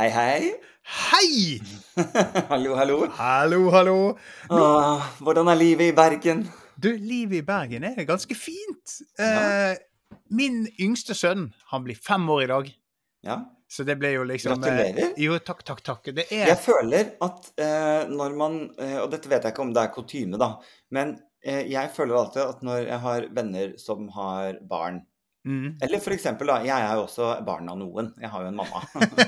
Hei, 0.00 0.08
hei. 0.08 0.52
Hei! 0.96 1.60
hallo, 2.48 2.70
hallo. 2.74 2.94
Hallo, 3.18 3.58
hallo. 3.70 3.96
Åh, 4.48 5.02
hvordan 5.20 5.50
er 5.52 5.58
livet 5.60 5.90
i 5.90 5.92
Bergen? 5.92 6.40
Du, 6.80 6.88
livet 6.88 7.42
i 7.42 7.44
Bergen 7.44 7.84
er 7.84 8.06
ganske 8.08 8.32
fint. 8.32 8.94
Eh, 9.20 9.74
min 10.32 10.62
yngste 10.80 11.12
sønn, 11.12 11.50
han 11.68 11.84
blir 11.84 12.00
fem 12.00 12.24
år 12.32 12.46
i 12.46 12.48
dag. 12.48 12.72
Ja. 13.28 13.36
Så 13.68 13.84
det 13.84 13.98
ble 14.00 14.14
jo 14.14 14.24
liksom 14.24 14.56
eh, 14.56 14.62
Gratulerer. 14.70 15.12
Jo, 15.20 15.36
takk, 15.44 15.60
takk, 15.68 15.84
takk. 15.90 16.08
Det 16.16 16.24
er 16.32 16.48
Jeg 16.54 16.62
føler 16.64 17.12
at 17.28 17.52
eh, 17.60 18.08
når 18.08 18.40
man 18.40 18.58
eh, 18.80 18.96
Og 19.02 19.12
dette 19.12 19.28
vet 19.28 19.44
jeg 19.44 19.52
ikke 19.52 19.66
om 19.68 19.76
det 19.76 19.84
er 19.84 19.92
kutyme, 19.98 20.40
da. 20.40 20.54
Men 20.96 21.18
eh, 21.44 21.66
jeg 21.68 21.92
føler 21.92 22.22
alltid 22.22 22.46
at 22.46 22.64
når 22.64 22.86
jeg 22.86 23.04
har 23.04 23.28
venner 23.36 23.76
som 23.84 24.08
har 24.16 24.64
barn 24.64 25.04
mm. 25.46 25.78
Eller 25.82 26.00
for 26.04 26.12
eksempel, 26.14 26.46
da. 26.52 26.58
Jeg 26.66 26.76
er 26.86 26.94
jo 26.98 27.04
også 27.06 27.30
barn 27.46 27.68
av 27.72 27.78
noen. 27.80 28.12
Jeg 28.20 28.30
har 28.32 28.42
jo 28.44 28.50
en 28.50 28.58
mamma. 28.58 28.82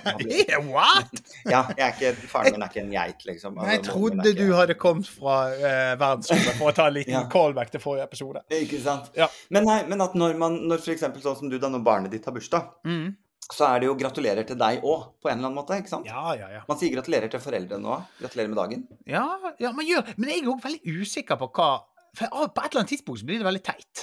What?! 0.74 1.22
ja, 1.48 1.62
ikke, 1.88 2.12
faren 2.30 2.56
min 2.56 2.62
er 2.66 2.70
ikke 2.72 2.82
en 2.84 2.92
geit, 2.94 3.24
liksom. 3.28 3.56
Jeg 3.62 3.78
Altså, 3.80 3.92
trodde 3.94 4.28
ikke... 4.28 4.38
du 4.46 4.54
hadde 4.58 4.76
kommet 4.80 5.08
fra 5.08 5.36
uh, 5.52 5.94
verdensrommet 6.00 6.58
for 6.60 6.70
å 6.72 6.76
ta 6.76 6.88
en 6.90 6.96
liten 6.98 7.14
Ja. 7.18 7.24
callback 7.32 7.72
til 7.74 7.82
forrige 7.82 8.06
episode. 8.10 8.44
Ikke 8.58 8.80
sant? 8.84 9.10
Ja. 9.18 9.28
Men, 9.52 9.66
nei, 9.68 9.80
men 9.88 10.00
at 10.04 10.14
når 10.18 10.36
man, 10.40 10.60
når 10.70 10.84
eksempel 10.94 11.22
sånn 11.24 11.38
som 11.42 11.50
du, 11.52 11.58
da, 11.62 11.70
når 11.72 11.84
barnet 11.86 12.14
ditt 12.14 12.24
har 12.28 12.34
bursdag, 12.36 12.70
Mm. 12.86 13.12
så 13.52 13.66
er 13.68 13.82
det 13.82 13.86
jo 13.88 13.94
gratulerer 13.98 14.46
til 14.48 14.56
deg 14.60 14.84
òg, 14.86 15.02
på 15.20 15.28
en 15.28 15.36
eller 15.38 15.48
annen 15.50 15.58
måte. 15.58 15.76
ikke 15.80 15.90
sant? 15.90 16.06
Ja, 16.08 16.32
ja, 16.38 16.48
ja. 16.56 16.60
Man 16.68 16.78
sier 16.80 16.92
gratulerer 16.94 17.28
til 17.32 17.40
foreldrene 17.42 17.90
òg. 17.96 18.06
Gratulerer 18.22 18.48
med 18.52 18.58
dagen. 18.60 18.84
Ja, 19.10 19.24
ja, 19.60 19.72
man 19.76 19.86
gjør 19.88 20.06
Men 20.16 20.30
jeg 20.32 20.42
er 20.44 20.48
òg 20.54 20.62
veldig 20.64 20.94
usikker 21.02 21.36
på 21.42 21.48
hva 21.58 21.68
For 22.16 22.28
på 22.28 22.62
et 22.64 22.70
eller 22.72 22.82
annet 22.82 22.92
tidspunkt 22.94 23.20
så 23.22 23.28
blir 23.28 23.40
det 23.42 23.46
veldig 23.48 23.62
teit. 23.64 24.02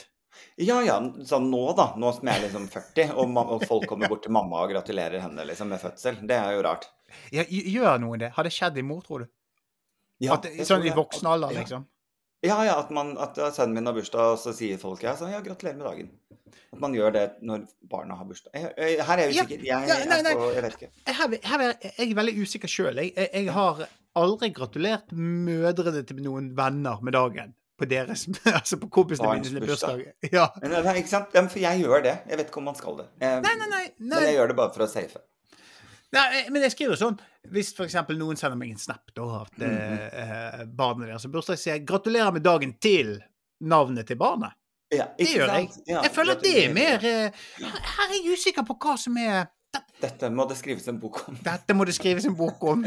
Ja 0.60 0.82
ja, 0.84 0.98
sånn 1.24 1.46
nå, 1.52 1.62
da. 1.78 1.86
Nå 2.00 2.10
som 2.18 2.28
jeg 2.28 2.42
er 2.42 2.46
liksom 2.50 2.66
40, 2.74 3.14
og, 3.16 3.38
og 3.56 3.62
folk 3.70 3.86
kommer 3.88 4.12
bort 4.12 4.26
til 4.26 4.34
mamma 4.36 4.60
og 4.66 4.74
gratulerer 4.74 5.22
henne 5.24 5.46
liksom 5.48 5.70
med 5.72 5.80
fødsel. 5.80 6.18
Det 6.28 6.36
er 6.36 6.58
jo 6.58 6.64
rart. 6.66 6.90
Ja, 7.32 7.46
gj- 7.48 7.70
gjør 7.78 8.02
noen 8.04 8.20
det? 8.26 8.34
Har 8.36 8.44
det 8.48 8.52
skjedd 8.54 8.78
i 8.78 8.84
mor, 8.84 9.00
tror 9.06 9.24
du? 9.24 9.30
Ja, 10.20 10.36
At, 10.36 10.50
sånn 10.68 10.84
i 10.84 10.92
voksen 10.92 11.30
alder, 11.32 11.54
liksom? 11.56 11.86
Ja, 12.44 12.58
ja, 12.68 12.74
at, 12.80 12.92
man, 12.96 13.14
at 13.20 13.36
sønnen 13.56 13.74
min 13.80 13.88
har 13.88 13.96
bursdag, 13.96 14.34
og 14.34 14.40
så 14.40 14.52
sier 14.56 14.78
folk 14.80 15.02
ja, 15.04 15.14
så, 15.20 15.28
ja, 15.32 15.40
gratulerer 15.44 15.80
med 15.80 15.88
dagen. 15.88 16.12
At 16.74 16.80
man 16.84 16.94
gjør 16.96 17.12
det 17.16 17.24
når 17.44 17.64
barna 17.92 18.16
har 18.20 18.28
bursdag. 18.28 18.52
Jeg, 18.56 19.00
her 19.08 19.16
er 19.16 19.24
jeg 19.26 19.36
usikker. 19.40 19.64
Jeg, 19.64 19.88
jeg, 19.90 20.10
jeg, 20.12 20.38
jeg 20.56 20.64
vet 20.66 20.76
ikke. 20.78 20.92
Her, 21.08 21.38
her 21.54 21.64
er 21.70 22.04
jeg 22.04 22.16
veldig 22.20 22.36
usikker 22.44 22.72
sjøl. 22.72 23.00
Jeg 23.08 23.48
har 23.56 23.82
aldri 24.20 24.52
gratulert 24.56 25.12
mødrene 25.16 26.04
til 26.08 26.20
noen 26.26 26.52
venner 26.58 27.00
med 27.06 27.16
dagen. 27.16 27.56
På 27.80 27.88
deres 27.90 28.28
Altså 28.58 28.80
på 28.82 28.90
kompisene 28.92 29.32
mine 29.34 29.48
sine 29.48 29.64
bursdag. 29.64 30.04
bursdager. 30.04 30.36
Ja. 30.36 30.46
Nei, 30.84 30.98
ikke 31.02 31.12
sant? 31.12 31.34
For 31.34 31.62
jeg 31.62 31.84
gjør 31.84 32.06
det. 32.06 32.16
Jeg 32.30 32.42
vet 32.42 32.52
ikke 32.52 32.62
om 32.62 32.70
man 32.72 32.78
skal 32.78 33.02
det. 33.02 33.10
Jeg, 33.24 33.42
Nei, 33.46 33.56
nei, 33.62 33.70
nei. 33.72 33.84
Men 34.00 34.26
jeg 34.28 34.38
gjør 34.38 34.54
det 34.54 34.60
bare 34.60 34.74
for 34.76 34.86
å 34.86 34.90
safe. 34.92 35.24
Nei, 36.16 36.26
eh, 36.40 36.48
men 36.50 36.64
jeg 36.66 36.74
skriver 36.74 36.98
sånn 36.98 37.20
Hvis 37.54 37.72
f.eks. 37.76 37.98
noen 38.18 38.40
sender 38.40 38.58
meg 38.58 38.72
en 38.74 38.82
snap 38.82 39.12
da, 39.14 39.28
at 39.44 39.60
mm 39.62 39.76
-hmm. 39.76 40.08
eh, 40.24 40.64
barnet 40.66 41.08
deres 41.08 41.24
har 41.28 41.32
bursdag, 41.34 41.60
sier 41.60 41.76
jeg 41.76 41.86
'gratulerer 41.86 42.34
med 42.34 42.44
dagen' 42.44 42.74
til 42.82 43.20
navnet 43.62 44.08
til 44.08 44.18
barnet. 44.18 44.54
Ja, 44.92 45.06
Det 45.18 45.28
gjør 45.28 45.54
jeg. 45.54 45.70
sant? 45.72 45.88
Ja, 45.88 46.02
Jeg 46.02 46.12
føler 46.12 46.32
at 46.36 46.44
det 46.44 46.66
er 46.66 46.74
mer 46.74 47.06
eh, 47.06 47.32
her 47.62 48.08
er 48.10 48.14
jeg 48.14 48.34
usikker 48.34 48.66
på 48.66 48.76
hva 48.82 48.98
som 48.98 49.18
er 49.18 49.46
Dette 50.02 50.30
må 50.32 50.46
det 50.48 50.56
skrives 50.58 50.88
en 50.88 51.00
bok 51.00 51.18
om. 51.28 51.36
Dette 51.44 51.74
må 51.76 51.84
det 51.86 51.94
skrives 51.98 52.26
en 52.30 52.36
bok 52.40 52.62
om. 52.72 52.86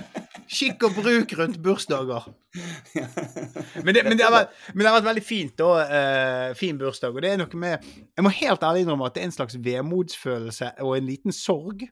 Skikk 0.49 0.83
og 0.89 0.95
bruk 0.97 1.33
rundt 1.39 1.59
bursdager. 1.63 2.25
Men 3.85 3.95
det, 3.95 4.03
men 4.05 4.17
det, 4.19 4.25
har, 4.25 4.33
vært, 4.33 4.55
men 4.75 4.83
det 4.85 4.89
har 4.91 4.97
vært 4.99 5.07
veldig 5.11 5.25
fint, 5.25 5.53
da. 5.59 5.69
uh, 5.89 6.55
fin 6.59 6.79
bursdag. 6.81 7.15
Og 7.17 7.23
det 7.25 7.31
er 7.33 7.41
noe 7.41 7.59
med 7.61 7.85
Jeg 8.17 8.25
må 8.27 8.33
helt 8.37 8.65
ærlig 8.65 8.85
innrømme 8.85 9.09
at 9.09 9.17
det 9.17 9.23
er 9.25 9.29
en 9.31 9.35
slags 9.37 9.57
vemodsfølelse 9.65 10.71
og 10.85 10.97
en 10.99 11.09
liten 11.09 11.33
sorg. 11.37 11.85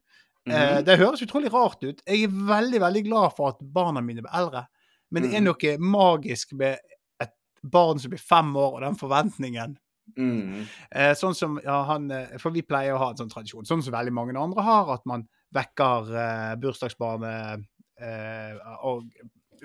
Eh, 0.48 0.52
Mhm. 0.52 0.84
det 0.86 0.98
høres 0.98 1.20
utrolig 1.22 1.50
rart 1.52 1.82
ut. 1.84 2.00
Jeg 2.06 2.24
er 2.24 2.32
veldig, 2.32 2.80
veldig 2.80 3.02
glad 3.04 3.34
for 3.36 3.48
at 3.52 3.58
barna 3.74 4.00
mine 4.00 4.22
blir 4.24 4.32
eldre. 4.40 4.64
Men 5.12 5.22
det 5.26 5.34
er 5.34 5.40
Mhm. 5.40 5.50
noe 5.50 5.76
magisk 5.78 6.52
med 6.56 6.78
et 7.20 7.32
barn 7.62 7.98
som 7.98 8.10
blir 8.10 8.20
fem 8.24 8.54
år, 8.56 8.74
og 8.78 8.80
den 8.80 8.96
forventningen. 8.96 9.76
Mm. 10.16 10.62
Eh, 10.90 11.12
sånn 11.18 11.34
som 11.38 11.58
ja, 11.64 11.80
han 11.88 12.10
eh, 12.14 12.36
For 12.42 12.54
vi 12.54 12.62
pleier 12.66 12.96
å 12.96 13.02
ha 13.02 13.10
en 13.12 13.20
sånn 13.20 13.30
tradisjon, 13.32 13.66
sånn 13.68 13.82
som 13.86 13.94
veldig 13.94 14.14
mange 14.16 14.36
andre 14.38 14.64
har, 14.66 14.90
at 14.96 15.06
man 15.10 15.26
vekker 15.54 16.10
eh, 16.14 16.54
bursdagsbarnet 16.62 17.66
eh, 18.00 18.58
og 18.86 19.08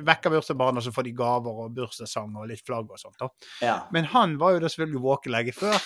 vekker 0.05 0.33
bursdagsbarnet, 0.33 0.81
og 0.81 0.87
så 0.87 0.91
får 0.95 1.07
de 1.07 1.13
gaver 1.15 1.61
og 1.65 1.75
bursdagssang 1.77 2.33
og 2.35 2.49
litt 2.51 2.65
flagg 2.67 2.89
og 2.91 2.99
sånt. 2.99 3.21
Ja. 3.63 3.83
Men 3.95 4.09
han 4.11 4.35
var 4.41 4.57
jo 4.57 4.65
da 4.65 4.71
selvfølgelig 4.71 5.05
våken 5.05 5.31
lenge 5.37 5.53
før. 5.55 5.77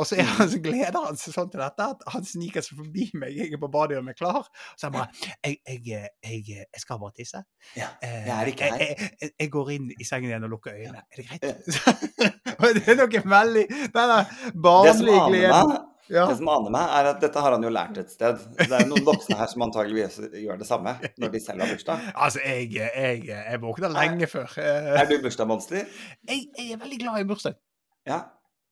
Og 0.00 0.06
så, 0.08 0.16
er 0.16 0.24
han, 0.24 0.48
så 0.48 0.56
gleder 0.64 0.96
han 0.96 1.18
seg 1.20 1.34
sånn 1.34 1.50
til 1.52 1.60
dette 1.60 1.84
at 1.92 2.04
han 2.14 2.22
sniker 2.24 2.64
seg 2.64 2.78
forbi 2.78 3.10
meg. 3.20 3.34
Jeg 3.36 3.52
er 3.52 3.60
på 3.60 3.68
badet 3.68 3.98
og 4.00 4.08
er 4.08 4.16
klar. 4.16 4.46
Så 4.80 4.88
han 4.88 4.94
bare 4.94 5.10
jeg, 5.44 5.58
jeg, 5.60 6.08
jeg, 6.24 6.46
jeg 6.62 6.80
skal 6.80 7.00
bare 7.02 7.12
tisse. 7.18 7.42
ja. 7.76 7.90
Eh, 8.00 8.22
Jeg 8.24 8.32
er 8.38 8.50
ikke 8.54 8.70
her. 8.70 9.04
Jeg, 9.28 9.50
går 9.52 9.72
inn 9.76 9.90
i 9.92 10.06
sengen 10.08 10.30
igjen 10.32 10.46
og 10.48 10.54
lukker 10.54 10.78
øynene. 10.78 11.04
Er 11.04 11.20
det 11.20 11.26
greit? 11.28 12.39
Det 12.76 12.88
er 12.88 12.98
noe 13.00 13.22
veldig 13.36 13.66
Det 13.70 13.90
som 13.94 15.06
barnlig 15.06 15.44
meg, 15.50 15.78
Ja. 16.10 16.24
det 16.26 16.36
som 16.40 16.48
aner 16.50 16.72
meg, 16.74 16.88
er 16.98 17.08
at 17.12 17.20
dette 17.22 17.38
har 17.44 17.54
han 17.54 17.62
jo 17.62 17.70
lært 17.70 17.98
et 18.02 18.10
sted. 18.10 18.40
Det 18.58 18.66
er 18.80 18.86
noen 18.90 19.04
voksne 19.06 19.36
her 19.38 19.46
som 19.52 19.62
antageligvis 19.62 20.16
gjør 20.42 20.58
det 20.58 20.66
samme 20.66 20.96
når 21.22 21.30
de 21.36 21.40
selv 21.44 21.62
har 21.62 21.70
bursdag. 21.70 22.08
Altså, 22.26 22.40
jeg, 22.42 22.72
jeg, 22.74 23.22
jeg 23.28 23.60
våkna 23.62 23.92
lenge 23.94 24.26
før. 24.30 24.50
Eh, 24.58 24.90
Er 25.00 25.06
du 25.06 25.16
bursdagsmonster? 25.22 25.86
Jeg, 26.28 26.48
jeg 26.58 26.72
er 26.74 26.82
veldig 26.82 26.98
glad 27.04 27.20
i 27.22 27.28
bursdag. 27.30 27.54
Ja. 28.10 28.24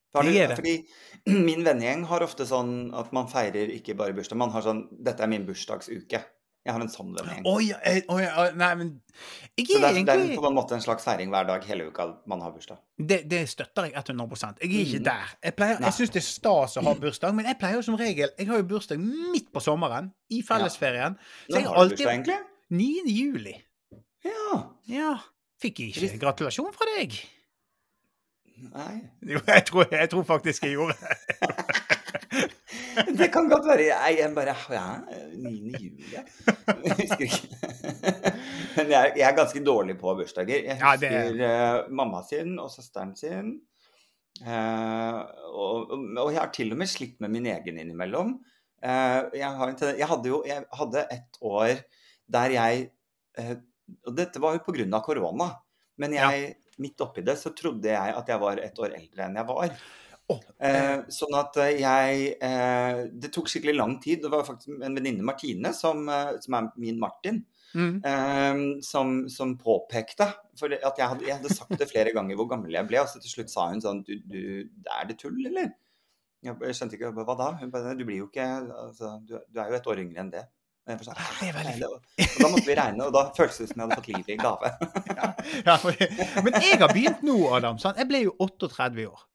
Du, 0.09 0.25
det 0.25 0.41
er 0.41 0.51
det. 0.51 0.57
Fordi 0.57 1.39
min 1.45 1.61
vennegjeng 1.63 2.03
har 2.09 2.23
ofte 2.25 2.45
sånn 2.49 2.89
at 2.97 3.11
man 3.13 3.27
feirer 3.29 3.69
ikke 3.75 3.93
bare 3.95 4.15
bursdag, 4.17 4.39
man 4.41 4.49
har 4.55 4.63
sånn 4.65 4.87
'Dette 4.91 5.21
er 5.23 5.29
min 5.29 5.45
bursdagsuke'. 5.45 6.21
Jeg 6.69 6.75
har 6.75 6.83
en 6.85 6.91
sånn 6.93 7.13
vennegjeng. 7.17 7.45
Oi, 7.49 7.71
oi, 7.73 8.25
oi, 8.29 8.47
nei, 8.61 8.69
men 8.77 8.91
Jeg 9.57 9.65
Så 9.67 9.79
det 9.81 9.87
er 9.89 9.95
er, 9.97 10.03
det 10.05 10.13
er 10.15 10.35
på 10.39 10.47
en 10.47 10.55
måte 10.55 10.75
en 10.77 10.83
slags 10.85 11.03
feiring 11.03 11.31
hver 11.33 11.47
dag 11.49 11.63
hele 11.67 11.87
uka 11.89 12.05
man 12.29 12.43
har 12.45 12.51
bursdag. 12.53 12.77
det, 13.01 13.23
det 13.31 13.39
støtter 13.49 13.89
jeg 13.89 13.95
100 13.97 14.53
Jeg 14.61 14.69
er 14.69 14.85
ikke 14.85 14.99
Mm. 14.99 15.03
der. 15.09 15.33
Jeg, 15.43 15.55
pleier- 15.57 15.79
jeg 15.81 15.93
syns 15.97 16.13
det 16.13 16.21
er 16.21 16.27
stas 16.27 16.77
å 16.77 16.83
ha 16.85 16.93
bursdag, 16.93 17.33
men 17.35 17.45
jeg 17.49 17.57
pleier 17.59 17.75
jo 17.75 17.81
som 17.81 17.95
regel 17.99 18.29
Jeg 18.37 18.47
har 18.47 18.57
jo 18.61 18.63
bursdag 18.69 18.99
midt 19.01 19.51
på 19.51 19.59
sommeren, 19.65 20.11
i 20.29 20.41
fellesferien. 20.45 21.17
Når 21.49 21.57
jeg 21.57 21.65
har 21.67 21.73
du 21.73 21.89
bursdag, 21.89 22.07
alltid 22.07 22.07
egentlig? 22.07 22.37
9. 22.69 23.03
juli. 23.17 23.55
Ja. 24.23 24.63
Ja. 24.87 25.11
Fikk 25.59 25.79
jeg 25.79 25.95
ikke 25.97 26.19
gratulasjon 26.21 26.71
fra 26.73 26.85
deg? 26.97 27.17
Nei. 28.59 29.01
Jo, 29.23 29.39
jeg 29.47 29.65
tror, 29.65 29.85
jeg 29.91 30.09
tror 30.11 30.23
faktisk 30.27 30.63
jeg 30.63 30.73
gjorde 30.75 30.95
det. 30.99 31.17
Det 33.19 33.27
kan 33.33 33.47
godt 33.49 33.65
være. 33.69 33.85
Jeg, 33.89 34.17
jeg 34.19 34.33
bare 34.35 34.55
Ja, 34.73 34.85
9. 35.35 35.51
juli. 35.79 36.11
Jeg 36.13 36.95
husker 36.99 37.25
ikke. 37.25 37.47
Men 38.77 38.91
jeg, 38.93 39.13
jeg 39.19 39.25
er 39.29 39.35
ganske 39.37 39.61
dårlig 39.65 39.95
på 40.01 40.13
bursdager. 40.19 40.63
Jeg 40.67 40.77
Ja, 40.81 40.95
det- 40.99 41.11
husker 41.11 41.43
eh, 41.49 41.89
mamma 41.89 42.21
sin 42.29 42.57
og 42.59 42.71
søsteren 42.73 43.15
sin. 43.19 43.55
Uh, 44.39 45.19
og, 45.51 45.89
og 46.21 46.29
jeg 46.31 46.39
har 46.39 46.51
til 46.55 46.69
og 46.71 46.77
med 46.79 46.87
slitt 46.87 47.17
med 47.19 47.29
min 47.33 47.47
egen 47.51 47.79
innimellom. 47.81 48.37
Uh, 48.79 49.25
jeg, 49.35 49.49
har 49.59 49.73
jeg 49.83 50.07
hadde 50.07 50.29
jo 50.31 50.37
jeg 50.47 50.63
hadde 50.79 51.01
et 51.11 51.39
år 51.43 51.81
der 52.31 52.53
jeg 52.55 52.85
Og 54.07 54.13
dette 54.15 54.39
var 54.39 54.53
jo 54.55 54.61
pga. 54.63 55.01
korona. 55.03 55.49
Men 55.97 56.13
jeg, 56.13 56.55
midt 56.79 57.01
oppi 57.03 57.21
det 57.25 57.35
så 57.41 57.51
trodde 57.57 57.89
jeg 57.89 58.13
at 58.15 58.27
jeg 58.31 58.39
var 58.39 58.57
et 58.63 58.79
år 58.79 58.93
eldre 58.95 59.25
enn 59.25 59.35
jeg 59.35 59.47
var. 59.49 59.73
Åh, 60.29 60.41
Eh, 60.59 60.97
sånn 61.13 61.35
at 61.39 61.55
eh, 61.63 61.77
jeg 61.79 62.25
eh, 62.43 62.97
Det 63.15 63.29
tok 63.33 63.47
skikkelig 63.49 63.75
lang 63.77 63.93
tid. 64.03 64.19
Det 64.21 64.29
var 64.29 64.43
faktisk 64.45 64.75
en 64.75 64.97
venninne, 64.97 65.23
Martine, 65.25 65.71
som, 65.73 66.03
eh, 66.11 66.35
som 66.43 66.57
er 66.57 66.67
min 66.83 66.99
Martin, 66.99 67.39
mm. 67.73 67.95
eh, 68.05 68.61
som, 68.85 69.13
som 69.31 69.55
påpekte 69.57 70.27
For 70.59 70.75
at 70.75 70.99
jeg 70.99 71.07
hadde, 71.13 71.25
jeg 71.25 71.37
hadde 71.39 71.55
sagt 71.55 71.79
det 71.79 71.87
flere 71.89 72.13
ganger 72.15 72.35
hvor 72.37 72.49
gammel 72.51 72.75
jeg 72.75 72.89
ble, 72.89 72.99
og 73.01 73.07
så 73.09 73.23
til 73.23 73.31
slutt 73.31 73.53
sa 73.53 73.69
hun 73.71 73.81
sånn 73.81 74.03
du, 74.05 74.17
du, 74.27 74.41
Er 74.99 75.07
det 75.09 75.17
tull, 75.23 75.39
eller? 75.47 75.71
Jeg 76.43 76.75
skjønte 76.75 76.95
ikke 76.95 77.11
hva 77.17 77.35
da. 77.39 77.49
Hun 77.59 77.71
bare 77.73 77.97
Du 77.99 78.05
blir 78.07 78.21
jo 78.21 78.29
ikke 78.29 78.45
altså, 78.61 79.17
du, 79.25 79.37
du 79.49 79.59
er 79.59 79.71
jo 79.73 79.79
et 79.79 79.89
år 79.91 80.03
yngre 80.05 80.23
enn 80.23 80.33
det. 80.35 80.45
Og 80.85 80.93
jeg 80.93 80.99
bare 80.99 81.07
sånn, 81.09 81.17
Det 81.39 81.47
er 81.49 81.57
veldig 81.57 81.73
«Nei, 81.73 81.79
det- 81.79 82.29
Og 82.29 82.43
da 82.43 82.51
måtte 82.53 82.67
vi 82.67 82.77
regne, 82.79 83.07
og 83.07 83.13
da 83.13 83.25
føltes 83.37 83.59
det 83.61 83.67
som 83.71 83.81
jeg 83.81 83.87
hadde 83.87 83.97
fått 83.99 84.11
livet 84.13 84.29
i 84.35 84.39
gave. 84.39 84.71
Ja, 85.67 85.75
for, 85.81 85.95
men 86.45 86.55
jeg 86.61 86.79
har 86.79 86.93
begynt 86.93 87.21
nå, 87.25 87.35
Adam. 87.55 87.77
Sant? 87.81 87.97
Jeg 87.99 88.07
ble 88.09 88.23
jo 88.27 88.33
38 88.39 89.05
år. 89.09 89.28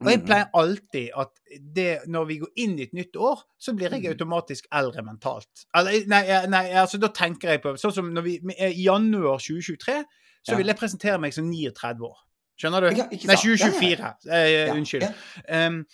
Og 0.00 0.06
jeg 0.08 0.18
Mhm. 0.20 0.26
pleier 0.26 0.46
alltid 0.54 1.10
at 1.16 1.28
det, 1.74 1.98
når 2.08 2.24
vi 2.26 2.38
går 2.38 2.48
inn 2.56 2.78
i 2.78 2.82
et 2.82 2.92
nytt 2.94 3.16
år, 3.16 3.42
så 3.58 3.74
blir 3.76 3.90
jeg 3.90 4.02
Mhm. 4.02 4.12
automatisk 4.12 4.64
eldre 4.72 5.02
mentalt. 5.02 5.66
Eller, 5.74 6.06
nei, 6.06 6.46
nei, 6.46 6.70
altså 6.72 6.98
da 6.98 7.08
tenker 7.08 7.48
jeg 7.50 7.62
på 7.62 7.74
Sånn 7.76 7.92
som 7.92 8.12
når 8.14 8.22
vi 8.22 8.40
I 8.58 8.82
januar 8.84 9.38
2023 9.38 10.04
så 10.48 10.56
vil 10.56 10.66
jeg 10.66 10.76
presentere 10.76 11.20
meg 11.20 11.32
som 11.34 11.44
39 11.50 12.00
år. 12.00 12.16
Skjønner 12.58 12.80
du? 12.80 12.96
Ja, 12.96 13.06
nei, 13.06 13.18
sant? 13.18 13.24
Ja, 13.24 13.32
ja. 13.32 13.36
2024. 13.36 14.14
Eh, 14.30 14.66
Ja, 14.66 14.74
unnskyld. 14.74 15.02
ja. 15.48 15.66
Um, 15.66 15.86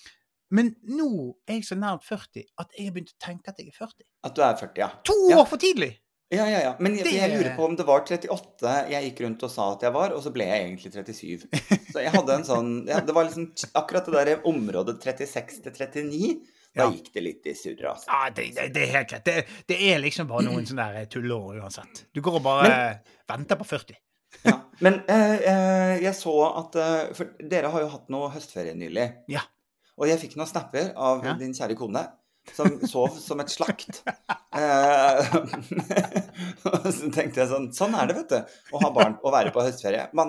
men 0.51 0.77
nå 0.89 1.35
er 1.49 1.55
jeg 1.55 1.63
så 1.65 1.75
nært 1.77 2.03
40 2.05 2.45
at 2.59 2.67
jeg 2.79 2.87
har 2.87 2.93
begynt 2.93 3.13
å 3.13 3.19
tenke 3.21 3.49
at 3.49 3.57
jeg 3.59 3.69
er 3.69 3.73
40. 3.73 4.05
At 4.25 4.35
du 4.37 4.43
er 4.43 4.55
40, 4.55 4.79
ja. 4.79 4.89
To 5.05 5.13
år 5.35 5.47
for 5.49 5.57
tidlig! 5.57 5.99
Ja, 6.35 6.43
ja, 6.51 6.59
ja. 6.65 6.73
Men 6.83 6.97
jeg, 6.99 7.07
jeg 7.15 7.31
lurer 7.31 7.53
på 7.55 7.65
om 7.69 7.77
det 7.79 7.85
var 7.87 8.01
38 8.03 8.71
jeg 8.91 9.05
gikk 9.05 9.21
rundt 9.23 9.45
og 9.47 9.51
sa 9.53 9.69
at 9.77 9.85
jeg 9.87 9.95
var, 9.95 10.11
og 10.17 10.25
så 10.25 10.33
ble 10.35 10.49
jeg 10.49 10.65
egentlig 10.65 10.91
37. 10.91 11.45
Så 11.93 12.03
jeg 12.03 12.11
hadde 12.17 12.35
en 12.35 12.47
sånn 12.49 12.71
ja, 12.89 12.99
Det 13.07 13.15
var 13.15 13.29
liksom 13.29 13.53
akkurat 13.79 14.09
det 14.11 14.25
der 14.33 14.49
området 14.51 14.97
36 15.05 15.61
til 15.63 15.77
39. 15.77 16.33
Da 16.77 16.91
gikk 16.93 17.07
det 17.15 17.23
litt 17.25 17.47
i 17.49 17.55
surret, 17.57 17.87
altså. 17.89 18.11
Ja, 18.11 18.27
det, 18.37 18.49
det, 18.57 18.67
det 18.75 18.83
er 18.85 18.91
helt 18.99 19.13
greit. 19.15 19.25
Det, 19.25 19.63
det 19.71 19.79
er 19.87 20.03
liksom 20.03 20.27
bare 20.29 20.45
noen 20.45 20.67
sånne 20.69 20.91
der 20.93 21.07
tullår 21.15 21.63
uansett. 21.63 22.03
Du 22.13 22.21
går 22.27 22.37
og 22.41 22.45
bare 22.45 22.75
venter 23.31 23.57
på 23.63 23.65
40. 23.71 23.97
Ja. 24.45 24.59
Men 24.85 24.99
eh, 25.09 25.39
eh, 25.49 25.95
jeg 26.03 26.13
så 26.19 26.35
at 26.51 26.75
eh, 26.77 27.15
For 27.17 27.31
dere 27.41 27.71
har 27.73 27.81
jo 27.87 27.93
hatt 27.95 28.11
noe 28.13 28.29
høstferie 28.35 28.75
nylig. 28.77 29.07
Ja. 29.33 29.47
Og 29.97 30.11
jeg 30.11 30.21
fikk 30.21 30.35
noen 30.37 30.51
snapper 30.51 30.91
av 31.01 31.23
Ja. 31.25 31.33
din 31.41 31.55
kjære 31.57 31.79
kone 31.79 32.03
som 32.55 32.69
sov 32.89 33.17
som 33.19 33.41
et 33.43 33.51
slakt. 33.51 34.03
Eh, 34.57 35.19
så 36.97 37.09
tenkte 37.13 37.43
jeg 37.43 37.49
sånn 37.51 37.67
Sånn 37.77 37.97
er 37.99 38.05
det, 38.11 38.17
vet 38.21 38.31
du. 38.33 38.39
Å 38.77 38.81
ha 38.85 38.91
barn 38.95 39.17
og 39.23 39.35
være 39.35 39.51
på 39.55 39.65
høstferie. 39.67 40.05
Man, 40.17 40.29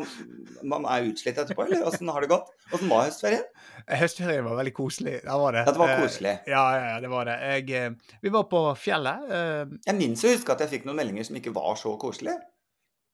man 0.67 0.87
er 0.89 1.05
utslitt 1.11 1.37
etterpå, 1.39 1.61
eller 1.67 1.85
åssen 1.87 2.09
har 2.11 2.21
det 2.25 2.31
gått? 2.31 2.49
Åssen 2.73 2.89
var 2.91 3.05
høstferien? 3.07 3.45
Høstferien 3.87 4.43
var 4.47 4.57
veldig 4.59 4.73
koselig. 4.75 5.15
Det 5.23 5.37
var 5.43 5.55
det. 5.55 5.63
Ja, 5.67 5.71
det 5.77 5.81
var 5.83 5.93
Eh, 5.93 6.01
koselig. 6.03 6.35
Ja, 6.49 6.65
ja, 6.75 6.83
ja, 6.95 6.99
det 7.05 7.11
var 7.13 7.23
det. 7.29 7.37
Jeg, 7.53 7.65
eh, 7.77 8.17
vi 8.25 8.29
var 8.33 8.45
på 8.51 8.59
fjellet. 8.81 9.19
eh, 9.31 9.63
Jeg 9.87 9.99
minnes 10.01 10.25
å 10.27 10.33
huske 10.33 10.51
at 10.57 10.65
jeg 10.65 10.73
fikk 10.75 10.89
noen 10.89 10.99
meldinger 11.03 11.29
som 11.29 11.39
ikke 11.39 11.53
var 11.55 11.73
så 11.79 11.93
koselige. 12.01 12.39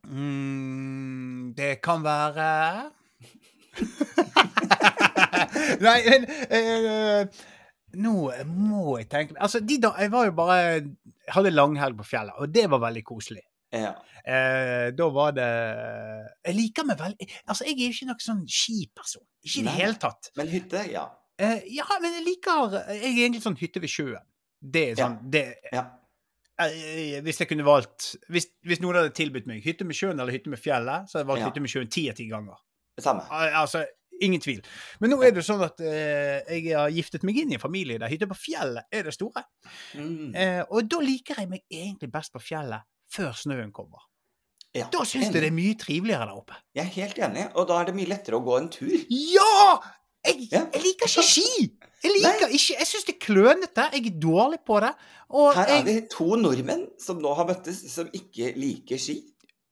Mm, 0.09 1.53
det 1.55 1.75
kan 1.85 2.01
være 2.03 2.47
Nei, 5.83 5.99
men 6.09 6.25
Nå 7.93 8.13
må 8.49 8.97
jeg 8.97 9.07
tenke 9.11 9.35
Altså, 9.37 9.59
de 9.61 9.77
da 9.83 9.91
Jeg 10.01 10.09
var 10.11 10.25
jo 10.25 10.31
bare 10.37 10.55
jeg 10.63 11.33
hadde 11.35 11.51
langhelg 11.53 11.97
på 11.99 12.05
fjellet, 12.09 12.33
og 12.41 12.49
det 12.51 12.63
var 12.71 12.79
veldig 12.83 13.03
koselig. 13.05 13.43
Ja. 13.73 13.91
Eh, 14.25 14.91
da 14.97 15.07
var 15.09 15.31
det 15.37 15.47
Jeg 16.45 16.55
liker 16.57 16.85
meg 16.89 16.97
veldig 16.99 17.27
Altså, 17.47 17.65
jeg 17.67 17.77
er 17.77 17.87
jo 17.87 17.95
ikke 17.95 18.07
noen 18.11 18.23
sånn 18.27 18.43
skiperson. 18.49 19.23
Ikke 19.45 19.59
i 19.61 19.65
det 19.67 19.75
hele 19.77 19.97
tatt. 20.01 20.31
Men 20.39 20.47
hytte, 20.51 20.83
ja. 20.91 21.05
Eh, 21.41 21.63
ja, 21.73 21.85
men 22.01 22.13
jeg 22.19 22.25
liker 22.27 22.75
Jeg 22.93 23.01
er 23.01 23.19
egentlig 23.25 23.41
sånn 23.45 23.57
hytte 23.59 23.81
ved 23.83 23.89
sjøen. 23.93 24.25
Det 24.63 24.83
er 24.91 24.99
sånn 25.01 25.17
det, 25.33 25.45
ja. 25.73 25.85
eh, 26.61 27.17
Hvis 27.25 27.41
jeg 27.41 27.49
kunne 27.49 27.65
valgt 27.67 28.13
hvis, 28.31 28.47
hvis 28.67 28.79
noen 28.83 28.99
hadde 29.01 29.15
tilbudt 29.17 29.47
meg 29.49 29.63
hytte 29.65 29.85
med 29.87 29.97
sjøen 29.97 30.19
eller 30.19 30.31
hytte 30.35 30.51
med 30.53 30.61
fjellet, 30.61 31.09
så 31.09 31.17
hadde 31.19 31.25
jeg 31.25 31.31
valgt 31.33 31.43
Ja. 31.45 31.49
hytte 31.51 31.63
med 31.65 31.73
sjøen 31.73 31.89
ti 31.91 32.05
av 32.11 32.15
ti 32.19 32.27
ganger. 32.29 32.61
Samme. 33.01 33.25
Al- 33.33 33.53
Altså, 33.63 33.85
ingen 34.21 34.41
tvil. 34.41 34.61
Men 35.01 35.09
nå 35.13 35.17
er 35.23 35.31
det 35.31 35.43
sånn 35.45 35.61
at 35.65 35.79
eh, 35.81 36.43
jeg 36.59 36.75
har 36.77 36.89
giftet 36.93 37.23
meg 37.23 37.37
inn 37.41 37.51
i 37.51 37.55
en 37.57 37.63
familie 37.63 37.97
der 37.99 38.11
hytte 38.11 38.27
på 38.29 38.35
fjellet 38.37 38.85
er 38.93 39.03
det 39.03 39.13
store. 39.15 39.43
Mm. 39.97 40.35
Eh, 40.35 40.61
og 40.69 40.87
da 40.89 40.99
liker 41.03 41.39
jeg 41.41 41.49
meg 41.49 41.63
egentlig 41.71 42.11
best 42.13 42.33
på 42.33 42.39
fjellet 42.43 42.83
før 43.13 43.31
snøen 43.37 43.71
kommer. 43.75 44.05
Ja, 44.73 44.87
Da 44.89 45.03
syns 45.05 45.27
jeg 45.29 45.33
det 45.37 45.49
er 45.51 45.53
mye 45.53 45.75
triveligere 45.77 46.25
der 46.25 46.33
oppe. 46.37 46.55
Jeg 46.73 46.87
er 46.87 46.93
helt 46.95 47.19
enig, 47.27 47.43
og 47.53 47.67
da 47.69 47.75
er 47.81 47.85
det 47.91 47.93
mye 47.97 48.09
lettere 48.09 48.39
å 48.39 48.45
gå 48.45 48.55
en 48.57 48.69
tur. 48.73 48.95
Ja! 49.09 49.79
Jeg, 50.25 50.47
Ja. 50.51 50.61
jeg 50.73 50.81
liker 50.81 51.05
ikke 51.11 51.23
ski! 51.27 51.67
Jeg 52.03 52.11
liker 52.15 52.47
ikke 52.49 52.77
Jeg 52.79 52.87
syns 52.87 53.05
det 53.05 53.13
er 53.15 53.19
klønete. 53.25 53.85
Jeg 53.93 54.07
er 54.07 54.17
dårlig 54.23 54.59
på 54.65 54.79
det. 54.81 54.89
Her 55.33 55.61
er 55.67 55.75
jeg, 55.75 55.85
vi 55.85 55.95
to 56.11 56.35
nordmenn 56.39 56.87
som 56.99 57.19
nå 57.21 57.33
har 57.37 57.45
møttes, 57.47 57.83
som 57.93 58.07
ikke 58.13 58.53
liker 58.57 58.97
ski. 58.97 59.19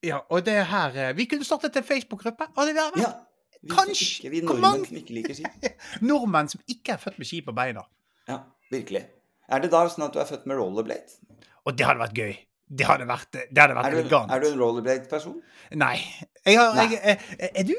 ja, 0.04 0.20
og 0.30 0.46
det 0.46 0.54
er 0.58 0.64
her 0.66 0.96
eh, 0.98 1.12
Vi 1.18 1.26
kunne 1.26 1.46
startet 1.46 1.76
en 1.78 1.84
Facebook-gruppe. 1.84 2.48
Og 2.58 2.68
det 2.68 2.78
er 2.78 3.00
Ja. 3.02 3.12
Kanskje- 3.70 4.32
vi 4.34 4.42
nordmenn 4.42 4.86
som 4.88 4.98
ikke 4.98 5.14
liker 5.20 5.36
ski. 5.38 5.46
nordmenn 6.10 6.50
som 6.50 6.62
ikke 6.68 6.96
er 6.96 7.02
født 7.04 7.20
med 7.22 7.28
ski 7.30 7.42
på 7.46 7.54
beina. 7.54 7.84
Ja, 8.28 8.40
virkelig. 8.72 9.04
Er 9.52 9.60
det 9.62 9.70
da 9.74 9.84
sånn 9.92 10.06
at 10.08 10.14
du 10.16 10.20
er 10.24 10.26
født 10.30 10.48
med 10.50 10.58
rollerblade? 10.58 11.20
Og 11.68 11.76
det 11.78 11.86
hadde 11.86 12.00
vært 12.02 12.18
gøy. 12.18 12.34
Det 12.72 12.86
hadde 12.88 13.06
vært, 13.06 13.32
det 13.36 13.60
hadde 13.60 13.76
vært 13.76 13.86
Er 13.86 13.92
du, 13.92 13.98
elegant. 14.00 14.32
er 14.32 14.40
du 14.40 14.48
en 14.48 14.60
rollerblade-person? 14.62 15.42
Nei. 15.76 15.98
Har, 16.48 16.74
Nei. 16.78 16.86
jeg, 16.94 17.02
er, 17.38 17.50
er 17.52 17.66
du? 17.68 17.74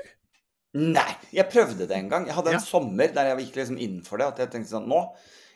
Nei, 0.75 1.09
jeg 1.33 1.49
prøvde 1.53 1.87
det 1.89 1.97
en 1.97 2.09
gang. 2.13 2.27
Jeg 2.29 2.37
hadde 2.37 2.53
en 2.53 2.59
Ja. 2.59 2.65
sommer 2.65 3.09
der 3.13 3.31
jeg 3.33 3.47
gikk 3.47 3.57
liksom 3.63 3.79
inn 3.81 4.03
for 4.05 4.21
det. 4.21 4.27
At 4.35 4.39
jeg 4.45 4.51
tenkte 4.53 4.71
sånn 4.77 4.87
Nå, 4.89 5.01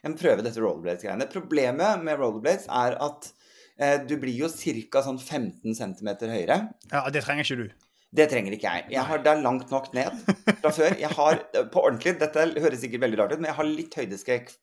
jeg 0.03 0.13
må 0.13 0.19
prøve 0.21 0.43
dette 0.45 0.61
rollerblades-greiene. 0.61 1.29
Problemet 1.33 2.03
med 2.03 2.19
rollerblades 2.19 2.67
er 2.69 2.97
at 3.01 3.31
eh, 3.79 3.99
du 4.09 4.17
blir 4.21 4.35
jo 4.37 4.49
ca. 4.49 5.03
sånn 5.05 5.21
15 5.21 5.75
cm 5.77 6.11
høyere. 6.33 6.59
Ja, 6.93 7.05
det 7.13 7.23
trenger 7.25 7.45
ikke 7.45 7.61
du. 7.63 7.69
Det 8.17 8.29
trenger 8.33 8.55
ikke 8.57 8.71
jeg. 8.73 8.87
jeg 8.95 9.05
har, 9.11 9.21
det 9.25 9.33
er 9.33 9.43
langt 9.45 9.71
nok 9.73 9.91
ned 9.97 10.23
fra 10.63 10.71
før. 10.73 10.95
Jeg 11.01 11.11
har 11.19 11.43
på 11.73 11.83
ordentlig, 11.83 12.17
Dette 12.23 12.47
høres 12.63 12.81
sikkert 12.81 13.05
veldig 13.05 13.19
rart 13.21 13.35
ut, 13.37 13.43
men 13.43 13.51
jeg 13.51 13.59
har 13.59 13.69
litt 13.69 13.99
høydeskrekk 14.01 14.55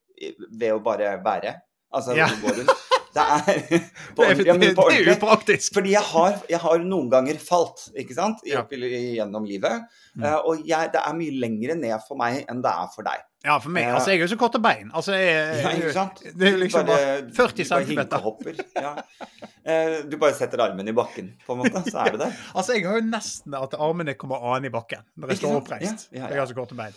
ved 0.50 0.72
å 0.74 0.82
bare 0.84 1.16
være. 1.26 1.56
Altså 1.94 2.16
Ja. 2.18 2.28
gå 2.42 2.54
rundt. 2.58 2.74
Det 3.14 3.22
er 3.22 3.44
på 4.18 4.24
ordentlig. 4.26 4.48
Ja, 4.50 4.54
på 4.74 4.88
det 4.90 4.96
er 5.04 5.12
upraktisk. 5.14 5.76
Fordi 5.76 5.92
jeg 5.94 6.02
har, 6.02 6.40
jeg 6.50 6.58
har 6.64 6.80
noen 6.82 7.12
ganger 7.14 7.38
falt, 7.38 7.84
ikke 7.94 8.16
sant, 8.18 8.42
gjennom 8.48 9.46
livet. 9.46 9.84
Mm. 10.18 10.24
Eh, 10.26 10.40
og 10.50 10.64
jeg, 10.66 10.90
det 10.96 11.02
er 11.04 11.14
mye 11.20 11.36
lengre 11.44 11.76
ned 11.78 11.94
for 12.08 12.18
meg 12.18 12.40
enn 12.50 12.64
det 12.66 12.74
er 12.74 12.90
for 12.96 13.06
deg. 13.06 13.22
Ja, 13.44 13.58
for 13.60 13.74
meg. 13.76 13.84
Altså, 13.92 14.12
jeg 14.14 14.22
er 14.22 14.24
jo 14.24 14.30
så 14.32 14.38
korte 14.40 14.60
bein. 14.64 14.92
Altså, 14.96 15.14
jeg, 15.20 15.60
Ja, 15.64 15.72
ikke 15.76 15.94
sant? 15.96 16.22
Det 16.40 16.48
er 16.54 16.58
liksom 16.62 16.86
bare 16.88 17.16
40 17.36 17.64
du 17.90 17.96
bare 18.00 18.54
Ja. 18.80 18.94
Eh, 19.66 19.96
Du 20.10 20.18
bare 20.18 20.34
setter 20.38 20.62
armen 20.64 20.88
i 20.88 20.94
bakken, 20.96 21.34
på 21.46 21.54
en 21.58 21.60
måte, 21.64 21.84
så 21.92 22.06
er 22.06 22.12
det 22.16 22.20
der. 22.24 22.38
Altså, 22.58 22.74
jeg 22.78 22.86
har 22.88 23.00
jo 23.02 23.06
nesten 23.10 23.54
at 23.60 23.76
armene 23.80 24.14
kommer 24.16 24.44
an 24.56 24.66
i 24.66 24.72
bakken 24.72 25.04
når 25.18 25.34
jeg 25.34 25.42
står 25.44 25.58
oppreist. 25.60 26.08
Ja, 26.12 26.22
ja. 26.24 26.30
Jeg 26.34 26.40
har 26.40 26.48
så 26.52 26.56
korte 26.58 26.78
bein. 26.80 26.96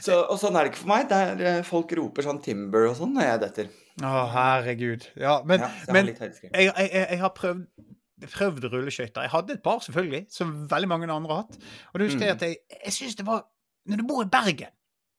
Så, 0.00 0.16
og 0.32 0.38
sånn 0.40 0.56
er 0.56 0.64
det 0.66 0.72
ikke 0.72 0.82
for 0.82 0.90
meg. 0.94 1.06
Der 1.10 1.44
eh, 1.44 1.62
folk 1.68 1.92
roper 1.98 2.24
sånn 2.24 2.42
timber 2.42 2.88
og 2.88 2.96
sånn 2.98 3.14
når 3.14 3.26
jeg 3.28 3.40
detter. 3.44 3.70
Å, 4.00 4.12
herregud. 4.32 5.06
Ja, 5.20 5.36
men, 5.44 5.60
men 5.92 6.10
jeg, 6.16 6.40
jeg, 6.50 6.90
jeg 6.96 7.20
har 7.20 7.34
prøvd 7.36 7.66
prøvd 8.34 8.66
rulleskøyter. 8.72 9.22
Jeg 9.24 9.32
hadde 9.32 9.54
et 9.56 9.62
par, 9.64 9.78
selvfølgelig, 9.84 10.26
som 10.34 10.50
veldig 10.68 10.88
mange 10.90 11.06
andre 11.12 11.32
har 11.36 11.44
hatt. 11.46 11.54
Og 11.94 12.00
du 12.00 12.04
husker 12.04 12.26
Mm. 12.26 12.34
at 12.34 12.42
jeg, 12.44 12.58
jeg 12.84 12.92
syns 12.92 13.14
det 13.16 13.24
var 13.26 13.46
Når 13.88 13.96
du 13.96 14.04
bor 14.10 14.20
i 14.24 14.28
Bergen 14.28 14.72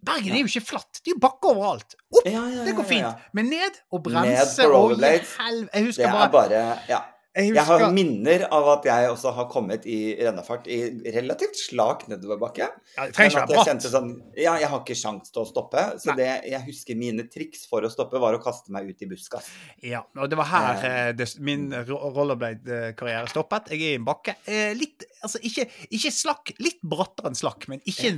Bergen 0.03 0.33
er 0.33 0.41
jo 0.41 0.49
ikke 0.49 0.65
flatt. 0.65 0.99
Det 1.03 1.11
er 1.11 1.15
jo 1.15 1.21
bakke 1.21 1.51
overalt. 1.53 1.95
Opp! 2.11 2.25
Ja, 2.25 2.41
ja, 2.49 2.65
Det 2.65 2.75
går 2.75 2.87
fint. 2.89 3.25
Men 3.37 3.49
ned 3.53 3.81
og 3.91 4.01
Ned 4.01 4.11
bremse 4.11 4.61
på 4.65 4.69
og 4.69 4.75
rollerblades. 4.75 5.33
helv... 5.37 5.67
Jeg 5.73 5.85
husker 5.91 6.07
er 6.09 6.11
bare, 6.17 6.31
bare 6.31 6.61
Ja. 6.89 7.01
jeg 7.37 7.53
Jeg 7.55 7.63
har 7.63 7.91
minner 7.95 8.41
av 8.51 8.65
at 8.73 8.83
jeg 8.89 9.09
også 9.13 9.31
har 9.37 9.45
kommet 9.47 9.85
i 9.87 9.99
rennafart 10.19 10.65
i 10.67 10.79
relativt 11.15 11.55
slak 11.55 12.07
nedoverbakke. 12.11 12.65
ja, 12.97 13.05
Det 13.05 13.13
trenger 13.15 13.31
ikke 13.31 13.53
være 13.53 13.63
bratt. 13.75 13.85
sånn 13.93 14.09
Ja, 14.35 14.57
jeg 14.59 14.67
har 14.73 14.79
ikke 14.81 14.97
sjans 14.99 15.31
til 15.31 15.43
å 15.43 15.47
stoppe. 15.47 15.85
Så 16.01 16.15
det 16.17 16.27
jeg 16.49 16.61
husker 16.65 16.97
mine 16.99 17.23
triks 17.31 17.63
for 17.69 17.81
å 17.87 17.89
stoppe, 17.93 18.19
var 18.19 18.33
å 18.35 18.41
kaste 18.43 18.69
meg 18.75 18.89
ut 18.89 19.01
i 19.01 19.05
buskas. 19.13 19.47
Ja, 19.81 20.01
og 20.17 20.29
det 20.29 20.37
var 20.41 20.49
her 20.51 20.83
eh, 20.89 21.11
det, 21.13 21.29
min 21.39 21.69
rollerblade-karriere 21.71 23.29
stoppet. 23.31 23.69
Jeg 23.71 23.81
er 23.81 23.95
i 23.95 23.99
en 24.01 24.05
bakke. 24.05 24.35
Eh, 24.47 24.73
litt 24.77 25.05
Altså, 25.21 25.37
ikke, 25.45 25.67
ikke 25.93 26.09
slakk. 26.09 26.49
Litt 26.57 26.79
brattere 26.81 27.29
enn 27.29 27.35
slakk, 27.37 27.67
men 27.69 27.77
ikke, 27.85 28.09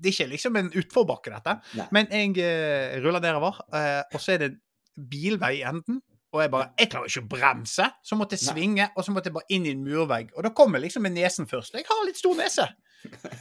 det 0.00 0.10
er 0.10 0.16
ikke 0.16 0.32
liksom 0.32 0.58
en 0.60 0.70
utforbakke, 0.80 1.32
dette. 1.34 1.56
Nei. 1.78 1.88
Men 1.96 2.08
jeg 2.14 2.36
uh, 2.40 2.98
ruller 3.04 3.22
nedover, 3.24 3.60
uh, 3.74 4.02
og 4.08 4.22
så 4.22 4.36
er 4.36 4.44
det 4.44 4.50
bilvei 5.10 5.58
i 5.60 5.66
enden. 5.68 6.00
Og 6.32 6.42
jeg 6.44 6.50
bare 6.52 6.68
Jeg 6.78 6.90
klarer 6.92 7.10
ikke 7.10 7.24
å 7.24 7.30
bremse. 7.32 7.86
Så 8.06 8.16
måtte 8.18 8.36
jeg 8.38 8.44
svinge, 8.46 8.90
og 8.96 9.02
så 9.04 9.12
måtte 9.14 9.30
jeg 9.30 9.34
bare 9.34 9.50
inn 9.50 9.66
i 9.66 9.72
en 9.74 9.82
murvegg. 9.82 10.30
Og 10.36 10.44
da 10.46 10.52
kom 10.54 10.74
jeg 10.76 10.84
liksom 10.86 11.02
med 11.02 11.16
nesen 11.16 11.48
først. 11.50 11.74
Jeg 11.74 11.88
har 11.88 12.06
litt 12.06 12.20
stor 12.20 12.36
nese. 12.38 12.68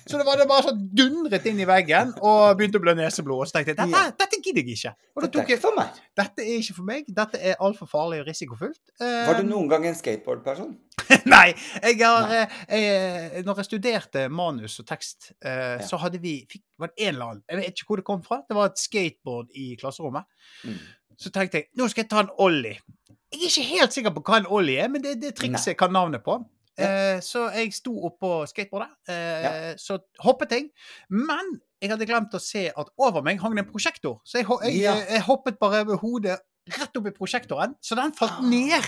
Så 0.07 0.15
det 0.15 0.23
var 0.23 0.37
det 0.39 0.45
bare 0.47 0.63
sånn 0.69 0.79
dundret 0.95 1.43
inn 1.51 1.57
i 1.59 1.65
veggen 1.67 2.13
og 2.23 2.53
begynte 2.57 2.79
å 2.79 2.83
blø 2.83 2.93
neseblod. 2.95 3.41
Og 3.43 3.49
så 3.49 3.57
tenkte 3.57 3.73
jeg 3.73 3.79
dette, 3.81 4.03
dette 4.21 4.39
gidder 4.45 4.63
jeg 4.63 4.77
ikke. 4.77 4.93
Og 5.17 5.25
da 5.25 5.29
tok 5.35 5.49
jeg 5.51 5.59
for 5.59 5.75
meg. 5.75 5.97
Dette 6.15 6.45
er 6.45 6.61
ikke 6.61 6.75
for 6.77 6.87
meg. 6.87 7.09
Dette 7.17 7.41
er 7.51 7.57
altfor 7.67 7.89
farlig 7.91 8.21
og 8.23 8.29
risikofullt. 8.31 8.79
Eh, 9.03 9.17
Var 9.27 9.41
du 9.41 9.49
noen 9.49 9.67
gang 9.71 9.85
en 9.89 9.97
skateboardperson? 9.99 10.71
Nei. 11.33 11.49
Jeg 11.83 11.99
har, 11.99 12.29
Nei. 12.31 12.39
eh, 12.71 12.87
Jeg, 13.35 13.43
når 13.47 13.59
jeg 13.61 13.67
studerte 13.69 14.23
manus 14.31 14.79
og 14.79 14.87
tekst, 14.87 15.33
eh, 15.43 15.83
så 15.85 15.99
hadde 16.05 16.21
vi 16.23 16.37
fikk, 16.49 16.63
var 16.79 16.93
det 16.93 17.09
en 17.09 17.13
eller 17.17 17.25
annen, 17.33 17.43
Jeg 17.51 17.59
vet 17.59 17.83
ikke 17.83 17.91
hvor 17.91 17.99
det 18.01 18.07
kom 18.07 18.23
fra. 18.23 18.39
Det 18.47 18.55
var 18.55 18.71
et 18.71 18.79
skateboard 18.79 19.51
i 19.59 19.73
klasserommet. 19.81 20.23
Mm. 20.63 20.79
Så 21.19 21.31
tenkte 21.35 21.59
jeg 21.59 21.67
nå 21.75 21.87
skal 21.91 22.05
jeg 22.05 22.09
ta 22.13 22.21
en 22.23 22.31
ollie. 22.39 22.77
Jeg 23.29 23.41
er 23.43 23.49
ikke 23.51 23.67
helt 23.75 23.93
sikker 23.97 24.13
på 24.15 24.23
hva 24.25 24.37
en 24.39 24.47
ollie 24.49 24.79
er, 24.81 24.87
men 24.89 25.03
det 25.03 25.11
er 25.11 25.19
det 25.21 25.33
trikset 25.37 25.73
jeg 25.73 25.77
kan 25.77 25.91
navnet 25.93 26.23
på. 26.25 26.39
Eh, 26.79 27.19
så 27.21 27.49
jeg 27.51 27.73
sto 27.75 27.91
oppå 28.07 28.45
skateboardet. 28.47 28.93
Eh, 29.11 29.73
Så 29.77 29.99
hoppet 30.23 30.51
jeg. 30.55 30.69
Men 31.11 31.59
jeg 31.81 31.91
hadde 31.91 32.07
glemt 32.07 32.33
å 32.33 32.39
se 32.41 32.69
at 32.71 32.89
over 32.97 33.21
meg 33.25 33.39
hang 33.43 33.53
det 33.57 33.65
en 33.65 33.71
prosjektor. 33.71 34.21
Så 34.23 34.39
jeg, 34.39 34.47
jeg, 34.63 34.79
Ja. 34.81 34.95
jeg 34.95 35.21
hoppet 35.27 35.59
bare 35.59 35.83
med 35.85 35.99
hodet 35.99 36.39
rett 36.69 36.97
opp 36.97 37.07
i 37.07 37.11
prosjektoren, 37.11 37.75
så 37.83 37.95
den 37.99 38.11
falt 38.13 38.39
ned. 38.47 38.83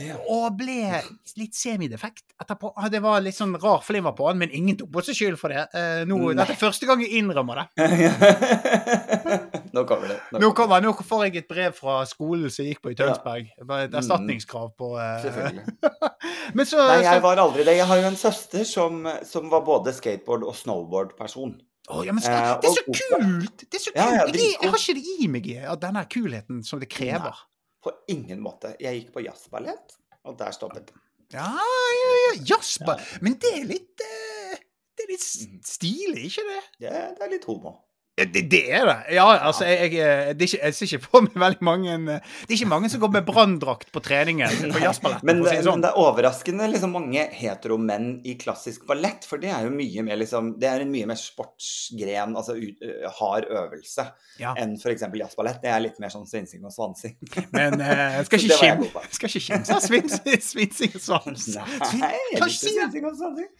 Ja. 0.00 0.16
Og 0.26 0.56
ble 0.58 1.02
litt 1.38 1.54
semidefekt 1.54 2.24
etterpå. 2.42 2.72
Ah, 2.76 2.88
Det 2.88 3.00
var 3.02 3.20
litt 3.22 3.36
sånn 3.36 3.54
rar 3.62 3.78
flimmer 3.84 4.10
på 4.16 4.26
den, 4.32 4.38
men 4.38 4.50
ingen 4.50 4.76
tok 4.80 4.90
på 4.90 5.04
seg 5.06 5.14
skyld 5.20 5.38
for 5.38 5.48
det. 5.54 5.68
Eh, 5.74 6.02
nå, 6.08 6.18
dette 6.34 6.50
er 6.56 6.58
første 6.58 6.86
gang 6.88 7.00
jeg 7.04 7.12
innrømmer 7.20 7.54
det. 7.62 7.68
Nå 9.74 9.82
kommer 9.90 10.08
det. 10.12 10.16
Nå, 10.38 10.50
kommer, 10.54 10.80
nå 10.84 10.92
får 11.02 11.24
jeg 11.26 11.36
et 11.42 11.48
brev 11.50 11.74
fra 11.74 11.96
skolen 12.06 12.46
som 12.52 12.62
jeg 12.64 12.74
gikk 12.76 12.82
på 12.86 12.92
i 12.94 12.96
Tønsberg. 12.98 13.48
Bare 13.66 13.88
Et 13.88 13.92
Mm. 13.94 13.98
erstatningskrav 14.00 14.70
på 14.78 14.90
uh... 14.94 15.20
Selvfølgelig. 15.24 15.64
Men 16.56 16.66
så, 16.70 16.78
Nei, 16.88 17.00
jeg 17.02 17.22
var 17.24 17.40
aldri 17.42 17.64
det. 17.66 17.74
Jeg 17.80 17.86
har 17.90 18.00
jo 18.02 18.08
en 18.12 18.16
søster 18.20 18.64
som, 18.68 19.02
som 19.26 19.48
var 19.50 19.64
både 19.66 19.92
skateboard- 19.96 20.46
og 20.46 20.54
snowboard-person. 20.58 21.56
Å, 21.92 22.00
ja, 22.06 22.14
men 22.16 22.22
så, 22.24 22.30
Eh, 22.32 22.60
Det 22.62 22.70
er 22.70 22.76
så 22.78 22.84
kult! 22.88 23.64
Det 23.68 23.76
er 23.76 23.82
så 23.82 23.90
kult! 23.92 23.98
Ja, 24.00 24.06
ja, 24.16 24.22
jeg, 24.32 24.54
jeg 24.62 24.70
har 24.72 24.78
ikke 24.78 24.94
det 24.96 25.16
i 25.20 25.26
meg, 25.28 25.48
av 25.68 25.80
denne 25.82 26.04
kulheten 26.08 26.62
som 26.64 26.80
det 26.80 26.88
krever. 26.88 27.42
På 27.84 27.92
ingen 28.08 28.40
måte. 28.40 28.70
Jeg 28.80 29.02
gikk 29.02 29.10
på 29.18 29.24
jazzballett, 29.26 29.98
og 30.24 30.38
der 30.40 30.54
stoppet 30.56 30.86
det. 30.88 31.02
Ja, 31.34 31.50
ja, 31.52 32.14
ja. 32.22 32.32
Jazzbar. 32.54 33.02
Men 33.20 33.36
det 33.42 33.50
er 33.58 33.66
litt 33.68 34.00
eh, 34.06 34.54
Det 34.96 35.04
er 35.04 35.10
litt 35.12 35.24
Mhm. 35.26 35.60
stilig, 35.66 36.24
ikke 36.30 36.44
det? 36.48 36.60
Ja, 36.86 36.90
det 37.18 37.20
er 37.26 37.30
litt 37.34 37.44
homo. 37.50 37.74
Det, 38.14 38.44
det 38.46 38.60
er 38.70 38.84
det. 38.86 38.94
Ja, 39.16 39.24
altså, 39.42 39.64
jeg, 39.66 39.88
jeg, 39.98 40.34
det 40.38 40.46
ikke, 40.46 40.58
jeg 40.62 40.74
ser 40.76 40.86
ikke 40.86 41.08
på 41.10 41.20
meg 41.24 41.38
veldig 41.42 41.66
mange 41.66 41.94
Det 42.14 42.46
er 42.46 42.52
ikke 42.54 42.68
mange 42.70 42.90
som 42.92 43.00
går 43.02 43.10
med 43.16 43.24
branndrakt 43.26 43.88
på 43.90 44.02
treningen 44.06 44.52
på 44.76 44.82
jazzballetten. 44.84 45.26
Men, 45.26 45.40
si 45.42 45.56
det 45.56 45.64
sånn. 45.66 45.80
men 45.80 45.82
det 45.82 45.90
er 45.90 45.98
overraskende 45.98 46.68
liksom, 46.70 46.92
mange 46.94 47.24
heteromenn 47.34 48.06
i 48.30 48.36
klassisk 48.38 48.84
ballett, 48.86 49.26
for 49.26 49.42
det 49.42 49.50
er 49.50 49.66
jo 49.66 49.72
mye 49.74 50.04
mer 50.06 50.20
liksom 50.20 50.52
Det 50.62 50.68
er 50.70 50.84
en 50.84 50.92
mye 50.94 51.08
mer 51.10 51.18
sportsgren, 51.18 52.36
altså 52.38 52.54
ut, 52.54 52.84
hard 53.18 53.48
øvelse, 53.50 54.06
Ja. 54.38 54.54
enn 54.62 54.76
f.eks. 54.78 55.02
jazzballett. 55.18 55.58
Det 55.66 55.72
er 55.74 55.82
litt 55.82 55.98
mer 56.02 56.14
sånn 56.14 56.26
svinsing 56.30 56.62
og 56.66 56.72
svansing. 56.74 57.16
Men 57.56 57.80
uh, 57.82 58.20
skal 58.28 58.38
ikke 58.38 58.52
det 58.52 58.54
jeg 58.54 58.62
skim- 58.62 58.84
god 58.84 58.94
på. 58.94 59.04
skal 59.18 59.32
ikke 59.32 59.44
kimse 59.48 59.74
av 59.80 59.82
svins- 59.88 60.46
svinsing 60.52 60.94
og 61.00 61.04
svans. 61.08 61.50
Nei, 61.98 62.14
ikke 62.38 62.50
si 62.54 62.76
svinsing 62.78 63.10
og 63.10 63.18
svansing. 63.18 63.50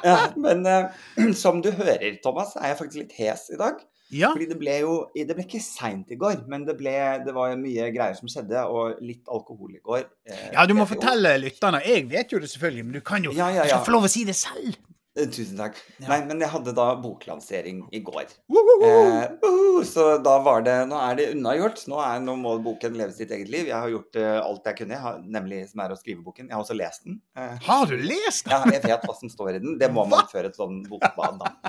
Ja, 0.00 0.16
men 0.40 0.64
uh, 0.64 1.32
som 1.44 1.60
du 1.64 1.70
hører, 1.76 2.08
Thomas, 2.24 2.56
er 2.56 2.72
jeg 2.72 2.80
faktisk 2.82 3.02
litt 3.04 3.16
hes 3.20 3.48
i 3.52 3.60
dag. 3.60 3.84
Ja. 4.14 4.30
Fordi 4.32 4.46
det 4.48 4.56
ble 4.56 4.74
jo 4.80 4.92
Det 5.12 5.34
ble 5.36 5.44
ikke 5.44 5.60
seint 5.60 6.08
i 6.14 6.16
går, 6.16 6.42
men 6.48 6.64
det, 6.64 6.78
ble, 6.80 6.94
det 7.26 7.34
var 7.36 7.52
mye 7.60 7.90
greier 7.92 8.16
som 8.16 8.30
skjedde, 8.30 8.62
og 8.64 9.02
litt 9.04 9.28
alkohol 9.28 9.74
i 9.76 9.82
går. 9.84 10.06
eh, 10.28 10.50
ja, 10.54 10.64
du 10.66 10.72
må 10.78 10.86
fortelle 10.88 11.34
lytterne. 11.42 11.82
Jeg 11.84 12.08
vet 12.08 12.32
jo 12.32 12.40
det 12.40 12.48
selvfølgelig, 12.54 12.84
men 12.88 12.96
du 12.96 13.02
kan 13.04 13.24
jo 13.24 13.34
Ja, 13.36 13.50
ja, 13.52 13.66
ja. 13.68 13.82
få 13.84 13.92
lov 13.96 14.08
å 14.08 14.12
si 14.12 14.24
det 14.24 14.36
selv. 14.38 14.78
Eh, 15.18 15.26
Tusen 15.34 15.58
takk. 15.58 15.76
Nei, 16.06 16.20
men 16.28 16.40
jeg 16.40 16.48
hadde 16.52 16.72
da 16.76 16.92
boklansering 17.02 17.82
i 17.92 18.00
går. 18.06 18.28
Eh, 18.48 19.22
uh, 19.42 19.80
så 19.84 20.04
da 20.22 20.36
var 20.44 20.62
det 20.62 20.76
Nå 20.88 20.98
er 21.02 21.16
det 21.18 21.24
unnagjort. 21.34 21.80
Nå, 21.90 21.98
er, 22.00 22.20
nå 22.22 22.36
må 22.38 22.52
boken 22.62 22.94
leve 22.96 23.12
sitt 23.16 23.32
eget 23.34 23.50
liv. 23.50 23.66
Jeg 23.66 23.74
har 23.76 23.90
gjort 23.90 24.18
uh, 24.20 24.36
alt 24.44 24.68
jeg 24.70 24.78
kunne, 24.82 24.94
jeg 24.94 25.02
har, 25.02 25.18
nemlig 25.36 25.64
som 25.72 25.82
er 25.84 25.94
å 25.94 25.98
skrive 25.98 26.22
boken. 26.22 26.46
Jeg 26.48 26.54
har 26.54 26.62
også 26.62 26.76
lest 26.78 27.04
den. 27.08 27.18
Eh, 27.36 27.56
Har 27.66 27.90
du 27.90 27.96
lest 27.98 28.46
ja, 28.48 28.62
jeg 28.70 28.84
vet 28.86 29.04
hva 29.08 29.16
som 29.18 29.32
står 29.32 29.56
i 29.56 29.58
den. 29.64 29.74
Det 29.80 29.90
må 29.92 30.06
man 30.08 30.28
før 30.30 30.48
et 30.48 30.56
sånn 30.56 30.84
bokbad, 30.88 31.42
da. 31.42 31.52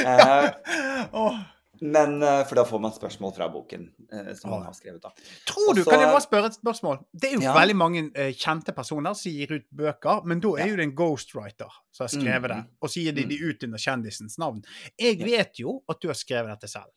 Eh, 0.00 1.08
Åh. 1.12 1.40
Men 1.80 2.22
eh, 2.22 2.44
For 2.48 2.54
da 2.60 2.64
får 2.64 2.80
man 2.80 2.92
spørsmål 2.92 3.34
fra 3.36 3.48
boken 3.52 3.86
eh, 4.12 4.34
som 4.34 4.50
man 4.50 4.62
har 4.66 4.72
skrevet, 4.76 5.00
da. 5.02 5.10
Tror 5.46 5.74
du, 5.74 5.80
Også, 5.82 5.90
Kan 5.90 6.00
jeg 6.00 6.10
bare 6.12 6.24
spørre 6.26 6.46
et 6.50 6.58
spørsmål? 6.58 6.98
Det 7.12 7.30
er 7.30 7.34
jo 7.38 7.40
Ja. 7.42 7.54
veldig 7.54 7.76
mange 7.76 8.10
eh, 8.14 8.32
kjente 8.32 8.74
personer 8.76 9.14
som 9.14 9.32
gir 9.32 9.52
ut 9.56 9.66
bøker, 9.72 10.24
men 10.24 10.40
da 10.40 10.48
er 10.56 10.58
Ja. 10.66 10.66
jo 10.72 10.76
det 10.76 10.82
en 10.88 10.94
ghostwriter 10.96 11.70
som 11.92 12.04
har 12.06 12.08
skrevet 12.08 12.48
det, 12.48 12.56
Mm. 12.56 12.66
og 12.82 12.88
så 12.88 13.00
gir 13.02 13.12
de 13.14 13.22
Mm. 13.24 13.28
de 13.28 13.38
ut 13.50 13.64
under 13.64 13.78
kjendisens 13.78 14.38
navn. 14.38 14.64
Jeg 14.98 15.18
vet 15.18 15.54
jo 15.58 15.82
at 15.88 16.00
du 16.00 16.08
har 16.08 16.14
skrevet 16.14 16.48
dette 16.60 16.68
selv. 16.70 16.90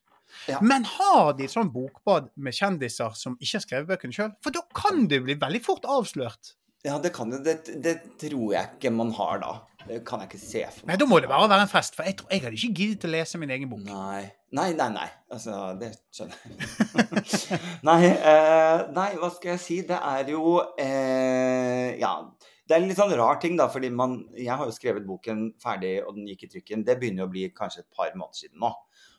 Ja. 0.48 0.60
Men 0.62 0.84
har 0.84 1.34
de 1.34 1.44
sånn 1.48 1.72
bokbad 1.72 2.30
med 2.36 2.54
kjendiser 2.54 3.16
som 3.16 3.38
ikke 3.40 3.54
har 3.54 3.62
skrevet 3.62 3.88
bøkene 3.88 4.14
sjøl? 4.14 4.32
For 4.42 4.50
da 4.52 4.62
kan 4.74 5.08
det 5.08 5.24
bli 5.24 5.36
veldig 5.36 5.62
fort 5.64 5.84
avslørt. 5.84 6.56
Ja, 6.84 6.98
det 7.00 7.14
kan 7.16 7.32
det, 7.32 7.62
det 7.84 7.94
tror 8.20 8.50
jeg 8.52 8.76
ikke 8.76 8.92
man 8.92 9.14
har 9.16 9.40
da. 9.40 9.52
Det 9.88 10.02
kan 10.08 10.20
jeg 10.24 10.32
ikke 10.32 10.40
se 10.40 10.64
for 10.68 10.86
Nei, 10.88 10.94
meg. 10.94 11.00
da 11.00 11.08
må 11.08 11.20
det 11.24 11.30
bare 11.32 11.48
være 11.52 11.66
en 11.66 11.72
fest, 11.72 11.96
for 11.96 12.08
jeg, 12.08 12.18
tror, 12.20 12.30
jeg 12.32 12.44
hadde 12.44 12.60
ikke 12.60 12.76
giddet 12.80 13.06
å 13.08 13.12
lese 13.12 13.40
min 13.40 13.52
egen 13.56 13.70
bok. 13.72 13.82
Nei. 13.88 14.24
Nei, 14.54 14.70
nei, 14.78 14.88
nei. 14.94 15.08
Altså, 15.34 15.58
det 15.80 15.90
skjønner 16.14 16.38
jeg. 16.44 17.60
nei, 17.90 18.00
eh, 18.12 18.84
nei, 18.96 19.08
hva 19.20 19.32
skal 19.34 19.56
jeg 19.56 19.64
si? 19.64 19.80
Det 19.88 20.00
er 20.00 20.34
jo 20.36 20.58
eh, 20.80 22.00
Ja. 22.02 22.18
Det 22.64 22.78
er 22.78 22.80
en 22.80 22.88
litt 22.88 22.96
sånn 23.00 23.12
rar 23.20 23.42
ting, 23.44 23.58
da, 23.60 23.66
fordi 23.68 23.90
man 23.92 24.22
Jeg 24.40 24.56
har 24.56 24.70
jo 24.70 24.76
skrevet 24.76 25.04
boken 25.08 25.50
ferdig, 25.64 25.98
og 26.06 26.16
den 26.16 26.30
gikk 26.32 26.46
i 26.48 26.52
trykken. 26.54 26.86
Det 26.88 26.96
begynner 27.00 27.26
jo 27.26 27.32
å 27.32 27.34
bli 27.34 27.48
kanskje 27.56 27.84
et 27.84 27.90
par 27.96 28.12
måneder 28.16 28.40
siden 28.46 28.64
nå. 28.64 28.72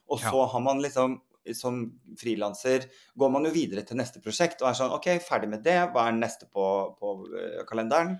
Og 0.09 0.21
så 0.21 0.45
har 0.53 0.63
man 0.65 0.81
liksom 0.85 1.19
som 1.53 1.83
frilanser 2.17 2.87
går 3.13 3.29
man 3.31 3.45
jo 3.45 3.51
videre 3.53 3.83
til 3.85 3.99
neste 3.99 4.21
prosjekt 4.23 4.63
og 4.63 4.69
er 4.71 4.77
sånn 4.79 4.95
OK, 4.95 5.05
ferdig 5.21 5.49
med 5.51 5.61
det. 5.65 5.75
Hva 5.93 6.07
er 6.09 6.17
neste 6.17 6.47
på, 6.49 6.65
på 6.97 7.11
eh, 7.37 7.61
kalenderen? 7.69 8.15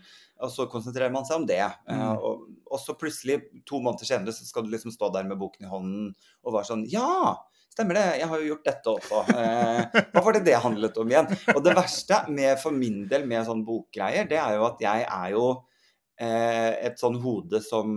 Og 0.45 0.51
så 0.53 0.67
konsentrerer 0.69 1.09
man 1.15 1.25
seg 1.25 1.41
om 1.41 1.47
det. 1.49 1.63
Eh, 1.63 1.95
Mm. 1.95 2.19
og, 2.19 2.45
og 2.69 2.79
så 2.83 2.93
plutselig, 2.99 3.39
to 3.65 3.79
måneder 3.81 4.05
senere, 4.05 4.33
så 4.35 4.45
skal 4.45 4.63
du 4.67 4.69
liksom 4.75 4.91
stå 4.93 5.09
der 5.15 5.25
med 5.25 5.39
boken 5.41 5.65
i 5.65 5.71
hånden 5.71 6.09
og 6.43 6.53
være 6.59 6.69
sånn 6.69 6.85
Ja! 6.91 7.33
Stemmer 7.75 7.97
det, 7.97 8.03
jeg 8.21 8.27
har 8.31 8.39
jo 8.39 8.45
gjort 8.53 8.67
dette 8.69 8.91
også. 8.93 9.21
Eh, 9.35 10.01
hva 10.13 10.21
var 10.23 10.35
det 10.37 10.45
det 10.47 10.59
handlet 10.63 10.95
om 11.01 11.09
igjen? 11.11 11.25
Og 11.55 11.63
det 11.65 11.73
verste 11.75 12.21
med, 12.31 12.53
for 12.61 12.71
min 12.71 13.01
del 13.11 13.25
med 13.27 13.43
sånn 13.49 13.65
bokgreier, 13.67 14.29
det 14.29 14.37
er 14.39 14.55
jo 14.55 14.63
at 14.69 14.79
jeg 14.85 15.03
er 15.03 15.33
jo 15.33 15.47
et 16.15 16.95
sånn 16.95 17.17
hode 17.19 17.59
som 17.59 17.89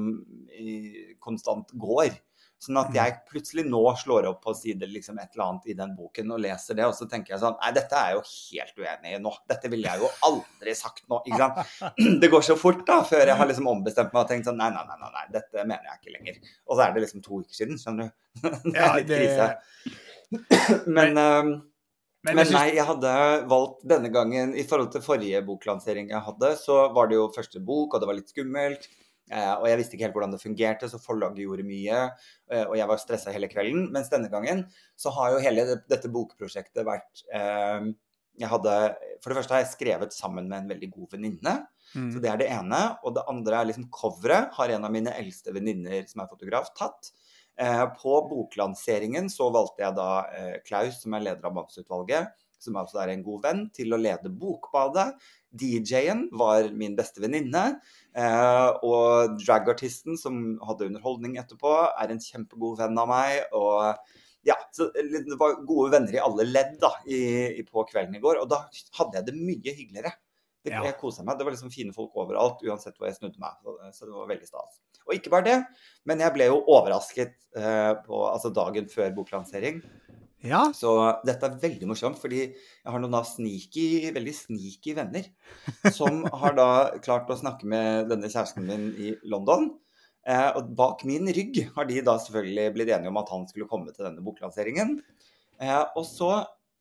konstant 1.22 1.70
går. 1.78 2.10
Sånn 2.58 2.78
at 2.80 2.88
jeg 2.90 3.12
plutselig 3.28 3.62
nå 3.70 3.80
slår 4.00 4.26
opp 4.32 4.40
på 4.42 4.50
side 4.58 4.86
liksom 4.90 5.20
et 5.22 5.30
eller 5.30 5.44
annet 5.44 5.68
i 5.70 5.76
den 5.78 5.92
boken 5.94 6.32
og 6.34 6.40
leser 6.42 6.74
det, 6.74 6.88
og 6.90 6.94
så 6.96 7.06
tenker 7.06 7.36
jeg 7.36 7.42
sånn 7.44 7.54
Nei, 7.60 7.70
dette 7.76 7.94
er 7.94 8.08
jeg 8.10 8.16
jo 8.18 8.24
helt 8.32 8.80
uenig 8.82 9.12
i 9.14 9.20
nå. 9.22 9.32
Dette 9.52 9.70
ville 9.70 9.86
jeg 9.86 10.02
jo 10.02 10.10
aldri 10.26 10.74
sagt 10.74 11.04
nå. 11.06 11.20
ikke 11.22 11.38
sant? 11.38 11.60
Det 12.24 12.30
går 12.32 12.42
så 12.48 12.56
fort 12.58 12.82
da, 12.88 12.98
før 13.06 13.22
jeg 13.30 13.38
har 13.38 13.50
liksom 13.52 13.70
ombestemt 13.70 14.10
meg 14.10 14.24
og 14.24 14.32
tenkt 14.32 14.50
sånn 14.50 14.58
Nei, 14.58 14.72
nei, 14.74 14.82
nei, 14.90 14.98
nei, 15.04 15.12
nei 15.14 15.24
dette 15.38 15.62
mener 15.62 15.86
jeg 15.86 16.00
ikke 16.00 16.16
lenger. 16.18 16.42
Og 16.66 16.74
så 16.74 16.84
er 16.88 16.96
det 16.96 17.04
liksom 17.06 17.22
to 17.22 17.40
uker 17.44 17.54
siden, 17.60 17.78
skjønner 17.78 18.10
du. 18.10 18.28
Det 18.74 18.84
er 18.88 18.98
litt 18.98 19.12
krise. 19.14 19.48
Men, 20.98 21.14
ehm, 21.16 21.52
Men, 22.26 22.40
synes- 22.42 22.56
nei, 22.58 22.68
jeg 22.74 22.84
hadde 22.90 23.12
valgt 23.48 23.84
denne 23.88 24.10
gangen 24.12 24.50
I 24.58 24.64
forhold 24.66 24.90
til 24.92 25.04
forrige 25.04 25.40
boklansering 25.46 26.10
jeg 26.10 26.26
hadde, 26.26 26.56
så 26.58 26.88
var 26.92 27.06
det 27.08 27.20
jo 27.20 27.30
første 27.34 27.62
bok, 27.62 27.94
og 27.94 28.02
det 28.02 28.10
var 28.10 28.18
litt 28.18 28.34
skummelt. 28.34 28.90
Eh, 29.28 29.54
og 29.54 29.68
jeg 29.68 29.80
visste 29.80 29.96
ikke 29.96 30.06
helt 30.08 30.16
hvordan 30.16 30.34
det 30.34 30.42
fungerte, 30.42 30.90
så 30.90 31.00
forlaget 31.02 31.44
gjorde 31.44 31.66
mye. 31.68 32.02
Eh, 32.50 32.64
og 32.64 32.76
jeg 32.80 32.90
var 32.90 33.00
stressa 33.02 33.34
hele 33.34 33.50
kvelden. 33.52 33.88
Mens 33.94 34.10
denne 34.12 34.30
gangen 34.32 34.66
så 34.98 35.12
har 35.16 35.34
jo 35.34 35.42
hele 35.44 35.66
dette 35.88 36.12
bokprosjektet 36.12 36.86
vært 36.88 37.24
eh, 37.34 37.90
jeg 38.38 38.50
hadde, 38.52 38.74
For 39.18 39.32
det 39.32 39.40
første 39.40 39.54
har 39.56 39.64
jeg 39.64 39.72
skrevet 39.72 40.14
sammen 40.14 40.46
med 40.46 40.62
en 40.62 40.72
veldig 40.72 40.88
god 40.94 41.14
venninne. 41.16 41.54
Mm. 41.94 42.10
Så 42.14 42.20
det 42.22 42.30
er 42.30 42.40
det 42.40 42.50
ene. 42.54 42.82
Og 43.02 43.16
det 43.16 43.26
andre 43.30 43.60
er 43.60 43.70
liksom 43.70 43.88
coveret. 43.94 44.52
Har 44.54 44.74
en 44.74 44.86
av 44.86 44.94
mine 44.94 45.14
eldste 45.18 45.54
venninner 45.56 46.06
som 46.10 46.22
er 46.22 46.30
fotograf, 46.30 46.70
tatt. 46.78 47.10
Eh, 47.58 47.84
på 47.98 48.18
boklanseringen 48.30 49.26
så 49.32 49.48
valgte 49.54 49.82
jeg 49.82 49.96
da 49.98 50.10
eh, 50.30 50.52
Klaus, 50.66 51.00
som 51.02 51.16
er 51.16 51.24
leder 51.26 51.48
av 51.48 51.56
Mannsutvalget, 51.56 52.30
som 52.62 52.78
altså 52.78 53.00
er 53.02 53.14
en 53.14 53.24
god 53.26 53.42
venn, 53.48 53.64
til 53.74 53.94
å 53.94 53.98
lede 53.98 54.30
Bokbadet. 54.30 55.08
DJ-en 55.56 56.26
var 56.36 56.68
min 56.76 56.96
beste 56.98 57.22
venninne. 57.24 57.64
Eh, 58.18 58.68
og 58.84 59.36
dragartisten 59.40 60.18
som 60.20 60.56
hadde 60.66 60.88
underholdning 60.90 61.38
etterpå, 61.40 61.74
er 61.94 62.12
en 62.12 62.22
kjempegod 62.22 62.80
venn 62.82 63.00
av 63.00 63.10
meg. 63.10 63.44
Og 63.56 63.94
ja, 64.46 64.56
så 64.74 64.90
det 64.94 65.38
var 65.40 65.60
gode 65.68 65.92
venner 65.96 66.14
i 66.14 66.22
alle 66.22 66.46
ledd 66.48 66.78
da, 66.82 66.92
i, 67.08 67.62
på 67.68 67.84
kvelden 67.90 68.16
i 68.18 68.22
går. 68.22 68.42
Og 68.42 68.50
da 68.50 68.64
hadde 69.00 69.20
jeg 69.20 69.28
det 69.28 69.36
mye 69.38 69.76
hyggeligere. 69.80 70.14
Det, 70.64 70.74
Ja. 70.74 70.82
Jeg 70.84 70.98
kosa 70.98 71.22
meg. 71.24 71.38
Det 71.38 71.46
var 71.46 71.54
liksom 71.54 71.72
fine 71.72 71.94
folk 71.94 72.16
overalt, 72.18 72.60
uansett 72.66 72.96
hvor 72.98 73.08
jeg 73.08 73.16
snudde 73.16 73.40
meg. 73.40 73.54
Så, 73.62 73.76
så 73.94 74.08
det 74.08 74.16
var 74.16 74.28
veldig 74.28 74.48
stas. 74.48 74.80
Og 75.06 75.14
ikke 75.16 75.32
bare 75.32 75.46
det, 75.46 75.58
men 76.04 76.20
jeg 76.20 76.34
ble 76.34 76.50
jo 76.50 76.58
overrasket 76.66 77.36
eh, 77.56 77.92
på 78.04 78.18
altså 78.28 78.50
dagen 78.52 78.90
før 78.92 79.14
boklansering. 79.16 79.78
Ja. 80.46 80.68
Så 80.76 80.92
dette 81.26 81.48
er 81.48 81.58
veldig 81.62 81.88
morsomt, 81.90 82.18
fordi 82.20 82.40
jeg 82.44 82.86
har 82.86 83.02
noen 83.02 83.16
da 83.16 83.24
sneaky, 83.26 84.12
veldig 84.14 84.34
sneaky 84.36 84.94
venner 84.98 85.26
som 85.96 86.22
har 86.42 86.54
da 86.58 86.68
klart 87.02 87.30
å 87.30 87.38
snakke 87.38 87.66
med 87.68 88.12
denne 88.12 88.30
kjæresten 88.30 88.68
min 88.68 88.92
i 88.94 89.14
London. 89.26 89.72
Eh, 90.28 90.50
og 90.58 90.70
bak 90.78 91.02
min 91.08 91.30
rygg 91.32 91.62
har 91.74 91.88
de 91.88 92.02
da 92.04 92.18
selvfølgelig 92.20 92.74
blitt 92.76 92.92
enige 92.94 93.10
om 93.10 93.20
at 93.20 93.32
han 93.32 93.48
skulle 93.48 93.68
komme 93.70 93.94
til 93.94 94.06
denne 94.06 94.22
boklanseringen. 94.24 94.98
Eh, 95.58 95.84
og 95.96 96.04
så 96.06 96.32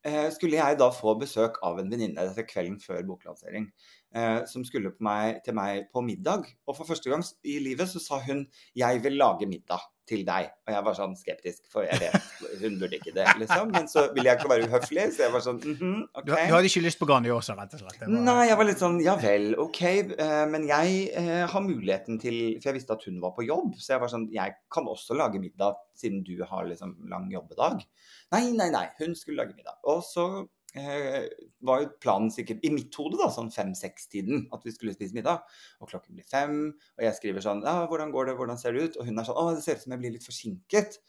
eh, 0.06 0.28
skulle 0.34 0.60
jeg 0.60 0.78
da 0.78 0.90
få 0.94 1.16
besøk 1.18 1.58
av 1.66 1.80
en 1.80 1.90
venninne 1.90 2.28
kvelden 2.44 2.78
før 2.82 3.02
boklansering. 3.08 3.70
Eh, 4.16 4.38
som 4.48 4.62
skulle 4.64 4.88
på 4.96 5.04
meg, 5.04 5.42
til 5.44 5.52
meg 5.52 5.90
på 5.92 6.00
middag. 6.00 6.46
Og 6.66 6.76
for 6.78 6.88
første 6.88 7.10
gang 7.12 7.20
i 7.44 7.58
livet 7.60 7.90
så 7.90 8.00
sa 8.00 8.18
hun 8.24 8.46
'jeg 8.74 9.02
vil 9.04 9.18
lage 9.20 9.44
middag' 9.46 9.84
til 10.08 10.24
deg. 10.24 10.48
Og 10.66 10.72
jeg 10.72 10.84
var 10.84 10.94
sånn 10.96 11.14
skeptisk, 11.14 11.66
for 11.70 11.82
jeg 11.84 12.00
vet 12.00 12.62
hun 12.62 12.78
burde 12.80 12.96
ikke 12.96 13.12
det, 13.12 13.26
liksom. 13.38 13.70
Men 13.70 13.86
så 13.86 14.06
ville 14.14 14.30
jeg 14.30 14.38
ikke 14.38 14.48
være 14.48 14.64
uhøflig, 14.68 15.04
så 15.12 15.26
jeg 15.26 15.32
var 15.34 15.40
sånn 15.44 15.60
mm 15.60 16.24
Du, 16.24 16.32
OK. 16.32 16.48
du 16.48 16.54
hadde 16.54 16.64
ikke 16.70 16.82
lyst 16.86 16.98
på 16.98 17.06
Grandiosa, 17.10 17.54
rett 17.54 17.74
og 17.74 17.80
slett? 17.80 18.00
Var- 18.00 18.08
Nei, 18.08 18.46
jeg 18.48 18.56
var 18.56 18.64
litt 18.64 18.78
sånn 18.78 19.02
ja 19.04 19.16
vel, 19.16 19.54
OK. 19.58 19.82
eh, 19.82 20.46
men 20.46 20.66
jeg 20.66 21.10
eh, 21.14 21.46
har 21.46 21.60
muligheten 21.60 22.18
til 22.18 22.56
For 22.62 22.70
jeg 22.72 22.80
visste 22.80 22.92
at 22.96 23.04
hun 23.04 23.20
var 23.20 23.32
på 23.36 23.44
jobb, 23.46 23.74
så 23.76 23.88
jeg 23.92 24.00
var 24.00 24.08
sånn 24.08 24.32
Jeg 24.32 24.54
kan 24.72 24.84
også 24.86 25.14
lage 25.14 25.38
middag 25.38 25.74
siden 25.94 26.24
du 26.24 26.42
har 26.42 26.64
liksom 26.64 26.96
lang 27.10 27.30
jobbedag. 27.30 27.84
Nei, 28.32 28.52
nei, 28.52 28.70
nei. 28.70 28.88
Hun 28.98 29.14
skulle 29.14 29.36
lage 29.44 29.54
middag. 29.54 29.76
Og 29.84 30.02
så 30.02 30.48
var 30.74 31.82
jo 31.82 31.90
planen 32.02 32.32
sikkert 32.32 32.64
i 32.66 32.70
mitt 32.72 32.94
hode 33.00 33.16
da, 33.20 33.30
sånn 33.32 33.48
fem-seks-tiden 33.54 34.48
at 34.54 34.66
vi 34.66 34.74
skulle 34.74 34.92
spise 34.96 35.16
middag. 35.16 35.46
Og 35.80 35.90
klokken 35.90 36.18
blir 36.18 36.26
fem, 36.28 36.58
og 36.98 37.06
jeg 37.06 37.16
skriver 37.16 37.44
sånn 37.44 37.64
Ja, 37.64 37.86
hvordan 37.88 38.12
går 38.14 38.30
det, 38.30 38.36
hvordan 38.40 38.60
ser 38.60 38.76
det 38.76 38.84
ut? 38.84 38.98
Og 39.00 39.08
hun 39.08 39.18
er 39.18 39.28
sånn 39.28 39.40
Å, 39.40 39.46
det 39.56 39.64
ser 39.64 39.78
ut 39.78 39.86
som 39.86 39.96
jeg 39.96 40.02
blir 40.04 40.14
litt 40.16 40.28
forsinket. 40.28 41.00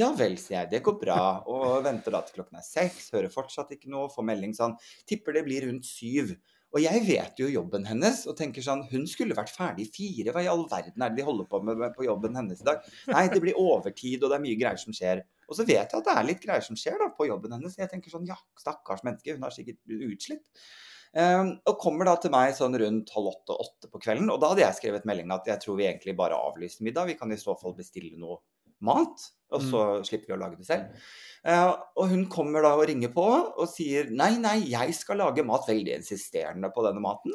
Ja 0.00 0.08
vel, 0.18 0.34
sier 0.42 0.64
jeg. 0.64 0.70
Det 0.72 0.82
går 0.82 0.96
bra. 0.98 1.20
Og 1.50 1.84
venter 1.86 2.14
da 2.14 2.24
til 2.26 2.40
klokken 2.40 2.58
er 2.58 2.66
seks. 2.66 3.12
Hører 3.14 3.30
fortsatt 3.30 3.70
ikke 3.76 3.92
noe. 3.92 4.10
Får 4.10 4.26
melding 4.26 4.54
sånn 4.56 4.74
Tipper 5.06 5.36
det 5.38 5.44
blir 5.46 5.68
rundt 5.68 5.86
syv. 5.86 6.34
Og 6.74 6.82
jeg 6.82 7.04
vet 7.06 7.38
jo 7.38 7.46
jobben 7.52 7.84
hennes 7.86 8.24
og 8.30 8.34
tenker 8.38 8.64
sånn 8.64 8.82
Hun 8.90 9.04
skulle 9.10 9.36
vært 9.38 9.52
ferdig 9.54 9.86
fire. 9.94 10.32
Hva 10.34 10.42
i 10.42 10.50
all 10.50 10.64
verden 10.70 11.04
er 11.04 11.12
det 11.12 11.20
de 11.20 11.26
holder 11.28 11.46
på 11.50 11.60
med 11.62 11.84
på 11.94 12.06
jobben 12.08 12.34
hennes 12.38 12.64
i 12.64 12.66
dag? 12.66 12.82
Nei, 13.14 13.28
det 13.30 13.42
blir 13.44 13.60
overtid, 13.60 14.22
og 14.22 14.32
det 14.32 14.38
er 14.38 14.44
mye 14.46 14.58
greier 14.58 14.80
som 14.80 14.96
skjer. 14.96 15.22
Og 15.46 15.58
så 15.58 15.66
vet 15.68 15.84
jeg 15.84 16.00
at 16.00 16.08
det 16.08 16.16
er 16.16 16.26
litt 16.26 16.42
greier 16.42 16.64
som 16.66 16.78
skjer 16.78 16.98
da 17.00 17.12
på 17.14 17.28
jobben 17.28 17.54
hennes. 17.54 17.78
Jeg 17.78 17.92
tenker 17.92 18.10
sånn 18.10 18.26
Ja, 18.26 18.38
stakkars 18.58 19.04
menneske. 19.06 19.36
Hun 19.36 19.46
har 19.46 19.54
sikkert 19.54 19.78
utslitt. 20.10 20.48
Um, 21.14 21.52
og 21.70 21.78
kommer 21.78 22.08
da 22.08 22.16
til 22.18 22.32
meg 22.34 22.56
sånn 22.58 22.74
rundt 22.80 23.12
halv 23.14 23.30
åtte-åtte 23.30 23.90
på 23.92 24.00
kvelden. 24.02 24.32
Og 24.34 24.40
da 24.42 24.50
hadde 24.50 24.64
jeg 24.64 24.78
skrevet 24.80 25.06
melding 25.06 25.30
at 25.30 25.46
jeg 25.46 25.62
tror 25.62 25.78
vi 25.78 25.86
egentlig 25.86 26.16
bare 26.18 26.40
avlyser 26.48 26.86
middag. 26.86 27.06
Vi 27.12 27.18
kan 27.20 27.30
i 27.30 27.38
så 27.38 27.54
fall 27.60 27.76
bestille 27.78 28.18
noe 28.18 28.40
mat, 28.84 29.28
og 29.54 29.62
så 29.62 29.84
slipper 30.06 30.32
vi 30.32 30.36
å 30.36 30.40
lage 30.40 30.58
det 30.60 30.68
selv. 30.68 31.06
Uh, 31.44 31.74
og 32.00 32.08
hun 32.08 32.22
kommer 32.32 32.64
da 32.64 32.70
og 32.78 32.86
ringer 32.88 33.10
på 33.12 33.24
og 33.28 33.66
sier 33.68 34.08
nei, 34.08 34.30
nei, 34.40 34.56
jeg 34.70 34.94
skal 34.96 35.20
lage 35.20 35.44
mat. 35.46 35.66
Veldig 35.68 35.98
insisterende 35.98 36.70
på 36.72 36.84
denne 36.86 37.02
maten. 37.04 37.34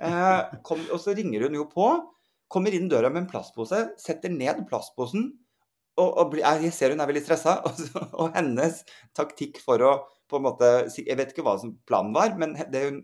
Uh, 0.00 0.46
kom, 0.66 0.80
og 0.88 1.00
så 1.02 1.14
ringer 1.16 1.46
hun 1.46 1.58
jo 1.58 1.66
på, 1.72 1.90
kommer 2.52 2.74
inn 2.74 2.88
døra 2.90 3.10
med 3.12 3.24
en 3.24 3.30
plastpose, 3.30 3.82
setter 4.00 4.32
ned 4.32 4.64
plastposen. 4.70 5.34
Og, 5.96 6.10
og 6.10 6.32
bli, 6.34 6.42
jeg 6.44 6.72
ser 6.76 6.92
hun 6.92 7.00
er 7.00 7.08
veldig 7.08 7.24
stressa, 7.24 7.58
og, 7.68 8.08
og 8.16 8.36
hennes 8.36 8.82
taktikk 9.16 9.60
for 9.64 9.84
å 9.84 9.96
på 10.26 10.40
en 10.40 10.42
måte, 10.42 10.68
Jeg 10.90 11.14
vet 11.20 11.30
ikke 11.30 11.44
hva 11.46 11.52
som 11.60 11.76
planen 11.86 12.10
var, 12.16 12.32
men 12.34 12.56
det 12.72 12.80
hun 12.82 12.96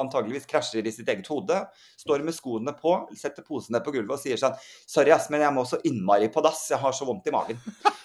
antageligvis 0.00 0.46
krasjer 0.50 0.86
i 0.86 0.92
sitt 0.92 1.08
eget 1.08 1.28
hode, 1.30 1.58
står 2.00 2.24
med 2.26 2.36
skoene 2.36 2.74
på, 2.76 2.94
setter 3.16 3.44
posen 3.46 3.76
ned 3.76 3.84
på 3.86 3.94
gulvet 3.94 4.16
og 4.16 4.22
sier 4.22 4.40
sånn 4.40 4.56
Sorry, 4.86 5.12
ass, 5.14 5.28
men 5.32 5.44
jeg 5.44 5.54
må 5.56 5.64
så 5.68 5.78
innmari 5.88 6.28
på 6.32 6.42
dass. 6.44 6.64
Jeg 6.72 6.80
har 6.82 6.94
så 6.96 7.08
vondt 7.08 7.28
i 7.28 7.34
magen. 7.34 7.60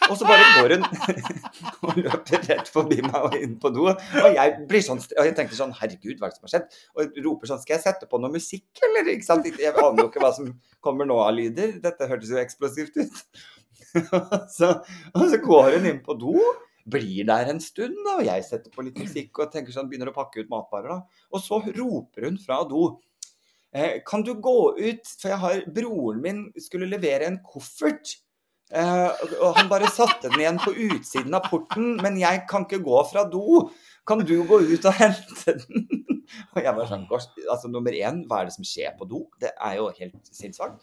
Og 0.10 0.18
så 0.20 0.28
bare 0.28 0.48
går 0.58 0.76
hun 0.76 0.86
og 1.88 2.00
løper 2.00 2.48
rett 2.50 2.72
forbi 2.74 3.00
meg 3.06 3.20
og 3.28 3.38
inn 3.38 3.58
på 3.62 3.72
do. 3.76 3.88
Og 3.92 4.38
jeg 4.38 4.56
blir 4.70 4.84
sånn 4.86 5.00
Og 5.00 5.28
jeg 5.28 5.36
tenker 5.38 5.58
sånn 5.58 5.76
Herregud, 5.78 6.18
hva 6.20 6.28
er 6.28 6.34
det 6.34 6.40
som 6.40 6.48
har 6.48 6.54
skjedd? 6.56 6.80
Og 6.98 7.22
roper 7.28 7.52
sånn 7.52 7.62
Skal 7.64 7.78
jeg 7.78 7.86
sette 7.86 8.10
på 8.12 8.20
noe 8.22 8.34
musikk, 8.34 8.70
eller? 8.88 9.14
Ikke 9.14 9.28
sant? 9.28 9.48
Jeg 9.48 9.76
aner 9.76 10.04
jo 10.04 10.10
ikke 10.10 10.24
hva 10.24 10.34
som 10.36 10.52
kommer 10.84 11.08
nå 11.08 11.20
av 11.22 11.36
lyder. 11.38 11.78
Dette 11.84 12.10
hørtes 12.10 12.34
jo 12.34 12.42
eksplosivt 12.42 12.98
ut. 13.00 13.24
så, 14.58 14.74
og 15.14 15.24
så 15.32 15.40
går 15.44 15.78
hun 15.78 15.90
inn 15.94 16.04
på 16.04 16.18
do. 16.20 16.36
Blir 16.90 17.26
der 17.26 17.50
en 17.52 17.60
stund, 17.60 17.96
da, 18.06 18.18
og 18.18 18.26
jeg 18.26 18.44
setter 18.48 18.72
på 18.74 18.84
litt 18.84 18.98
musikk 18.98 19.40
og 19.40 19.52
tenker 19.54 19.72
sånn, 19.76 19.90
begynner 19.92 20.10
å 20.10 20.16
pakke 20.16 20.42
ut 20.42 20.50
matvarer. 20.50 20.90
da. 20.90 21.02
Og 21.34 21.42
så 21.44 21.62
roper 21.78 22.26
hun 22.26 22.38
fra 22.42 22.64
do. 22.68 23.00
Eh, 23.74 24.00
kan 24.06 24.24
du 24.24 24.34
gå 24.36 24.78
ut, 24.80 25.08
for 25.20 25.30
jeg 25.30 25.38
har 25.40 25.62
Broren 25.72 26.22
min 26.22 26.52
skulle 26.60 26.90
levere 26.90 27.28
en 27.28 27.40
koffert. 27.40 28.18
Eh, 28.72 29.10
og- 29.42 29.56
han 29.56 29.70
bare 29.70 29.88
satte 29.88 30.30
den 30.30 30.40
igjen 30.40 30.60
på 30.60 30.74
utsiden 30.74 31.34
av 31.36 31.44
porten, 31.44 32.02
men 32.02 32.18
jeg 32.18 32.48
kan 32.48 32.66
ikke 32.66 32.84
gå 32.84 33.12
fra 33.12 33.24
do. 33.30 33.70
Kan 34.08 34.20
du 34.26 34.44
gå 34.44 34.60
ut 34.74 34.86
og 34.86 34.94
hente 34.94 35.46
den? 35.46 35.88
Og 36.56 36.64
jeg 36.64 36.74
var 36.76 36.86
sånn 36.88 37.08
Altså, 37.12 37.68
nummer 37.70 37.92
én, 37.92 38.26
hva 38.26 38.40
er 38.42 38.46
det 38.46 38.54
som 38.54 38.64
skjer 38.64 38.98
på 38.98 39.06
do? 39.08 39.28
Det 39.40 39.52
er 39.60 39.76
jo 39.76 39.90
helt 39.90 40.16
sinnssvakt. 40.32 40.80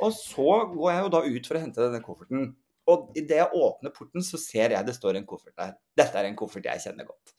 Og 0.00 0.10
så 0.12 0.72
går 0.72 0.92
jeg 0.92 1.02
jo 1.02 1.08
da 1.12 1.20
ut 1.20 1.46
for 1.46 1.54
å 1.54 1.60
hente 1.60 1.76
denne 1.84 2.00
kofferten. 2.02 2.54
Og 2.92 3.12
idet 3.18 3.40
jeg 3.40 3.58
åpner 3.58 3.94
porten, 3.94 4.22
så 4.22 4.38
ser 4.40 4.74
jeg 4.76 4.86
det 4.86 4.94
står 4.94 5.18
en 5.18 5.26
koffert 5.28 5.56
der. 5.58 5.74
Dette 5.98 6.20
er 6.20 6.28
en 6.28 6.38
koffert 6.38 6.68
jeg 6.68 6.84
kjenner 6.84 7.08
godt. 7.08 7.34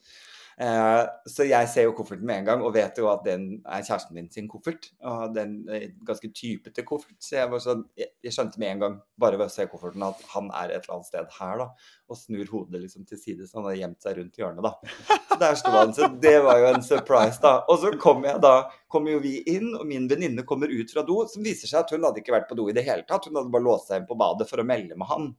Eh, 0.58 1.02
så 1.30 1.44
jeg 1.46 1.68
ser 1.70 1.84
jo 1.86 1.92
kofferten 1.94 2.26
med 2.26 2.40
en 2.40 2.46
gang 2.48 2.62
og 2.66 2.72
vet 2.74 2.96
jo 2.98 3.06
at 3.12 3.20
den 3.22 3.60
er 3.62 3.84
kjæresten 3.86 4.16
min 4.16 4.26
sin 4.32 4.48
koffert. 4.50 4.88
Og 5.06 5.34
den 5.36 5.60
er 5.70 5.92
ganske 6.06 6.30
typete 6.34 6.82
koffert. 6.86 7.14
Så 7.22 7.36
jeg, 7.36 7.60
sånn, 7.62 7.84
jeg, 7.98 8.32
skjønte 8.34 8.58
med 8.58 8.72
en 8.72 8.82
gang, 8.82 8.96
bare 9.20 9.38
ved 9.38 9.46
å 9.46 9.54
se 9.54 9.68
kofferten, 9.70 10.02
at 10.02 10.24
han 10.32 10.50
er 10.50 10.74
et 10.74 10.82
eller 10.82 10.96
annet 10.96 11.10
sted 11.10 11.30
her, 11.38 11.62
da. 11.62 11.92
Og 12.08 12.18
snur 12.18 12.50
hodet 12.50 12.82
liksom 12.82 13.06
til 13.06 13.20
side, 13.20 13.46
så 13.46 13.60
han 13.60 13.68
har 13.70 13.78
gjemt 13.78 14.02
seg 14.02 14.18
rundt 14.18 14.40
hjørnet, 14.42 14.66
da. 14.66 15.18
Så 15.28 15.38
der 15.38 15.58
sto 15.60 15.74
han. 15.76 15.94
Så 15.94 16.10
det 16.26 16.34
var 16.42 16.62
jo 16.62 16.70
en 16.72 16.86
surprise, 16.86 17.38
da. 17.44 17.54
Og 17.70 17.78
så 17.84 17.94
kommer 18.02 18.32
jeg 18.32 18.42
da, 18.42 18.54
kommer 18.90 19.14
jo 19.14 19.22
vi 19.22 19.36
inn, 19.54 19.70
og 19.78 19.86
min 19.86 20.10
venninne 20.10 20.46
kommer 20.48 20.72
ut 20.72 20.94
fra 20.94 21.06
do, 21.06 21.20
som 21.30 21.46
viser 21.46 21.70
seg 21.70 21.84
at 21.84 21.94
hun 21.94 22.08
hadde 22.08 22.24
ikke 22.24 22.34
vært 22.34 22.50
på 22.50 22.58
do 22.58 22.66
i 22.66 22.74
det 22.74 22.86
hele 22.88 23.06
tatt. 23.06 23.30
Hun 23.30 23.38
hadde 23.38 23.54
bare 23.54 23.68
låst 23.68 23.92
seg 23.92 24.02
inn 24.02 24.10
på 24.10 24.18
badet 24.18 24.50
for 24.50 24.58
å 24.58 24.66
melde 24.66 24.98
med 24.98 25.12
han 25.12 25.30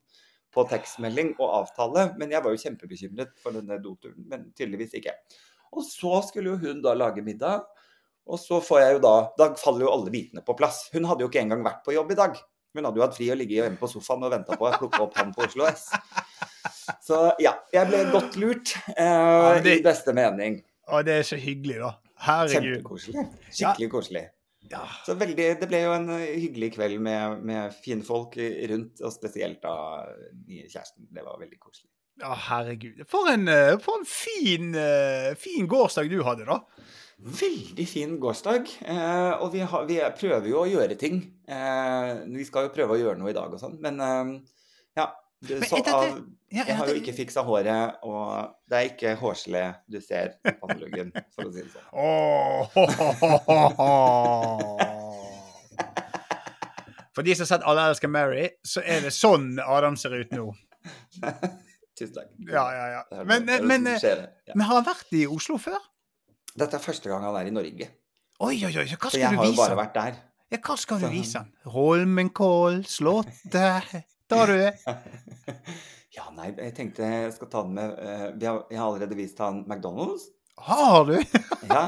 på 0.53 0.63
tekstmelding 0.69 1.35
og 1.39 1.49
avtale. 1.63 2.07
Men 2.19 2.31
jeg 2.33 2.43
var 2.43 2.55
jo 2.55 2.61
kjempebekymret 2.63 3.35
for 3.43 3.55
denne 3.55 3.77
doturen, 3.83 4.23
men 4.29 4.47
tydeligvis 4.57 4.95
ikke. 4.99 5.13
Og 5.73 5.83
så 5.85 6.21
skulle 6.25 6.55
jo 6.55 6.57
hun 6.63 6.81
da 6.81 6.95
lage 6.97 7.21
middag. 7.25 7.65
Og 8.29 8.37
så 8.41 8.59
får 8.61 8.79
jeg 8.83 8.93
jo 8.93 8.99
da 9.01 9.11
Da 9.37 9.47
faller 9.57 9.85
jo 9.87 9.91
alle 9.93 10.11
bitene 10.13 10.41
på 10.45 10.53
plass. 10.57 10.87
Hun 10.93 11.05
hadde 11.09 11.23
jo 11.25 11.29
ikke 11.31 11.41
engang 11.41 11.63
vært 11.65 11.83
på 11.85 11.93
jobb 11.95 12.12
i 12.13 12.17
dag. 12.19 12.35
Hun 12.77 12.85
hadde 12.85 12.99
jo 13.01 13.05
hatt 13.05 13.15
fri 13.17 13.29
og 13.33 13.38
ligget 13.39 13.63
hjemme 13.63 13.79
på 13.81 13.88
sofaen 13.89 14.25
og 14.27 14.31
venta 14.35 14.57
på 14.57 14.67
å 14.69 14.73
plukke 14.77 14.99
opp 15.01 15.15
han 15.17 15.31
på 15.33 15.47
Oslo 15.47 15.65
S. 15.65 15.88
Så 17.05 17.17
ja, 17.41 17.55
jeg 17.73 17.89
ble 17.89 18.03
godt 18.13 18.35
lurt, 18.41 18.75
eh, 18.95 19.05
ja, 19.05 19.55
det- 19.62 19.79
i 19.79 19.83
beste 19.85 20.13
mening. 20.13 20.59
Å, 20.89 21.01
det 21.05 21.15
er 21.19 21.25
så 21.25 21.38
hyggelig, 21.38 21.79
da. 21.81 21.91
Herregud. 22.25 22.83
Kjempekoselig. 22.83 23.25
Skikkelig 23.49 23.89
koselig. 23.93 24.23
Ja. 24.69 24.84
Så 25.06 25.15
veldig, 25.17 25.45
Det 25.62 25.67
ble 25.72 25.80
jo 25.86 25.93
en 25.95 26.10
eh, 26.17 26.36
hyggelig 26.41 26.74
kveld 26.76 27.00
med, 27.02 27.43
med 27.48 27.74
fine 27.84 28.04
folk 28.06 28.36
rundt, 28.72 29.00
og 29.02 29.13
spesielt 29.15 29.62
da 29.63 29.76
nye 30.45 30.67
kjæresten. 30.67 31.08
Det 31.10 31.24
var 31.26 31.39
veldig 31.41 31.60
koselig. 31.60 31.89
ja, 32.19 32.34
herregud. 32.50 33.00
For 33.08 33.32
en, 33.32 33.48
eh, 33.48 33.78
for 33.80 34.02
en 34.02 34.06
fin, 34.10 34.74
eh, 34.76 35.32
fin 35.39 35.67
gårsdag 35.72 36.10
du 36.12 36.19
hadde, 36.28 36.45
da. 36.50 36.60
Veldig 37.19 37.86
fin 37.88 38.19
gårsdag. 38.19 38.67
Eh, 38.86 39.32
og 39.41 39.50
vi, 39.56 39.60
har, 39.60 39.86
vi 39.88 39.98
prøver 40.19 40.48
jo 40.52 40.62
å 40.62 40.69
gjøre 40.69 40.95
ting. 41.00 41.17
Eh, 41.48 42.12
vi 42.36 42.45
skal 42.48 42.67
jo 42.67 42.76
prøve 42.76 42.95
å 42.95 43.00
gjøre 43.02 43.19
noe 43.19 43.32
i 43.34 43.36
dag 43.36 43.52
og 43.56 43.60
sånn, 43.60 43.80
men 43.84 44.00
eh, 44.04 44.36
ja. 45.00 45.10
Men 45.39 45.63
så, 45.63 45.78
etter, 45.80 45.93
av, 45.95 46.17
Ja, 46.52 46.63
jeg 46.67 46.75
har 46.80 46.89
jo 46.89 46.95
ikke 46.99 47.13
fiksa 47.15 47.41
håret, 47.47 47.99
og 48.04 48.49
det 48.67 48.75
er 48.80 48.86
ikke 48.89 49.13
hårgelé 49.21 49.63
du 49.88 49.99
ser 50.04 50.34
på 50.43 50.52
panneluggen, 50.63 51.12
for 51.36 51.47
å 51.47 51.52
si 51.54 51.62
det 51.63 51.71
sånn. 51.71 51.88
Åh. 51.93 52.65
For 57.15 57.21
de 57.25 57.36
som 57.36 57.43
har 57.43 57.49
sett 57.52 57.67
Alle 57.67 57.82
elsker 57.91 58.10
Mary, 58.12 58.45
så 58.63 58.80
er 58.84 58.99
det 59.06 59.13
sånn 59.15 59.60
Adam 59.63 59.95
ser 59.99 60.13
ut 60.19 60.32
nå. 60.36 60.49
Tusen 61.99 62.15
takk. 62.15 62.30
Ja, 62.47 62.65
ja, 62.75 62.86
ja. 62.95 63.23
Men, 63.28 63.47
men, 63.67 63.88
ja. 63.91 64.25
men 64.56 64.63
har 64.63 64.75
han 64.80 64.88
vært 64.88 65.10
i 65.15 65.25
Oslo 65.28 65.58
før? 65.60 65.80
Dette 66.60 66.80
er 66.80 66.84
første 66.84 67.12
gang 67.12 67.23
han 67.23 67.36
er 67.39 67.47
i 67.47 67.54
Norge, 67.56 67.88
Oi, 68.39 68.56
oi, 68.63 68.71
oi. 68.71 68.86
Hva 68.88 69.10
så 69.10 69.17
For 69.17 69.19
jeg 69.19 69.36
har 69.36 69.47
jo 69.49 69.56
bare 69.58 69.75
vært 69.75 69.97
der. 69.97 70.19
Ja, 70.49 70.58
hva 70.63 70.75
skal 70.80 71.02
du 71.04 71.10
vise 71.12 71.41
han? 71.41 71.49
Holmenkoll, 71.73 72.86
Slottet 72.88 74.06
Tar 74.29 74.47
du 74.47 74.57
det? 74.57 74.73
Ja, 76.19 76.25
nei, 76.35 76.49
jeg 76.57 76.73
tenkte 76.75 77.05
jeg 77.05 77.33
skal 77.35 77.49
ta 77.51 77.61
den 77.63 77.75
med 77.77 77.91
eh, 78.01 78.23
vi 78.33 78.47
har, 78.49 78.63
Jeg 78.71 78.79
har 78.81 78.87
allerede 78.89 79.15
vist 79.15 79.37
han 79.39 79.61
McDonald's. 79.69 80.25
Har 80.59 81.05
du? 81.05 81.15
Ja, 81.69 81.83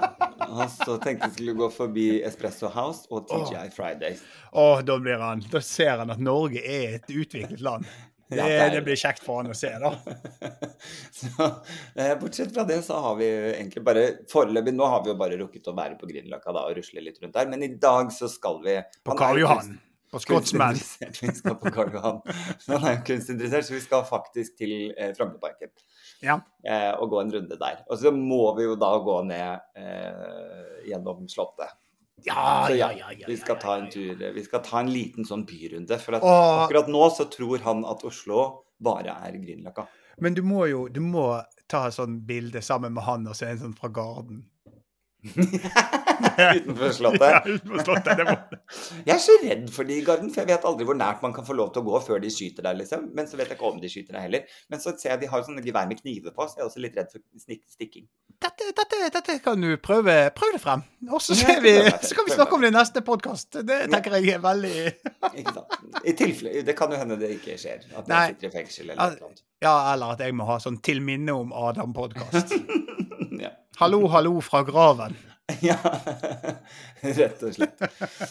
og 0.45 0.67
så 0.69 0.95
tenkte 1.01 1.25
jeg 1.27 1.33
skulle 1.39 1.55
gå 1.57 1.67
forbi 1.73 2.05
Espresso 2.27 2.69
House 2.71 3.07
og 3.09 3.25
TGI 3.31 3.71
Fridays. 3.73 4.21
Å, 4.53 4.65
da 4.85 4.97
blir 5.01 5.17
han 5.23 5.41
Da 5.51 5.61
ser 5.65 5.97
han 6.03 6.13
at 6.13 6.21
Norge 6.21 6.61
er 6.61 6.99
et 6.99 7.09
utviklet 7.11 7.63
land. 7.65 7.89
Det, 8.31 8.37
Ja, 8.39 8.45
det 8.47 8.77
det 8.77 8.81
blir 8.85 8.95
kjekt 8.95 9.25
for 9.25 9.41
han 9.41 9.51
å 9.51 9.55
se, 9.57 9.73
da. 9.75 9.89
Så, 11.11 11.47
eh, 11.99 12.13
bortsett 12.21 12.53
fra 12.55 12.63
det 12.63 12.77
så 12.85 13.01
har 13.03 13.17
vi 13.19 13.27
egentlig 13.27 13.83
bare 13.83 14.05
Foreløpig 14.31 14.71
nå 14.77 14.87
har 14.87 15.01
vi 15.03 15.11
jo 15.11 15.17
bare 15.19 15.39
rukket 15.41 15.67
å 15.67 15.73
være 15.75 15.97
på 15.99 16.07
Grünerløkka 16.07 16.53
da 16.55 16.63
og 16.69 16.77
rusle 16.77 17.03
litt 17.03 17.19
rundt 17.19 17.35
der, 17.35 17.49
men 17.51 17.65
i 17.67 17.73
dag 17.75 18.13
så 18.15 18.29
skal 18.31 18.61
vi 18.63 18.77
På 19.03 19.17
Karl 19.19 19.41
jo 19.41 19.49
Johan. 19.49 19.73
Scotsman. 20.19 20.75
Vi 21.21 21.31
skal 21.31 21.55
på 21.55 21.71
Karl 21.71 21.93
Johan. 21.95 22.19
Så 22.59 22.73
Han 22.75 22.87
er 22.87 22.97
jo 22.97 23.03
kunstinteressert, 23.07 23.65
så 23.67 23.77
vi 23.77 23.83
skal 23.83 24.03
faktisk 24.07 24.57
til 24.59 24.73
eh, 24.97 25.13
Frognerparken. 25.15 25.71
Ja. 26.21 26.39
Eh, 26.67 26.91
og 26.97 27.13
gå 27.13 27.21
en 27.21 27.31
runde 27.33 27.59
der. 27.59 27.79
Og 27.87 28.01
så 28.01 28.11
må 28.11 28.43
vi 28.57 28.67
jo 28.67 28.75
da 28.79 28.91
gå 29.05 29.21
ned 29.29 29.79
eh, 29.79 30.89
gjennom 30.89 31.23
Slottet. 31.31 31.77
Ja, 32.23 32.65
Så 32.67 32.75
ja, 32.75 32.91
ja, 32.93 33.07
ja, 33.17 33.25
vi 33.25 33.35
skal 33.37 33.57
ta 33.57 33.79
en 33.79 33.87
tur 33.89 34.19
Vi 34.35 34.43
skal 34.45 34.61
ta 34.61 34.83
en 34.83 34.91
liten 34.93 35.25
sånn 35.25 35.41
byrunde. 35.49 35.97
For 35.97 36.19
Åh. 36.19 36.65
akkurat 36.65 36.91
nå 36.91 37.07
så 37.09 37.25
tror 37.31 37.63
han 37.65 37.81
at 37.89 38.03
Oslo 38.05 38.43
bare 38.81 39.15
er 39.25 39.39
Grünerløkka. 39.41 39.87
Men 40.21 40.37
du 40.37 40.43
må 40.45 40.67
jo 40.69 40.85
du 40.91 40.99
må 41.01 41.25
ta 41.71 41.87
et 41.87 41.95
sånt 41.95 42.21
bilde 42.27 42.61
sammen 42.61 42.93
med 42.93 43.07
han 43.07 43.25
og 43.31 43.37
se 43.37 43.49
en 43.49 43.61
sånn 43.63 43.77
fra 43.77 43.89
Garden. 43.93 44.43
Utenfor 46.55 46.91
Slottet. 46.91 47.21
Ja, 47.21 47.41
utenfor 47.45 47.83
slottet. 47.85 48.55
Jeg 49.07 49.13
er 49.13 49.21
så 49.21 49.35
redd 49.43 49.67
for 49.73 49.87
de 49.87 49.97
i 49.99 50.05
Garden, 50.05 50.31
for 50.33 50.41
jeg 50.41 50.49
vet 50.49 50.65
aldri 50.67 50.87
hvor 50.87 50.97
nært 50.97 51.21
man 51.25 51.33
kan 51.35 51.45
få 51.45 51.55
lov 51.57 51.71
til 51.73 51.83
å 51.83 51.91
gå 51.91 51.99
før 52.05 52.21
de 52.23 52.31
skyter 52.33 52.65
deg, 52.65 52.79
liksom. 52.81 53.07
Men 53.17 53.29
så 53.29 53.37
vet 53.37 53.51
jeg 53.51 53.57
ikke 53.59 53.69
om 53.69 53.79
de 53.81 53.91
skyter 53.91 54.17
deg 54.17 54.25
heller. 54.27 54.55
Men 54.71 54.81
så 54.83 54.93
ser 54.97 55.13
jeg 55.13 55.23
de 55.23 55.29
har 55.31 55.43
sånne 55.45 55.63
gevær 55.65 55.89
med 55.89 56.01
kniver 56.01 56.33
på, 56.35 56.47
så 56.47 56.57
jeg 56.59 56.63
er 56.63 56.69
også 56.69 56.83
litt 56.85 56.97
redd 56.97 57.11
for 57.13 57.21
stikking. 57.75 58.07
Dette, 58.41 58.71
dette, 58.77 59.01
dette 59.13 59.37
kan 59.45 59.61
du 59.61 59.69
prøve, 59.81 60.15
prøve 60.37 60.57
det 60.57 60.63
frem. 60.63 60.81
Og 61.11 61.21
så, 61.21 61.37
ser 61.37 61.61
vi, 61.61 61.75
så 62.01 62.17
kan 62.17 62.25
vi 62.25 62.37
snakke 62.37 62.57
om 62.57 62.65
det 62.65 62.71
i 62.71 62.77
neste 62.79 63.05
podkast. 63.05 63.61
Det 63.67 63.83
tenker 63.91 64.17
jeg 64.17 64.35
er 64.37 64.41
veldig 64.41 64.75
Ikke 65.35 65.53
sant? 65.59 65.79
I 66.01 66.15
tilfelle 66.17 66.65
Det 66.65 66.75
kan 66.77 66.93
jo 66.93 67.01
hende 67.01 67.19
det 67.21 67.35
ikke 67.37 67.59
skjer. 67.61 67.85
At 67.93 68.09
jeg 68.09 68.35
sitter 68.35 68.49
i 68.49 68.53
fengsel 68.55 68.89
eller 68.89 69.01
noe 69.19 69.29
annet. 69.29 69.43
Ja, 69.61 69.93
eller 69.93 70.15
at 70.15 70.21
jeg 70.25 70.33
må 70.33 70.47
ha 70.49 70.55
sånn 70.61 70.79
til 70.81 71.03
minne 71.05 71.35
om 71.37 71.53
Adam-podkast. 71.53 72.55
Ja. 73.41 73.47
Hallo, 73.79 74.03
hallo 74.11 74.39
fra 74.43 74.63
graven. 74.67 75.13
Ja, 75.65 75.75
rett 77.03 77.41
og 77.43 77.51
slett. 77.51 77.81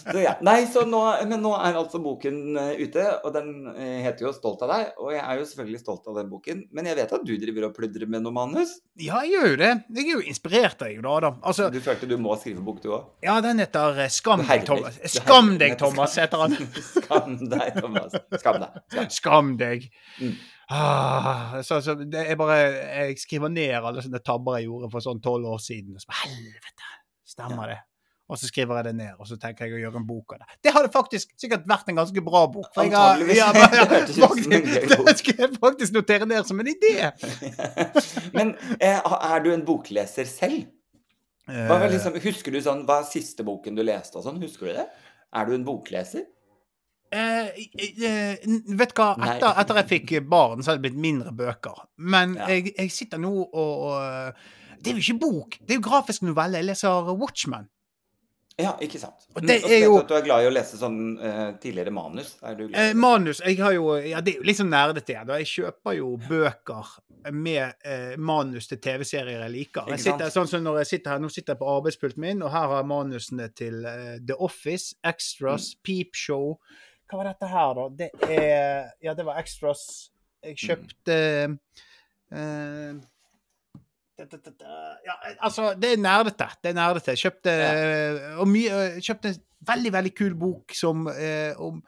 Så 0.01 0.21
ja. 0.23 0.31
Nei, 0.47 0.63
så 0.73 0.87
nå, 0.89 1.01
men 1.29 1.43
nå 1.45 1.51
er 1.59 1.77
altså 1.77 1.99
boken 2.01 2.39
eh, 2.57 2.71
ute, 2.81 3.03
og 3.27 3.35
den 3.35 3.51
eh, 3.75 3.99
heter 4.07 4.25
jo 4.25 4.31
'Stolt 4.33 4.63
av 4.65 4.71
deg'. 4.73 4.93
Og 5.03 5.11
jeg 5.13 5.21
er 5.21 5.41
jo 5.41 5.49
selvfølgelig 5.51 5.81
stolt 5.83 6.07
av 6.09 6.17
den 6.17 6.31
boken, 6.31 6.63
men 6.73 6.89
jeg 6.89 6.97
vet 6.97 7.13
at 7.19 7.27
du 7.29 7.33
driver 7.43 7.67
og 7.69 7.75
pludrer 7.77 8.09
med 8.09 8.25
noe 8.25 8.33
manus. 8.33 8.73
Ja, 8.97 9.21
jeg 9.27 9.35
gjør 9.35 9.51
jo 9.53 9.59
det. 9.61 9.73
Jeg 9.99 10.07
er 10.07 10.15
jo 10.15 10.23
inspirert 10.33 10.81
av 10.81 10.89
deg, 10.89 11.03
da, 11.05 11.17
Adam. 11.19 11.37
Altså, 11.51 11.67
Du 11.75 11.81
følte 11.85 12.09
du 12.09 12.17
må 12.21 12.37
skrive 12.41 12.65
bok, 12.65 12.81
du 12.85 12.89
òg? 12.97 13.11
ja, 13.27 13.37
den 13.45 13.61
heter 13.61 14.01
eh, 14.07 14.09
Skam 14.17 14.47
deg, 14.47 14.65
Thomas. 14.71 14.97
Skam 15.19 15.53
deg, 15.61 15.77
Thomas, 15.83 16.17
heter 16.23 16.47
han. 16.47 16.57
Skam 16.95 17.37
deg, 17.53 17.77
Thomas. 17.77 18.17
Skam 18.41 18.63
deg. 18.65 18.81
Skam. 18.89 19.11
Skam 19.19 19.53
deg. 19.61 19.91
Mm. 20.23 20.33
Ah, 20.71 21.57
så, 21.67 21.81
så 21.83 21.97
det 21.99 22.21
er 22.31 22.37
bare 22.39 22.57
Jeg 22.63 23.17
skriver 23.19 23.51
ned 23.51 23.75
alle 23.81 24.05
sånne 24.05 24.21
tabber 24.23 24.61
jeg 24.61 24.69
gjorde 24.69 24.91
for 24.93 25.03
sånn 25.03 25.23
tolv 25.25 25.49
år 25.51 25.63
siden. 25.63 25.97
Og 25.99 26.05
så, 26.05 26.13
Helvete! 26.25 26.91
Stemmer 27.27 27.73
det? 27.75 27.81
og 28.31 28.39
så 28.39 28.47
skriver 28.47 28.77
jeg 28.79 28.85
det 28.87 28.93
ned, 28.95 29.15
og 29.19 29.27
så 29.27 29.35
tenker 29.43 29.67
jeg 29.67 29.75
å 29.75 29.79
gjøre 29.81 29.99
en 29.99 30.05
bok 30.07 30.37
av 30.37 30.43
det. 30.45 30.57
Det 30.63 30.71
hadde 30.71 30.91
faktisk 30.95 31.33
sikkert 31.41 31.65
vært 31.67 31.89
en 31.91 31.97
ganske 31.99 32.23
bra 32.23 32.45
bok. 32.47 32.69
For 32.77 32.87
jeg 32.87 32.95
har, 32.95 33.19
ja, 33.35 33.49
men- 33.57 33.73
en 33.75 34.13
faktisk, 34.23 34.53
det 35.09 35.15
skal 35.19 35.41
jeg 35.43 35.57
faktisk 35.59 35.97
notere 35.97 36.29
ned 36.31 36.47
som 36.47 36.63
en 36.63 36.71
idé. 36.71 36.93
Men 38.37 38.53
eh, 38.79 39.01
er 39.03 39.43
du 39.43 39.51
en 39.51 39.65
bokleser 39.67 40.31
selv? 40.31 40.69
Hva 41.51 41.81
liksom, 41.91 42.21
husker 42.23 42.55
du 42.55 42.61
sånn, 42.63 42.85
hva 42.87 43.01
er 43.03 43.09
siste 43.11 43.43
boken 43.47 43.75
du 43.75 43.83
leste 43.83 44.21
og 44.21 44.29
sånn? 44.29 44.39
Husker 44.45 44.71
du 44.71 44.77
det? 44.79 44.87
Er 45.35 45.51
du 45.51 45.57
en 45.57 45.67
bokleser? 45.67 46.29
Eh, 47.13 47.49
eh, 48.07 48.37
vet 48.79 48.93
hva, 48.95 49.09
etter, 49.19 49.57
etter 49.59 49.81
jeg 49.83 49.89
fikk 49.91 50.13
barn, 50.31 50.63
så 50.63 50.71
har 50.71 50.79
det 50.79 50.85
blitt 50.91 51.01
mindre 51.01 51.33
bøker. 51.35 51.87
Men 51.99 52.37
Ja. 52.39 52.47
jeg, 52.55 52.75
jeg 52.77 52.91
sitter 52.95 53.19
nå 53.19 53.33
og, 53.35 53.51
og 53.91 54.35
Det 54.81 54.93
er 54.93 54.97
jo 55.01 55.03
ikke 55.03 55.21
bok, 55.21 55.59
det 55.61 55.75
er 55.75 55.81
jo 55.81 55.89
grafisk 55.91 56.23
novelle. 56.23 56.57
Jeg 56.63 56.71
leser 56.71 57.11
Watchman. 57.19 57.67
Ja, 58.61 58.75
ikke 58.83 58.99
sant. 59.01 59.27
Og 59.35 59.43
det 59.47 59.63
er 59.65 59.85
jo- 59.87 59.99
at 59.99 60.09
du 60.09 60.15
er 60.15 60.23
glad 60.23 60.43
i 60.45 60.49
å 60.49 60.53
lese 60.53 60.77
sånn 60.77 61.19
eh, 61.19 61.53
tidligere 61.63 61.91
manus. 61.93 62.35
Du 62.57 62.67
glad? 62.69 62.75
Eh, 62.75 62.93
manus 62.95 63.41
Jeg 63.41 63.57
har 63.59 63.73
jo 63.73 63.95
Ja, 63.97 64.21
det 64.21 64.35
er 64.35 64.39
jo 64.39 64.45
litt 64.45 64.57
sånn 64.59 64.69
nerdete. 64.71 65.17
Jeg 65.39 65.47
kjøper 65.47 65.97
jo 65.97 66.17
bøker 66.29 66.85
med 67.33 67.75
eh, 67.85 68.17
manus 68.17 68.67
til 68.69 68.79
TV-serier 68.79 69.41
jeg 69.41 69.51
liker. 69.51 69.89
Jeg 69.89 70.01
sitter, 70.01 70.29
sånn 70.31 70.49
som 70.49 70.63
når 70.65 70.79
jeg 70.81 70.87
sitter 70.87 71.11
her, 71.11 71.19
Nå 71.21 71.31
sitter 71.31 71.55
jeg 71.55 71.61
på 71.61 71.69
arbeidspulten 71.81 72.19
min, 72.19 72.43
og 72.43 72.51
her 72.51 72.67
har 72.69 72.77
jeg 72.83 72.87
manusene 72.93 73.49
til 73.55 73.85
eh, 73.87 74.19
The 74.27 74.37
Office, 74.39 74.95
Extras, 75.05 75.75
Mm. 75.75 75.81
Peep 75.83 76.15
Show 76.15 76.59
Hva 77.11 77.19
var 77.19 77.31
dette 77.33 77.49
her, 77.51 77.75
da? 77.75 77.89
Det 77.99 78.11
er 78.31 78.93
Ja, 79.03 79.15
det 79.15 79.27
var 79.27 79.41
Extras. 79.43 80.11
Jeg 80.45 80.57
Mm. 80.57 80.67
kjøpte 80.69 81.59
eh. 82.33 82.95
Ja, 85.05 85.15
altså, 85.41 85.75
det 85.75 85.93
er 85.93 85.97
nerdete. 85.97 86.49
Det 86.63 86.71
er 86.71 86.75
nerdete. 86.75 87.15
Jeg 87.17 87.19
kjøpte, 87.25 87.53
og 88.39 88.49
mye, 88.49 89.01
kjøpte 89.01 89.29
en 89.29 89.39
veldig, 89.67 89.93
veldig 89.93 90.15
kul 90.17 90.35
bok 90.35 90.75
som, 90.77 91.07
eh, 91.09 91.55
om 91.61 91.83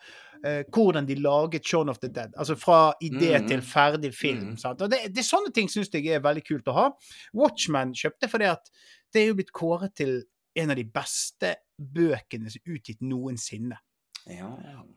eh, 0.45 0.65
hvordan 0.73 1.07
de 1.07 1.15
laget 1.15 1.65
Shaun 1.65 1.89
of 1.89 1.99
the 1.99 2.09
Dead. 2.09 2.33
Altså 2.37 2.57
fra 2.57 2.95
idé 3.03 3.39
mm. 3.39 3.49
til 3.49 3.63
ferdig 3.63 4.15
film. 4.15 4.57
Mm. 4.57 4.59
Og 4.81 4.91
det, 4.91 5.15
det 5.15 5.25
sånne 5.25 5.53
ting 5.55 5.69
syns 5.71 5.93
jeg 5.93 6.07
er 6.09 6.25
veldig 6.25 6.45
kult 6.49 6.69
å 6.73 6.77
ha. 6.77 6.89
Watchman 7.35 7.95
kjøpte 7.95 8.29
fordi 8.33 8.49
at 8.51 8.73
det 9.13 9.23
er 9.23 9.31
jo 9.31 9.39
blitt 9.39 9.53
kåret 9.53 9.95
til 9.95 10.23
en 10.57 10.73
av 10.73 10.77
de 10.77 10.85
beste 10.85 11.55
bøkene 11.79 12.51
som 12.53 12.61
er 12.65 12.77
utgitt 12.77 13.01
noensinne. 13.05 13.79
Ja. 14.31 14.49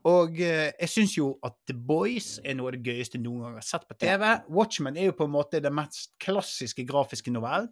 Og 0.05 0.38
eh, 0.41 0.71
jeg 0.79 0.89
syns 0.91 1.15
jo 1.17 1.31
at 1.45 1.55
The 1.67 1.73
Boys 1.73 2.35
er 2.45 2.53
noe 2.59 2.69
av 2.69 2.75
det 2.77 2.83
gøyeste 2.85 3.17
noen 3.21 3.41
gang 3.41 3.55
har 3.57 3.65
sett 3.65 3.88
på 3.89 3.97
TV. 3.97 4.25
Watchmen 4.53 4.97
er 4.97 5.09
jo 5.09 5.15
på 5.17 5.25
en 5.25 5.33
måte 5.33 5.61
den 5.63 5.73
mest 5.73 6.11
klassiske 6.21 6.85
grafiske 6.85 7.33
novellen. 7.33 7.71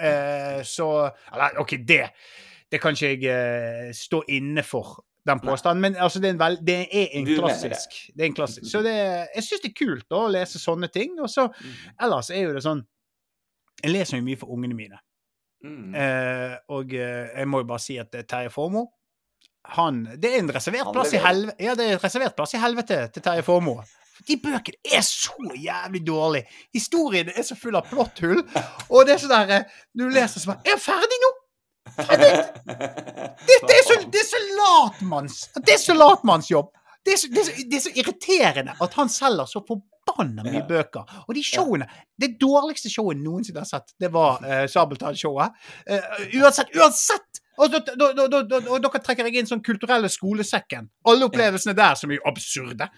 Eh, 0.00 0.62
så 0.64 0.86
Eller 1.34 1.58
OK, 1.60 1.74
det 1.84 2.06
Det 2.72 2.80
kan 2.80 2.94
ikke 2.96 3.10
jeg 3.12 3.24
eh, 3.28 3.90
stå 3.92 4.22
inne 4.32 4.62
for, 4.64 5.02
den 5.28 5.38
påstanden. 5.42 5.80
Men 5.82 5.96
altså, 6.00 6.18
det 6.22 6.30
er 6.30 6.32
en, 6.32 6.38
vel, 6.40 6.56
det 6.66 6.76
er 6.88 7.08
en 7.18 7.26
klassisk. 7.28 7.98
Det 8.16 8.22
er 8.24 8.30
en 8.30 8.34
klassisk. 8.34 8.70
Så 8.70 8.80
det, 8.82 8.94
jeg 9.34 9.44
syns 9.44 9.60
det 9.62 9.70
er 9.70 9.76
kult 9.84 10.06
da, 10.08 10.22
å 10.24 10.30
lese 10.32 10.58
sånne 10.58 10.88
ting. 10.90 11.18
Og 11.20 11.28
så 11.30 11.48
Mm. 11.52 11.74
ellers 12.06 12.30
er 12.30 12.42
jo 12.46 12.54
det 12.54 12.62
sånn 12.64 12.82
Jeg 13.84 13.92
leser 13.92 14.16
jo 14.18 14.22
mye 14.24 14.38
for 14.38 14.50
ungene 14.54 14.74
mine. 14.78 14.98
Mm. 15.64 15.94
Eh, 15.94 16.56
og 16.74 16.94
eh, 16.94 17.28
jeg 17.38 17.48
må 17.48 17.60
jo 17.62 17.68
bare 17.70 17.82
si 17.82 17.96
at 17.98 18.14
eh, 18.14 18.22
Terje 18.26 18.50
Formoe 18.50 18.86
han, 19.64 20.04
Det 20.18 20.34
er 20.34 20.40
en 20.42 20.50
reservert 20.54 20.92
plass 20.92 21.12
i 21.14 21.20
helvete 21.22 21.62
Ja, 21.62 21.74
det 21.78 21.86
er 21.86 21.96
en 21.96 22.02
reservert 22.02 22.36
plass 22.36 22.54
i 22.54 22.62
helvete 22.62 23.04
til 23.14 23.22
Terje 23.22 23.44
Formoe. 23.46 23.84
De 24.28 24.36
bøkene 24.38 24.78
er 24.94 25.02
så 25.06 25.34
jævlig 25.58 26.02
dårlige. 26.06 26.46
Historien 26.74 27.30
er 27.32 27.46
så 27.46 27.56
full 27.58 27.76
av 27.78 27.88
plotthull. 27.88 28.42
Og 28.90 29.06
det 29.06 29.16
er 29.16 29.22
sånn 29.22 29.32
der 29.32 29.54
eh, 29.56 29.80
Du 29.96 30.04
leser 30.08 30.42
sånn 30.42 30.60
Er 30.60 30.74
jeg 30.74 30.84
ferdig 30.84 31.22
nå? 31.24 31.32
Det, 33.42 33.56
det, 33.66 33.74
er 33.74 33.82
så, 33.84 33.96
det 34.06 34.20
er 34.20 34.26
så 34.28 34.38
latmanns 34.54 35.38
Det 35.58 35.74
er 35.74 35.80
så 35.82 35.96
latmannsjobb. 35.96 36.70
Det 37.04 37.16
det, 37.34 37.42
det 37.66 37.78
er 37.78 37.82
så 37.82 37.92
irriterende 37.98 38.76
at 38.80 38.94
han 38.94 39.10
selger 39.10 39.50
så 39.50 39.64
forbanna 39.66 40.44
mye 40.46 40.62
bøker. 40.68 41.10
Og 41.26 41.34
de 41.34 41.42
showene 41.44 41.88
Det 42.14 42.36
dårligste 42.40 42.92
showet 42.92 43.18
noensinne 43.18 43.64
har 43.64 43.68
sett, 43.68 43.96
det 44.00 44.12
var 44.14 44.38
uh, 44.46 44.62
Sabeltann-showet. 44.70 45.58
Uh, 45.90 46.22
uansett, 46.38 46.70
uansett! 46.78 47.41
Og 47.60 47.72
da, 47.72 47.80
da, 47.84 48.08
da, 48.16 48.26
da, 48.32 48.42
da, 48.48 48.60
og 48.72 48.82
dere 48.84 49.00
trekker 49.04 49.28
jeg 49.28 49.42
inn 49.42 49.48
sånn 49.50 49.62
kulturelle 49.64 50.08
skolesekken. 50.12 50.88
Alle 51.10 51.28
opplevelsene 51.28 51.74
der 51.76 51.98
som 52.00 52.10
er 52.12 52.20
jo 52.20 52.26
absurde. 52.30 52.88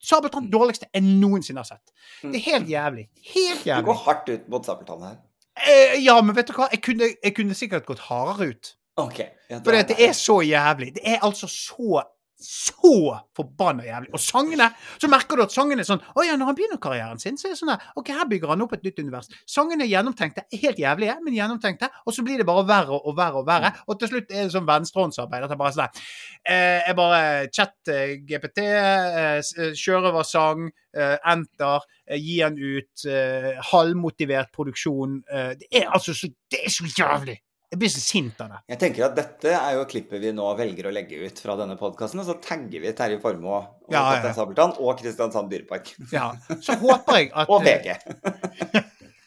Sabeltann 0.00 0.48
dårligste 0.50 0.88
jeg 0.88 1.04
noensinne 1.04 1.60
har 1.62 1.68
sett. 1.68 1.92
Det 2.22 2.40
er 2.40 2.46
helt 2.48 2.70
jævlig. 2.72 3.06
Helt 3.34 3.66
Du 3.68 3.88
går 3.90 3.98
hardt 4.06 4.30
ut 4.32 4.48
mot 4.52 4.66
Sabeltann 4.66 5.04
her. 5.06 5.18
Eh, 5.60 5.98
ja, 6.00 6.16
men 6.24 6.34
vet 6.36 6.48
du 6.48 6.54
hva? 6.56 6.70
Jeg 6.72 6.82
kunne, 6.84 7.10
jeg 7.20 7.34
kunne 7.36 7.56
sikkert 7.58 7.86
gått 7.88 8.02
hardere 8.08 8.54
ut. 8.54 8.72
Okay. 9.00 9.30
Ja, 9.50 9.60
For 9.64 9.76
det 9.76 9.96
er 10.00 10.14
så 10.16 10.40
jævlig. 10.44 10.94
Det 10.96 11.04
er 11.04 11.22
altså 11.26 11.48
så 11.50 12.02
så 12.40 13.20
forbanna 13.36 13.84
jævlig. 13.84 14.10
Og 14.16 14.22
sangene 14.22 14.70
Så 15.00 15.08
merker 15.10 15.36
du 15.36 15.44
at 15.44 15.54
sangene 15.54 15.84
er 15.84 15.88
sånn 15.88 16.00
Å 16.00 16.24
ja, 16.24 16.36
når 16.38 16.50
han 16.50 16.56
begynner 16.58 16.80
karrieren 16.82 17.20
sin, 17.22 17.38
så 17.40 17.48
er 17.48 17.54
det 17.54 17.60
sånn 17.60 17.72
OK, 18.00 18.12
her 18.16 18.28
bygger 18.30 18.54
han 18.54 18.64
opp 18.64 18.74
et 18.76 18.84
nytt 18.86 19.00
univers. 19.02 19.30
Sangene 19.48 19.84
er 19.86 19.92
gjennomtenkte. 19.92 20.46
Helt 20.62 20.80
jævlige, 20.80 21.16
men 21.24 21.36
gjennomtenkte. 21.36 21.90
Og 22.06 22.16
så 22.16 22.24
blir 22.26 22.40
det 22.40 22.48
bare 22.48 22.64
verre 22.68 23.00
og 23.00 23.16
verre 23.18 23.42
og 23.42 23.48
verre. 23.48 23.72
Og 23.86 24.00
til 24.00 24.12
slutt 24.12 24.32
er 24.32 24.46
det 24.46 24.54
sånn 24.54 24.68
venstrehåndsarbeid. 24.68 25.46
At 25.46 25.54
jeg 25.54 25.60
bare 25.60 25.76
sånn 25.76 26.00
eh, 26.46 26.80
Jeg 26.86 26.98
bare 26.98 27.22
chat 27.54 27.92
eh, 27.92 28.16
GPT, 28.28 28.64
eh, 28.64 29.74
kjører 29.76 30.10
over 30.12 30.26
sang, 30.26 30.70
eh, 30.96 31.16
enter, 31.34 31.86
eh, 32.08 32.18
gi 32.20 32.40
han 32.44 32.58
ut, 32.58 33.06
eh, 33.06 33.52
halvmotivert 33.72 34.52
produksjon. 34.56 35.20
Eh, 35.30 35.54
det 35.60 35.70
er 35.82 35.88
altså 35.90 36.16
så 36.16 36.32
Det 36.50 36.64
er 36.66 36.70
så 36.74 36.88
jævlig! 36.96 37.38
Jeg 37.70 37.78
blir 37.78 37.90
så 37.92 38.00
sint 38.02 38.40
av 38.42 38.48
det. 38.50 38.56
Jeg 38.72 38.78
tenker 38.80 39.04
at 39.06 39.12
dette 39.14 39.50
er 39.54 39.76
jo 39.76 39.84
klippet 39.90 40.18
vi 40.18 40.32
nå 40.34 40.46
velger 40.58 40.88
å 40.88 40.92
legge 40.94 41.20
ut 41.22 41.38
fra 41.38 41.54
denne 41.60 41.76
podkasten, 41.78 42.18
og 42.18 42.26
så 42.26 42.34
tagger 42.42 42.82
vi 42.82 42.90
Terje 42.98 43.20
Formoe 43.22 43.60
og 43.60 43.94
Ja, 43.94 44.02
ja. 44.18 44.32
Sabeltann 44.34 44.74
og 44.82 44.98
Kristiansand 44.98 45.52
dyrepark. 45.52 45.92
Ja, 46.10 46.32
så 46.58 46.74
håper 46.80 47.20
jeg 47.20 47.30
at 47.30 47.50
Og 47.54 47.62
VG. 47.62 47.94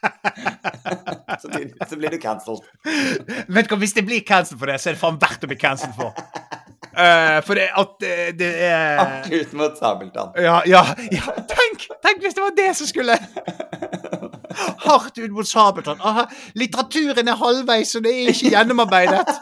så, 1.42 1.48
blir, 1.54 1.72
så 1.88 1.96
blir 2.02 2.12
du 2.12 2.20
cancelled. 2.20 2.68
Vet 3.48 3.70
du 3.70 3.72
hva, 3.72 3.80
Hvis 3.80 3.96
det 3.96 4.04
blir 4.12 4.26
cancelled 4.28 4.60
for 4.60 4.68
det, 4.74 4.76
så 4.84 4.92
er 4.92 4.98
det 4.98 5.04
faen 5.06 5.22
verdt 5.24 5.48
å 5.48 5.52
bli 5.54 5.60
cancelled 5.64 5.96
for. 5.96 6.12
Uh, 6.94 7.40
for 7.48 7.58
det 7.58 7.70
at 7.80 8.04
eh, 8.06 8.28
det 8.38 8.52
er 8.68 9.00
Hardt 9.00 9.32
ut 9.32 9.56
mot 9.58 9.80
Sabeltann. 9.80 10.36
ja, 10.36 10.60
ja, 10.68 10.84
ja, 11.16 11.32
tenk! 11.48 11.88
Tenk 12.04 12.20
hvis 12.28 12.36
det 12.36 12.44
var 12.44 12.60
det 12.60 12.70
som 12.78 12.92
skulle 12.92 13.16
Hardt 14.86 15.18
ut 15.18 15.32
mot 15.32 15.48
Sabeltann. 15.48 16.02
Aha, 16.02 16.26
litteraturen 16.56 17.28
er 17.28 17.40
halvveis, 17.40 17.96
og 18.00 18.04
det 18.08 18.14
er 18.14 18.32
ikke 18.34 18.54
gjennomarbeidet. 18.56 19.28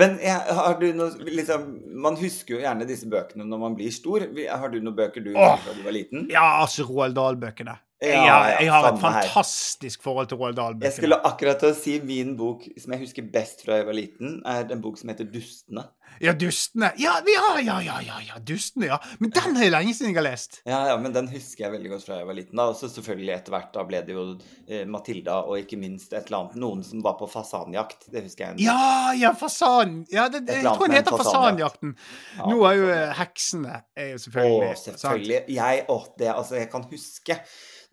Men 0.00 0.14
jeg, 0.22 0.32
har 0.56 0.78
du 0.80 0.86
noe 0.96 1.26
liksom, 1.28 1.64
Man 2.00 2.16
husker 2.16 2.56
jo 2.56 2.60
gjerne 2.62 2.86
disse 2.88 3.08
bøkene 3.10 3.44
når 3.44 3.60
man 3.60 3.74
blir 3.76 3.92
stor. 3.92 4.24
Har 4.24 4.72
du 4.72 4.78
noen 4.80 4.96
bøker 4.96 5.24
du 5.24 5.32
husker 5.34 5.66
da 5.68 5.74
du 5.76 5.82
var 5.84 5.92
liten? 5.96 6.28
Ja, 6.32 6.44
altså 6.62 6.86
Roald 6.88 7.16
Dahl-bøkene. 7.18 7.76
Jeg, 8.02 8.12
Ja, 8.16 8.20
har- 8.20 8.48
ja, 8.50 8.56
jeg 8.60 8.70
har 8.72 8.86
et 8.92 9.00
fantastisk 9.00 10.00
her. 10.00 10.02
forhold 10.04 10.26
til 10.28 10.36
Roald 10.40 10.56
Dahl-bøkene. 10.56 10.84
Jeg 10.88 10.96
skulle 10.98 11.20
akkurat 11.24 11.60
til 11.60 11.68
å 11.70 11.76
si 11.76 11.98
min 12.04 12.34
bok 12.36 12.64
som 12.80 12.92
jeg 12.92 13.00
husker 13.04 13.22
best 13.32 13.64
fra 13.64 13.76
jeg 13.78 13.86
var 13.86 13.96
liten, 13.96 14.42
er 14.44 14.72
en 14.72 14.80
bok 14.82 14.98
som 14.98 15.08
heter 15.08 15.24
'Dustene'. 15.24 15.86
Ja, 16.22 16.32
Dustene. 16.32 16.92
Ja, 16.96 17.16
ja, 17.26 17.60
ja, 17.60 17.80
ja, 17.82 17.96
ja, 18.06 18.18
ja, 18.28 18.38
Dustene, 18.46 18.86
ja. 18.86 18.98
Men 19.18 19.32
den 19.34 19.56
er 19.58 19.66
jeg 19.66 19.72
lenge 19.74 19.94
siden 19.96 20.12
jeg 20.12 20.18
har 20.20 20.26
lest. 20.26 20.60
Ja, 20.68 20.78
ja, 20.92 20.94
men 21.00 21.12
den 21.14 21.28
husker 21.32 21.66
jeg 21.66 21.74
veldig 21.74 21.92
godt 21.94 22.06
fra 22.06 22.20
jeg 22.20 22.28
var 22.28 22.38
liten. 22.38 22.56
da, 22.60 22.68
Og 22.70 22.78
så 22.78 22.90
selvfølgelig 22.92 23.34
etter 23.34 23.56
hvert 23.56 23.74
da 23.74 23.84
ble 23.88 24.00
det 24.06 24.16
jo 24.16 24.24
eh, 24.68 24.84
Matilda 24.90 25.40
og 25.48 25.58
ikke 25.60 25.78
minst 25.80 26.14
et 26.14 26.28
eller 26.28 26.44
annet 26.44 26.56
Noen 26.64 26.84
som 26.86 27.02
var 27.04 27.18
på 27.20 27.28
fasanjakt. 27.30 28.08
Det 28.14 28.24
husker 28.28 28.52
jeg. 28.52 28.64
Ja, 28.68 29.12
ja, 29.18 29.34
fasan. 29.38 30.02
Ja, 30.12 30.28
det, 30.32 30.44
Et 30.48 30.62
jeg 30.62 30.70
tror 30.70 30.86
den 30.86 30.98
heter. 31.00 31.18
Fasanjakten. 31.24 31.94
Ja, 32.38 32.48
Nå 32.50 32.64
er 32.70 32.78
jo 32.78 32.90
eh, 32.94 33.14
heksene 33.20 33.80
er 33.94 34.14
jo 34.14 34.24
selvfølgelig 34.24 34.72
Å, 34.72 34.82
selvfølgelig. 34.86 35.40
Jeg, 35.58 35.86
å, 35.90 36.00
det, 36.18 36.32
altså, 36.34 36.58
jeg 36.62 36.70
kan 36.72 36.86
huske 36.90 37.40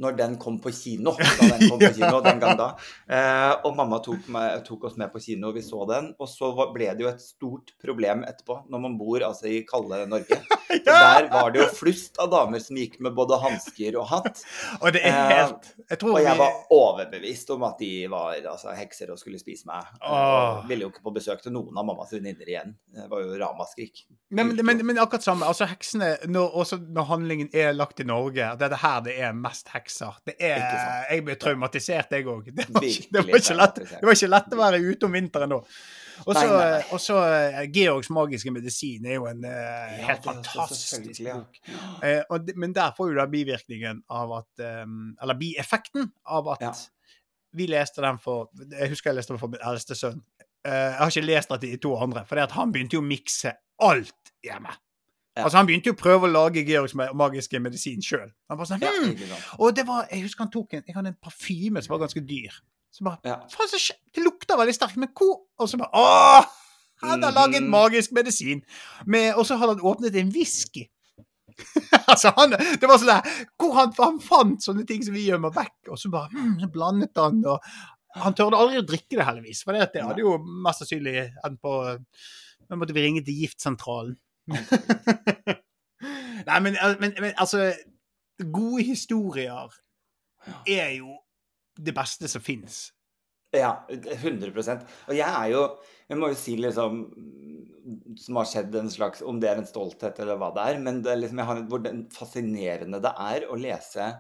når 0.02 0.15
den 0.17 0.38
kom 0.41 0.58
på 0.62 0.71
kino. 0.74 1.13
Da 1.13 1.45
den 1.52 1.69
kom 1.69 1.78
på 1.82 1.91
kino 2.00 2.21
den 2.26 2.39
gang 2.41 2.58
da. 2.58 2.71
Eh, 3.06 3.52
og 3.67 3.76
mamma 3.78 4.00
tok, 4.04 4.26
meg, 4.34 4.63
tok 4.65 4.88
oss 4.89 4.97
med 4.97 5.12
på 5.13 5.21
kino, 5.21 5.52
og 5.52 5.60
vi 5.60 5.62
så 5.65 5.84
den. 5.89 6.10
Og 6.17 6.30
så 6.30 6.50
ble 6.74 6.89
det 6.97 7.06
jo 7.06 7.12
et 7.12 7.21
stort 7.21 7.76
problem 7.82 8.01
etterpå, 8.10 8.62
når 8.72 8.86
man 8.88 8.98
bor 9.00 9.24
altså 9.30 9.48
i 9.52 9.62
kalde 9.68 10.04
Norge. 10.10 10.42
ja! 10.72 10.98
der 10.98 11.30
var 11.32 11.52
det 11.54 11.64
jo 11.64 11.70
flust 11.76 12.20
av 12.22 12.32
damer 12.34 12.60
som 12.64 12.80
gikk 12.80 13.00
med 13.04 13.16
både 13.18 13.40
hansker 13.42 13.98
og 14.02 14.10
hatt. 14.12 14.44
Og 14.82 14.92
det 14.96 15.06
er 15.08 15.22
Eh, 15.22 15.38
helt 15.38 15.72
Jeg 15.90 16.00
tror 16.00 16.16
Og 16.16 16.24
jeg 16.24 16.40
var 16.40 16.58
overbevist 16.72 17.50
om 17.56 17.64
at 17.68 17.80
de 17.82 17.92
var 18.12 18.36
altså, 18.40 18.72
hekser 18.78 19.12
og 19.14 19.20
skulle 19.20 19.40
spise 19.42 19.68
meg. 19.70 19.88
Åh. 20.02 20.62
Ville 20.70 20.86
jo 20.86 20.92
ikke 20.92 21.04
på 21.06 21.14
besøk 21.16 21.44
til 21.44 21.54
noen 21.56 21.78
av 21.78 21.88
mammas 21.88 22.14
venninner 22.16 22.48
igjen. 22.48 22.76
Det 22.96 23.08
var 23.12 23.24
jo 23.24 23.40
ramaskrik. 23.42 24.06
men, 24.30 24.54
men, 24.56 24.86
men, 24.86 25.02
akkurat 25.02 25.26
samme. 25.26 25.48
Altså 25.48 25.68
heksene 25.70 26.14
når, 26.32 26.56
Også 26.64 26.80
når 26.82 27.10
handlingen 27.12 27.52
er 27.54 27.74
lagt 27.76 28.00
i 28.00 28.08
Norge, 28.08 28.54
er 28.54 28.72
det 28.72 28.82
her 28.82 29.02
det 29.06 29.18
er 29.20 29.36
mest 29.36 29.72
hekser. 29.74 30.22
Det 30.28 30.38
er, 30.38 30.62
jeg 31.10 31.26
ble 31.28 31.38
traumatisert, 31.40 32.14
jeg 32.16 32.28
òg. 32.30 32.52
Det, 32.52 32.68
det, 32.80 32.94
det 33.12 33.26
var 33.26 34.16
ikke 34.16 34.32
lett 34.32 34.56
å 34.56 34.62
være 34.62 34.82
ute 34.82 35.08
om 35.08 35.20
vinteren 35.20 35.58
da. 35.58 35.62
Og 36.26 37.00
så, 37.02 37.17
eh, 37.26 37.71
Georgs 37.74 38.10
magiske 38.10 38.52
medisin 38.54 39.06
er 39.06 39.17
jo 39.19 39.28
en 39.30 39.45
uh, 39.45 39.95
helt 40.06 40.24
det 40.24 40.28
fantastisk 40.28 41.04
bok. 41.06 41.19
ja. 41.19 41.38
bok. 41.39 41.60
Eh, 42.04 42.54
men 42.56 42.76
der 42.76 42.93
får 42.97 43.12
jo 43.12 43.17
da 43.19 43.26
bivirkningen 43.32 44.04
av 44.10 44.36
at 44.41 44.65
um, 44.84 45.15
Eller 45.21 45.39
bieffekten 45.39 46.12
av 46.26 46.47
at 46.56 46.62
Ja. 46.62 46.74
vi 47.54 47.67
leste 47.67 48.02
den 48.02 48.19
for 48.19 48.50
Jeg 48.71 48.89
husker 48.89 49.12
jeg 49.12 49.15
leste 49.21 49.34
den 49.34 49.39
for 49.39 49.47
min 49.47 49.63
eldste 49.63 49.95
sønn. 49.95 50.21
Jeg 50.63 50.93
har 50.93 51.10
ikke 51.10 51.26
lest 51.26 51.52
at 51.52 51.62
de 51.62 51.76
to 51.82 51.95
andre, 51.97 52.21
for 52.26 52.38
han 52.38 52.71
begynte 52.71 52.93
jo 52.93 53.02
å 53.02 53.06
mikse 53.08 53.56
alt 53.82 54.34
hjemme. 54.45 54.76
Ja. 55.36 55.45
Altså 55.45 55.58
Han 55.58 55.67
begynte 55.69 55.89
jo 55.91 55.95
å 55.95 56.00
prøve 56.00 56.28
å 56.28 56.32
lage 56.32 56.63
Georgs 56.67 56.93
magiske 56.95 57.60
medisin 57.63 58.04
sjøl. 58.04 58.30
Sånn, 58.52 58.84
Ja, 58.84 58.91
hmm. 58.91 59.36
Og 59.63 59.76
det 59.76 59.86
var, 59.88 60.08
jeg 60.12 60.26
husker 60.26 60.43
han 60.43 60.52
tok 60.52 60.74
en 60.76 60.84
Jeg 60.86 60.95
hadde 60.95 61.13
en 61.13 61.21
parfyme 61.24 61.82
som 61.82 61.95
var 61.95 62.04
ganske 62.06 62.24
dyr. 62.28 62.52
Så 62.91 63.06
bare 63.08 63.19
Ja. 63.24 63.38
Faen, 63.47 63.69
så 63.71 63.80
Det 63.80 63.95
lukta 64.52 64.60
veldig 64.62 64.76
sterkt, 64.76 64.98
men 65.02 65.10
hvor 65.18 65.40
Og 65.60 65.70
så 65.72 65.78
bare 65.80 65.90
Åh! 65.94 66.58
Han 67.02 67.24
har 67.26 67.32
laget 67.34 67.64
Mhm. 67.64 67.70
magisk 67.74 68.12
medisin. 68.14 68.60
Med, 69.08 69.34
og 69.34 69.46
så 69.46 69.56
hadde 69.58 69.74
han 69.74 69.82
åpnet 69.90 70.16
en 70.16 70.30
whisky. 70.36 70.84
altså, 72.08 72.32
han 72.38 72.52
Det 72.52 72.88
var 72.88 72.98
sånn 73.02 73.10
der 73.10 73.48
Hvor 73.60 73.74
han, 73.76 73.92
han 73.98 74.20
fant 74.24 74.62
sånne 74.64 74.86
ting 74.88 75.02
som 75.04 75.14
vi 75.14 75.26
gjemmer 75.28 75.52
vekk, 75.56 75.90
og 75.92 75.98
så 76.00 76.10
bare 76.14 76.30
mm, 76.32 76.70
blandet 76.72 77.18
han, 77.18 77.42
og 77.46 77.60
Han 78.22 78.34
tørde 78.38 78.58
aldri 78.60 78.78
å 78.80 78.86
drikke 78.86 79.18
det, 79.18 79.26
heldigvis, 79.26 79.64
for 79.64 79.74
det 79.74 79.90
det 79.94 80.04
hadde 80.06 80.20
jo 80.24 80.38
mest 80.38 80.80
sannsynlig 80.84 81.32
endt 81.46 81.62
på 81.64 81.74
Da 82.70 82.76
måtte 82.80 82.94
vi 82.96 83.02
ringe 83.04 83.24
til 83.26 83.36
giftsentralen. 83.44 84.16
Nei, 86.48 86.60
men, 86.66 86.78
men, 87.00 87.14
men 87.22 87.34
altså 87.38 87.72
Gode 88.54 88.84
historier 88.88 89.70
er 90.68 90.90
jo 90.98 91.18
det 91.78 91.94
beste 91.94 92.28
som 92.32 92.42
fins. 92.42 92.88
Ja, 93.54 93.72
100% 93.92 94.84
Og 95.10 95.16
jeg 95.18 95.28
er 95.28 95.50
jo 95.52 95.62
Jeg 96.10 96.18
må 96.22 96.30
jo 96.32 96.38
si 96.40 96.54
liksom 96.56 97.02
Som 98.22 98.40
har 98.40 98.48
skjedd 98.48 98.76
en 98.80 98.90
slags 98.94 99.24
Om 99.28 99.40
det 99.44 99.50
er 99.52 99.60
en 99.60 99.68
stolthet 99.68 100.20
eller 100.24 100.38
hva 100.40 100.52
det 100.56 100.66
er, 100.72 100.80
men 100.86 101.02
det 101.04 101.12
er 101.12 101.20
liksom, 101.20 101.42
jeg 101.42 101.50
har, 101.50 101.64
hvor 101.72 101.88
fascinerende 102.16 103.02
det 103.04 103.12
er 103.20 103.48
å 103.52 103.58
lese 103.60 104.12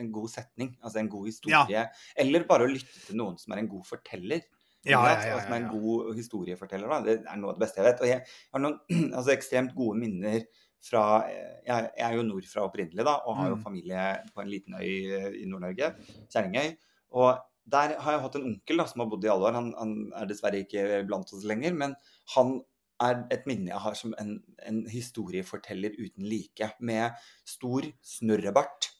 en 0.00 0.06
god 0.08 0.30
setning, 0.32 0.70
altså 0.80 1.02
en 1.02 1.08
god 1.12 1.26
historie. 1.28 1.82
Eller 2.16 2.46
bare 2.48 2.64
å 2.64 2.70
lytte 2.70 3.02
til 3.10 3.18
noen 3.20 3.34
som 3.36 3.52
er 3.52 3.58
en 3.60 3.66
god 3.68 3.82
forteller. 3.84 4.40
Ja, 4.88 5.02
ja, 5.04 5.16
ja, 5.34 5.40
Som 5.44 5.52
er 5.52 5.58
en 5.60 5.66
god 5.68 6.14
historieforteller. 6.16 6.88
Da. 6.88 7.00
Det 7.04 7.16
er 7.28 7.36
noe 7.42 7.50
av 7.52 7.58
det 7.58 7.64
beste 7.66 7.82
jeg 7.82 7.88
vet. 7.90 8.00
Og 8.00 8.08
jeg 8.08 8.22
har 8.54 8.62
noen 8.64 8.78
altså, 9.18 9.34
ekstremt 9.34 9.74
gode 9.76 9.98
minner 10.00 10.46
fra 10.86 11.02
Jeg, 11.28 11.90
er 12.06 12.16
jo 12.16 12.24
nordfra 12.24 12.64
opprinnelig, 12.70 13.04
da, 13.04 13.18
og 13.26 13.36
har 13.40 13.50
jo 13.52 13.58
Mm. 13.58 13.64
familie 13.66 14.06
på 14.32 14.44
en 14.46 14.50
liten 14.54 14.78
øy 14.80 15.42
i 15.42 15.44
Nord-Norge, 15.50 15.92
Kjerringøy. 16.32 16.72
Og 17.20 17.32
der 17.66 17.96
har 18.02 18.16
jeg 18.16 18.22
hatt 18.22 18.38
en 18.38 18.48
onkel 18.52 18.80
da, 18.80 18.86
som 18.88 19.02
har 19.02 19.10
bodd 19.10 19.26
i 19.26 19.30
alle 19.32 19.50
år. 19.50 19.58
Han, 19.58 19.70
han 19.78 19.94
er 20.16 20.30
dessverre 20.30 20.62
ikke 20.62 21.02
blant 21.08 21.32
oss 21.34 21.46
lenger, 21.48 21.74
men 21.76 21.96
han 22.36 22.58
er 23.02 23.24
et 23.34 23.44
minne 23.48 23.68
jeg 23.68 23.82
har 23.84 23.96
som 23.98 24.14
en, 24.20 24.36
en 24.64 24.84
historieforteller 24.88 25.96
uten 25.98 26.28
like. 26.30 26.70
Med 26.80 27.16
stor 27.48 27.88
snurrebart 28.06 28.92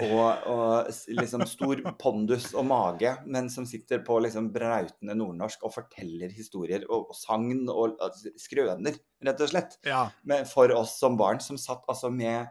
og, 0.00 0.46
og 0.48 0.92
liksom 1.12 1.44
stor 1.48 1.82
pondus 2.02 2.52
og 2.56 2.64
mage, 2.70 3.12
men 3.28 3.50
som 3.52 3.66
sitter 3.68 4.00
på 4.06 4.16
liksom 4.24 4.48
brautende 4.54 5.16
nordnorsk 5.18 5.66
og 5.68 5.74
forteller 5.74 6.32
historier 6.32 6.86
og, 6.88 7.10
og 7.12 7.18
sagn 7.18 7.66
og 7.68 7.98
og, 8.00 8.16
skrøner, 8.40 8.96
rett 9.22 9.44
og 9.44 9.52
slett. 9.52 9.76
Ja. 9.86 10.06
Men 10.28 10.48
for 10.48 10.72
oss 10.76 10.96
som 11.00 11.18
barn 11.20 11.42
som 11.44 11.60
satt 11.60 11.84
altså 11.92 12.10
med 12.12 12.48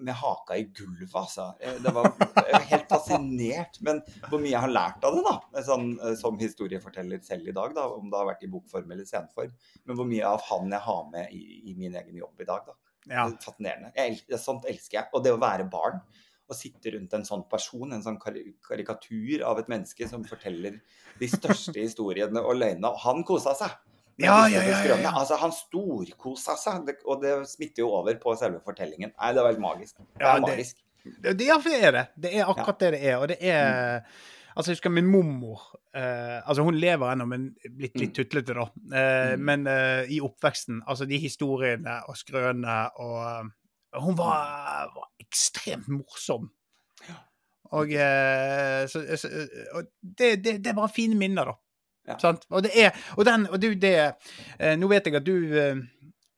med 0.00 0.14
haka 0.16 0.56
i 0.56 0.64
gulvet, 0.74 1.12
altså. 1.14 1.50
Eh, 1.60 1.76
Det 1.84 1.92
var, 1.94 2.08
jeg 2.18 2.52
var 2.54 2.66
helt 2.70 2.88
fascinert. 2.88 3.80
Men 3.84 4.00
hvor 4.28 4.40
mye 4.40 4.52
jeg 4.54 4.62
har 4.64 4.72
lært 4.72 5.04
av 5.04 5.16
det, 5.16 5.24
da. 5.26 5.62
Sånn, 5.66 5.90
eh, 6.00 6.14
som 6.20 6.38
historieforteller 6.40 7.20
selv 7.26 7.48
i 7.48 7.56
dag, 7.56 7.74
da. 7.76 7.84
Om 7.96 8.08
det 8.10 8.18
har 8.20 8.30
vært 8.30 8.46
i 8.46 8.50
bokform 8.52 8.90
eller 8.90 9.08
sceneform. 9.08 9.52
Men 9.84 9.98
hvor 9.98 10.08
mye 10.08 10.30
av 10.30 10.46
han 10.48 10.72
jeg 10.72 10.86
har 10.86 11.04
med 11.12 11.36
i, 11.36 11.42
i 11.70 11.76
min 11.78 11.94
egen 12.00 12.16
jobb 12.22 12.40
i 12.40 12.48
dag, 12.48 12.64
da. 12.70 12.78
ja. 13.12 13.26
Er 13.26 13.36
Fascinerende. 13.44 13.92
Jeg, 13.96 14.40
sånt 14.40 14.66
elsker 14.70 15.02
jeg. 15.02 15.10
Og 15.12 15.24
det 15.24 15.34
å 15.36 15.42
være 15.42 15.68
barn. 15.70 16.00
Å 16.50 16.56
sitte 16.56 16.90
rundt 16.96 17.12
en 17.14 17.22
sånn 17.28 17.44
person, 17.46 17.92
en 17.94 18.02
sånn 18.02 18.16
karikatur 18.18 19.44
av 19.46 19.60
et 19.60 19.68
menneske 19.70 20.08
som 20.10 20.24
forteller 20.26 20.80
de 21.20 21.28
største 21.30 21.76
historiene 21.78 22.42
og 22.42 22.56
løgnene. 22.58 22.90
Og 22.90 22.98
han 23.04 23.22
kosa 23.28 23.54
seg. 23.54 23.76
Ja, 24.20 24.46
ja, 24.48 24.62
ja, 24.62 24.80
ja, 24.84 24.96
ja. 25.00 25.12
Altså, 25.16 25.36
han 25.40 25.52
storkosa 25.56 26.56
seg, 26.60 26.90
og 27.06 27.22
det 27.22 27.34
smitter 27.48 27.84
jo 27.84 27.88
over 28.00 28.14
på 28.20 28.34
selve 28.38 28.60
fortellingen. 28.64 29.12
Nei, 29.16 29.32
det 29.32 29.42
var 29.42 29.52
helt 29.54 29.62
magisk. 29.64 29.96
Det 29.96 30.20
Ja, 30.20 30.34
er 30.36 30.40
det- 30.40 30.48
magisk. 30.50 30.76
Det, 31.00 31.32
det, 31.38 31.46
ja, 31.48 31.56
er 31.56 31.92
det. 31.92 32.06
Det 32.20 32.34
er 32.36 32.44
akkurat 32.52 32.78
det 32.82 32.90
det 32.92 33.04
er. 33.08 33.16
Og 33.18 33.28
det 33.28 33.38
er 33.40 34.02
Altså, 34.56 34.70
jeg 34.72 34.76
husker 34.76 34.90
min 34.90 35.06
mormor 35.06 35.60
eh, 35.94 36.42
Altså, 36.44 36.62
hun 36.66 36.74
lever 36.74 37.12
ennå, 37.12 37.24
men 37.30 37.54
blitt 37.76 37.94
litt 37.96 38.10
Mm. 38.10 38.14
tutlete, 38.18 38.54
da. 38.54 38.66
Eh, 38.92 39.36
Mm. 39.36 39.44
Men 39.44 39.66
eh, 39.66 40.10
i 40.10 40.18
oppveksten, 40.20 40.82
altså 40.86 41.06
de 41.08 41.16
historiene 41.18 42.02
og 42.08 42.16
skrønene 42.16 42.90
og 42.98 43.16
eh, 43.94 44.00
Hun 44.02 44.16
var, 44.18 44.90
var 44.94 45.08
ekstremt 45.20 45.88
morsom. 45.88 46.50
Og, 47.72 47.92
eh, 47.92 48.86
så, 48.90 49.00
så, 49.16 49.28
og 49.74 49.84
det, 50.02 50.42
det, 50.44 50.56
det 50.64 50.66
er 50.66 50.74
bare 50.74 50.88
fine 50.92 51.14
minner, 51.16 51.44
da. 51.44 51.52
Ja. 52.08 52.16
Sant? 52.18 52.46
Og 52.50 52.62
det 52.64 52.70
er 52.80 52.94
Og 53.18 53.24
den 53.28 53.46
Og 53.52 53.60
du, 53.60 53.74
det 53.76 53.90
eh, 54.58 54.76
Nå 54.80 54.88
vet 54.88 55.06
jeg 55.06 55.18
at 55.18 55.26
du 55.26 55.34
eh, 55.60 55.76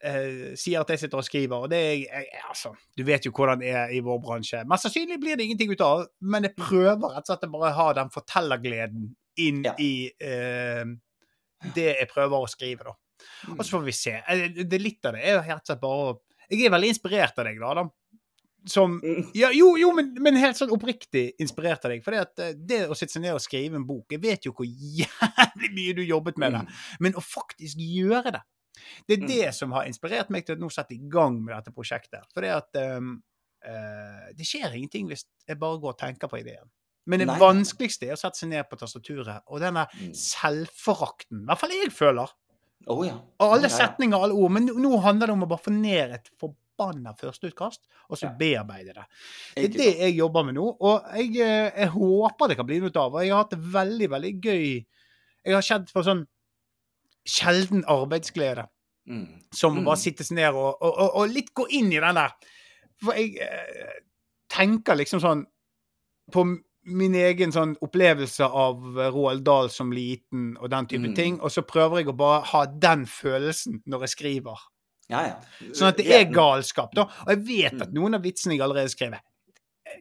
eh, 0.03 0.57
sier 0.59 0.81
at 0.83 0.90
jeg 0.90 0.98
sitter 1.05 1.20
og 1.20 1.25
skriver, 1.25 1.55
og 1.64 1.70
det 1.70 1.79
er 1.79 1.92
jeg, 2.03 2.27
altså, 2.48 2.72
Du 2.98 3.05
vet 3.07 3.25
jo 3.25 3.31
hvordan 3.37 3.61
det 3.62 3.70
er 3.70 3.92
i 3.94 4.01
vår 4.03 4.18
bransje. 4.25 4.64
Mest 4.68 4.88
sannsynlig 4.88 5.20
blir 5.22 5.37
det 5.38 5.46
ingenting 5.46 5.70
ut 5.72 5.85
av, 5.87 6.03
men 6.20 6.48
jeg 6.48 6.57
prøver 6.59 7.14
rett 7.14 7.22
og 7.22 7.31
slett 7.31 7.46
å 7.46 7.53
bare 7.55 7.70
ha 7.79 7.87
den 8.01 8.11
fortellergleden 8.11 9.07
inn 9.38 9.62
Ja. 9.64 9.72
i 9.79 10.11
eh, 10.20 10.83
det 11.77 11.88
jeg 12.01 12.11
prøver 12.11 12.42
å 12.42 12.51
skrive, 12.51 12.90
da. 12.90 12.96
Mm. 13.46 13.55
Og 13.55 13.62
så 13.64 13.77
får 13.77 13.85
vi 13.87 13.92
se. 13.94 14.16
Eh, 14.27 14.48
Det 14.66 14.75
er 14.77 14.83
litt 14.83 15.07
av 15.07 15.14
det 15.14 15.22
er 15.22 15.37
jo 15.37 15.42
rett 15.46 15.62
og 15.62 15.70
slett 15.70 15.81
bare 15.87 16.07
å 16.11 16.20
Jeg 16.51 16.66
er 16.66 16.75
veldig 16.75 16.88
inspirert 16.90 17.38
av 17.38 17.46
deg, 17.46 17.61
da. 17.62 17.75
da. 17.79 17.85
Som 18.64 19.01
Mm. 19.03 19.31
ja, 19.35 19.51
Jo, 19.51 19.77
jo, 19.77 19.92
men, 19.92 20.14
men 20.22 20.37
helt 20.37 20.57
sånn 20.57 20.70
oppriktig 20.70 21.33
inspirert 21.42 21.85
av 21.85 21.90
deg. 21.90 22.05
For 22.05 22.12
det, 22.14 22.57
det 22.66 22.88
å 22.88 22.94
sitte 22.94 23.12
seg 23.16 23.22
ned 23.22 23.35
og 23.35 23.40
skrive 23.42 23.75
en 23.75 23.87
bok 23.87 24.07
Jeg 24.12 24.20
vet 24.22 24.44
jo 24.46 24.53
hvor 24.53 24.66
jævlig 24.66 25.70
mye 25.75 25.94
du 25.96 26.03
jobbet 26.03 26.38
med 26.38 26.53
det, 26.53 26.61
Mm. 26.61 26.68
men 27.01 27.12
å 27.14 27.20
faktisk 27.25 27.77
gjøre 27.83 28.33
det 28.33 28.42
Det 29.09 29.18
er 29.18 29.22
Mm. 29.22 29.29
det 29.29 29.55
som 29.55 29.72
har 29.72 29.85
inspirert 29.85 30.31
meg 30.31 30.46
til 30.46 30.57
å 30.57 30.61
nå 30.61 30.70
sette 30.72 30.94
i 30.94 31.01
gang 31.09 31.42
med 31.44 31.55
dette 31.57 31.75
prosjektet. 31.75 32.22
For 32.33 32.40
det 32.40 32.51
at 32.51 32.75
um, 32.96 33.22
uh, 33.66 34.33
Det 34.35 34.46
skjer 34.46 34.72
ingenting 34.75 35.09
hvis 35.09 35.25
jeg 35.48 35.59
bare 35.59 35.79
går 35.79 35.90
og 35.92 35.98
tenker 35.98 36.29
på 36.29 36.38
ideen. 36.40 36.70
Men 37.07 37.18
det 37.18 37.27
Nei. 37.27 37.38
vanskeligste 37.38 38.07
er 38.09 38.14
å 38.14 38.18
sette 38.18 38.38
seg 38.38 38.48
ned 38.48 38.64
på 38.70 38.79
tastaturet, 38.79 39.42
og 39.48 39.59
denne 39.61 39.87
selvforakten, 40.14 41.42
i 41.42 41.46
hvert 41.51 41.59
fall 41.61 41.75
jeg 41.75 41.90
føler, 41.94 42.29
Oh, 42.90 43.05
ja. 43.07 43.14
og 43.38 43.53
alle 43.57 43.68
setninger 43.70 44.16
og 44.18 44.25
alle 44.27 44.35
ord, 44.35 44.51
men 44.57 44.66
nå- 44.66 45.01
handler 45.03 45.27
det 45.31 45.33
om 45.37 45.44
å 45.44 45.48
bare 45.48 45.62
få 45.62 45.70
ned 45.75 46.14
et 46.16 46.31
forbanna 46.83 47.14
førsteutkast, 47.18 47.81
og 48.11 48.18
så 48.18 48.31
bearbeide 48.38 48.92
det. 48.95 49.05
Det 49.57 49.64
er 49.64 49.68
det 49.79 49.99
jeg 50.01 50.16
jobber 50.18 50.45
med 50.45 50.55
nå, 50.55 50.66
og 50.81 51.03
jeg, 51.16 51.31
eh, 51.40 51.71
jeg 51.79 51.88
håper 51.95 52.49
det 52.49 52.57
kan 52.57 52.66
bli 52.66 52.81
noe 52.81 52.90
av. 52.97 53.14
Og 53.14 53.23
jeg 53.23 53.31
har 53.33 53.42
hatt 53.45 53.51
det 53.51 53.73
veldig, 53.73 54.11
veldig 54.11 54.33
gøy. 54.42 54.87
Jeg 55.45 55.55
har 55.55 55.62
kjent 55.62 55.92
på 55.92 56.03
sånn 56.05 56.27
sjelden 57.27 57.85
arbeidsglede, 57.87 58.66
Mm. 59.09 59.42
som 59.53 59.75
Mm. 59.77 59.85
bare 59.85 59.97
sitter 59.97 60.25
seg 60.25 60.37
ned 60.37 60.55
og, 60.55 60.77
og, 60.83 60.95
og, 60.99 61.14
og 61.16 61.29
litt 61.29 61.53
gå 61.55 61.66
inn 61.71 61.92
i 61.92 61.99
den 62.01 62.14
der. 62.14 62.31
For 63.03 63.12
jeg 63.14 63.37
eh, 63.40 64.01
tenker 64.49 64.95
liksom 64.95 65.21
sånn 65.21 65.45
på 66.31 66.45
min 66.85 67.14
egen 67.14 67.53
sånn 67.53 67.77
opplevelse 67.83 68.42
av 68.45 68.81
Roald 69.14 69.45
Dahl 69.45 69.68
som 69.71 69.90
liten 69.92 70.57
og 70.61 70.71
den 70.71 70.87
type 70.87 71.09
Mm. 71.09 71.14
ting, 71.14 71.40
og 71.40 71.51
så 71.51 71.62
prøver 71.62 71.99
jeg 71.99 72.09
å 72.09 72.16
bare 72.16 72.42
ha 72.45 72.64
den 72.66 73.07
følelsen 73.07 73.83
når 73.87 74.01
jeg 74.01 74.09
skriver. 74.11 74.59
Ja, 75.12 75.20
ja. 75.29 75.68
Sånn 75.77 75.90
at 75.92 76.01
det 76.01 76.09
er 76.16 76.25
galskap, 76.33 76.94
da. 76.96 77.07
Og 77.27 77.31
jeg 77.35 77.44
vet 77.51 77.77
at 77.85 77.90
Mm. 77.92 77.94
noen 78.01 78.16
av 78.18 78.25
vitsene 78.25 78.57
jeg 78.57 78.64
allerede 78.64 78.88
har 78.88 78.94
skrevet, 78.96 79.20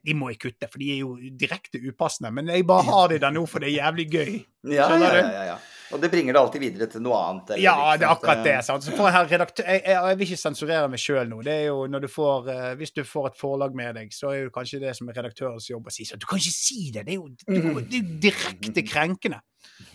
de 0.07 0.13
må 0.15 0.29
jeg 0.31 0.39
kutte, 0.39 0.69
for 0.71 0.79
de 0.79 0.87
er 0.93 0.99
jo 1.01 1.17
direkte 1.35 1.81
upassende. 1.83 2.31
Men 2.31 2.47
jeg 2.47 2.63
bare 2.65 2.85
har 2.87 3.07
de 3.11 3.17
der 3.19 3.33
nå, 3.35 3.43
for 3.49 3.59
det 3.59 3.73
er 3.73 3.81
jævlig 3.83 4.05
gøy. 4.13 4.31
Skjønner 4.63 4.87
Skjønner 4.87 5.01
ja, 5.03 5.11
du? 5.11 5.17
ja, 5.27 5.31
ja, 5.31 5.43
ja. 5.51 5.57
Og 5.93 6.01
det 6.01 6.09
bringer 6.13 6.33
det 6.33 6.39
alltid 6.41 6.61
videre 6.63 6.87
til 6.91 7.01
noe 7.05 7.17
annet. 7.19 7.49
eller 7.51 7.63
Ja, 7.63 7.97
det 7.97 8.05
er 8.07 8.13
akkurat 8.15 8.43
det. 8.45 8.55
sant? 8.65 8.83
Så 8.83 8.95
for 8.95 9.09
her 9.11 9.27
redaktør, 9.27 9.63
jeg, 9.67 9.81
jeg, 9.85 9.97
jeg 10.09 10.17
vil 10.19 10.27
ikke 10.27 10.41
sensurere 10.41 10.87
meg 10.89 10.99
sjøl 11.03 11.29
nå. 11.29 11.41
Det 11.43 11.53
er 11.53 11.65
jo 11.67 11.85
når 11.91 12.05
du 12.05 12.07
får, 12.07 12.49
eh, 12.53 12.73
Hvis 12.79 12.91
du 12.95 13.03
får 13.03 13.27
et 13.31 13.37
forlag 13.41 13.75
med 13.75 13.95
deg, 13.99 14.11
så 14.15 14.31
er 14.31 14.43
jo 14.45 14.49
kanskje 14.55 14.79
det 14.81 14.95
som 14.97 15.09
er 15.09 15.17
redaktørens 15.19 15.69
jobb 15.69 15.87
å 15.87 15.91
si 15.93 16.05
sånn 16.07 16.19
Du 16.21 16.25
kan 16.29 16.39
ikke 16.41 16.53
si 16.55 16.91
det! 16.95 17.05
Det 17.05 17.13
er 17.15 17.19
jo, 17.19 17.27
det 17.29 17.57
er 17.57 17.61
jo- 17.61 17.79
det 17.81 17.97
er 17.99 18.03
jo 18.03 18.19
direkte 18.27 18.83
krenkende. 18.87 19.41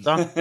Sant? 0.03 0.37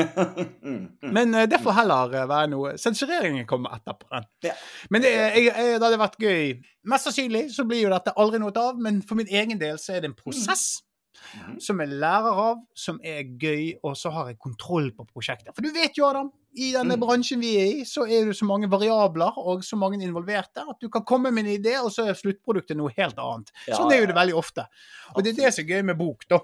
Mm. 0.63 0.81
Men 1.15 1.33
eh, 1.35 1.45
det 1.49 1.59
får 1.63 1.73
heller 1.79 2.13
eh, 2.19 2.27
være 2.29 2.49
noe 2.51 2.73
Sensureringen 2.81 3.45
kommer 3.49 3.77
etterpå. 3.79 4.07
den. 4.11 4.51
Men 4.91 5.01
det, 5.05 5.11
jeg, 5.15 5.45
jeg, 5.49 5.79
det 5.79 5.83
hadde 5.87 5.99
vært 6.01 6.19
gøy. 6.21 6.55
Mest 6.91 7.07
sannsynlig 7.09 7.47
så 7.55 7.65
blir 7.67 7.81
jo 7.85 7.93
dette 7.93 8.13
aldri 8.21 8.39
noe 8.43 8.53
av, 8.61 8.77
men 8.81 9.01
for 9.01 9.15
min 9.19 9.27
egen 9.31 9.57
del 9.61 9.77
så 9.81 9.95
er 9.95 10.03
det 10.03 10.11
en 10.11 10.17
prosess 10.19 10.81
Mhm. 11.33 11.59
som 11.61 11.79
jeg 11.79 11.89
lærer 11.89 12.39
av, 12.45 12.57
som 12.73 12.99
er 13.03 13.23
gøy, 13.23 13.73
og 13.83 13.95
så 13.97 14.11
har 14.11 14.27
jeg 14.27 14.38
kontroll 14.39 14.91
på 14.91 15.05
prosjektet. 15.13 15.55
For 15.55 15.61
du 15.61 15.71
vet 15.71 15.97
jo, 15.97 16.05
Adam, 16.05 16.31
i 16.57 16.71
denne 16.71 16.95
Mm. 16.95 17.01
bransjen 17.01 17.39
vi 17.41 17.55
er 17.57 17.65
i, 17.81 17.83
så 17.83 18.05
er 18.07 18.25
det 18.25 18.35
så 18.38 18.45
mange 18.45 18.69
variabler 18.71 19.33
og 19.38 19.63
så 19.63 19.75
mange 19.77 19.99
involverte 20.01 20.63
at 20.69 20.79
du 20.79 20.88
kan 20.89 21.03
komme 21.03 21.31
med 21.31 21.45
en 21.45 21.57
idé, 21.59 21.75
og 21.83 21.91
så 21.91 22.07
er 22.07 22.13
sluttproduktet 22.13 22.77
noe 22.77 22.91
helt 22.95 23.17
annet. 23.17 23.51
Ja, 23.67 23.75
Sånn 23.75 23.91
er 23.91 23.99
jo 24.01 24.05
det 24.07 24.15
veldig 24.15 24.35
ofte. 24.35 24.67
Og 25.15 25.23
det 25.23 25.33
er 25.38 25.43
det 25.45 25.53
som 25.53 25.65
er 25.65 25.69
gøy 25.75 25.83
med 25.83 25.97
bok, 25.97 26.23
da. 26.29 26.39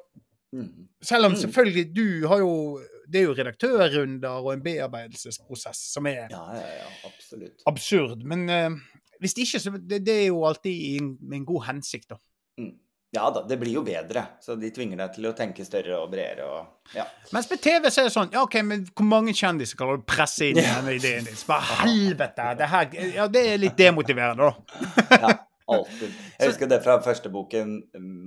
Mm. 0.53 0.87
Selv 1.01 1.25
om 1.25 1.31
Mm. 1.31 1.37
selvfølgelig 1.37 1.93
du 1.93 2.27
har 2.27 2.39
jo 2.39 2.79
Det 3.11 3.19
er 3.21 3.23
jo 3.25 3.33
redaktørrunder 3.33 4.29
og 4.43 4.53
en 4.53 4.61
bearbeidelsesprosess 4.63 5.91
som 5.93 6.05
er 6.07 6.27
Ja, 6.29 6.53
ja, 6.55 6.61
ja, 6.61 7.49
absurd. 7.67 8.23
Men 8.23 8.49
uh, 8.49 8.79
hvis 9.19 9.33
ikke, 9.37 9.59
så 9.59 9.71
det, 9.77 10.05
det 10.05 10.15
er 10.23 10.27
jo 10.27 10.43
alltid 10.47 10.71
i 10.71 10.99
med 11.01 11.37
en 11.41 11.45
god 11.45 11.65
hensikt, 11.65 12.07
da. 12.09 12.15
Mm. 12.57 12.71
Ja 13.11 13.25
da, 13.35 13.43
det 13.47 13.57
blir 13.59 13.73
jo 13.75 13.83
bedre. 13.83 14.23
Så 14.39 14.55
de 14.59 14.69
tvinger 14.71 15.01
deg 15.01 15.15
til 15.17 15.27
å 15.27 15.33
tenke 15.35 15.65
større 15.67 15.97
og 15.99 16.11
bredere 16.13 16.47
og 16.47 16.95
ja. 16.95 17.05
Mens 17.31 17.47
på 17.47 17.55
TV 17.59 17.87
så 17.91 18.01
er 18.01 18.09
det 18.09 18.13
sånn 18.13 18.33
Ja, 18.33 18.41
OK, 18.43 18.57
men 18.67 18.81
hvor 18.89 19.07
mange 19.07 19.31
kjendiser 19.35 19.79
kan 19.79 19.91
du 19.91 20.03
presse 20.07 20.49
inn 20.49 20.59
i 20.59 20.65
denne 20.65 20.95
ideen 20.97 21.27
din? 21.27 21.37
Bare 21.47 21.79
helvete! 21.85 22.49
Det 22.59 22.67
her 22.71 22.99
Ja, 23.15 23.27
det 23.31 23.45
er 23.53 23.61
litt 23.61 23.79
demotiverende, 23.79 24.51
da. 24.51 25.19
ja. 25.21 25.31
Alltid. 25.71 26.15
Jeg 26.39 26.49
husker 26.49 26.67
det 26.67 26.81
fra 26.83 26.97
første 27.03 27.29
boken, 27.31 27.77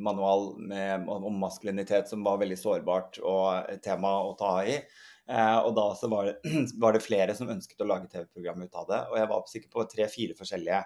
manual 0.04 0.54
med, 0.56 1.08
om 1.12 1.34
maskulinitet, 1.42 2.08
som 2.08 2.22
var 2.24 2.38
veldig 2.40 2.56
sårbart 2.56 3.18
og 3.20 3.74
tema 3.84 4.14
å 4.24 4.32
ta 4.38 4.54
i. 4.64 4.78
Eh, 5.24 5.58
og 5.64 5.72
da 5.76 5.86
så 5.96 6.08
var 6.12 6.28
det, 6.28 6.36
var 6.82 6.96
det, 6.96 7.04
flere 7.04 7.36
som 7.36 7.50
ønsket 7.52 7.80
å 7.80 7.88
lage 7.88 8.10
TV-program 8.12 8.64
ut 8.64 8.80
av 8.80 8.88
det. 8.90 9.00
Og 9.10 9.18
jeg 9.20 9.30
var 9.32 9.50
sikker 9.50 9.72
på 9.72 9.86
tre-fire 9.92 10.36
forskjellige 10.38 10.82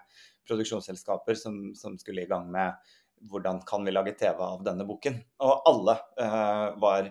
produksjonsselskaper 0.49 1.39
som, 1.39 1.61
som, 1.79 1.99
skulle 2.01 2.25
i 2.25 2.31
gang 2.31 2.49
med 2.53 2.95
hvordan 3.31 3.63
kan 3.67 3.85
vi 3.85 3.95
lage 3.95 4.15
TV 4.19 4.41
av 4.45 4.65
denne 4.67 4.87
boken? 4.89 5.19
Og 5.45 5.69
alle 5.69 5.99
uh, 6.21 6.79
var 6.81 7.11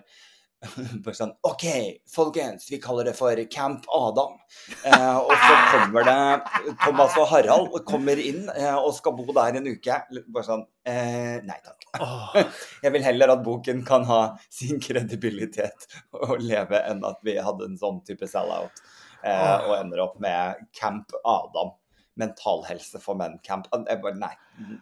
bare 1.04 1.14
sånn 1.14 1.32
OK, 1.46 1.64
folkens, 2.10 2.66
vi 2.72 2.80
kaller 2.82 3.06
det 3.06 3.14
for 3.14 3.38
Camp 3.52 3.84
Adam. 3.94 4.34
Uh, 4.82 5.18
og 5.20 5.32
så 5.32 5.58
kommer 5.70 6.08
det 6.08 6.72
Thomas 6.82 7.18
og 7.20 7.28
Harald 7.30 7.76
kommer 7.86 8.18
inn 8.18 8.48
uh, 8.50 8.80
og 8.80 8.90
skal 8.96 9.14
bo 9.18 9.28
der 9.36 9.60
en 9.60 9.68
uke. 9.70 10.00
Bare 10.26 10.46
sånn 10.46 10.66
Nei 10.88 11.58
takk. 11.60 11.84
Jeg 12.84 12.94
vil 12.94 13.04
heller 13.04 13.34
at 13.34 13.42
boken 13.44 13.82
kan 13.86 14.06
ha 14.08 14.22
sin 14.48 14.80
kredibilitet 14.80 15.84
og 16.16 16.38
leve, 16.40 16.80
enn 16.80 17.04
at 17.04 17.20
vi 17.26 17.36
hadde 17.44 17.68
en 17.68 17.76
sånn 17.76 18.00
type 18.08 18.24
sell-out 18.30 18.80
og 19.18 19.74
ender 19.76 20.00
opp 20.06 20.16
med 20.22 20.64
Camp 20.78 21.12
Adam. 21.28 21.74
Mentalhelse 22.18 23.04
for 23.04 23.20
menn-camp. 23.20 23.68
Jeg 23.84 24.16
Nei, 24.16 24.32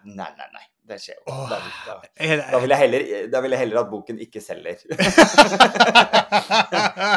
nei, 0.07 0.31
nei. 0.31 0.49
nei 0.55 0.67
det 0.87 0.99
skjer 1.03 1.17
jo. 1.19 1.35
Da, 1.51 1.59
da, 1.87 1.95
da, 2.53 2.59
vil 2.63 2.75
heller, 2.79 3.05
da, 3.33 3.41
vil 3.43 3.55
jeg 3.55 3.63
heller, 3.65 3.81
at 3.81 3.91
boken 3.91 4.21
ikke 4.23 4.41
selger. 4.43 4.79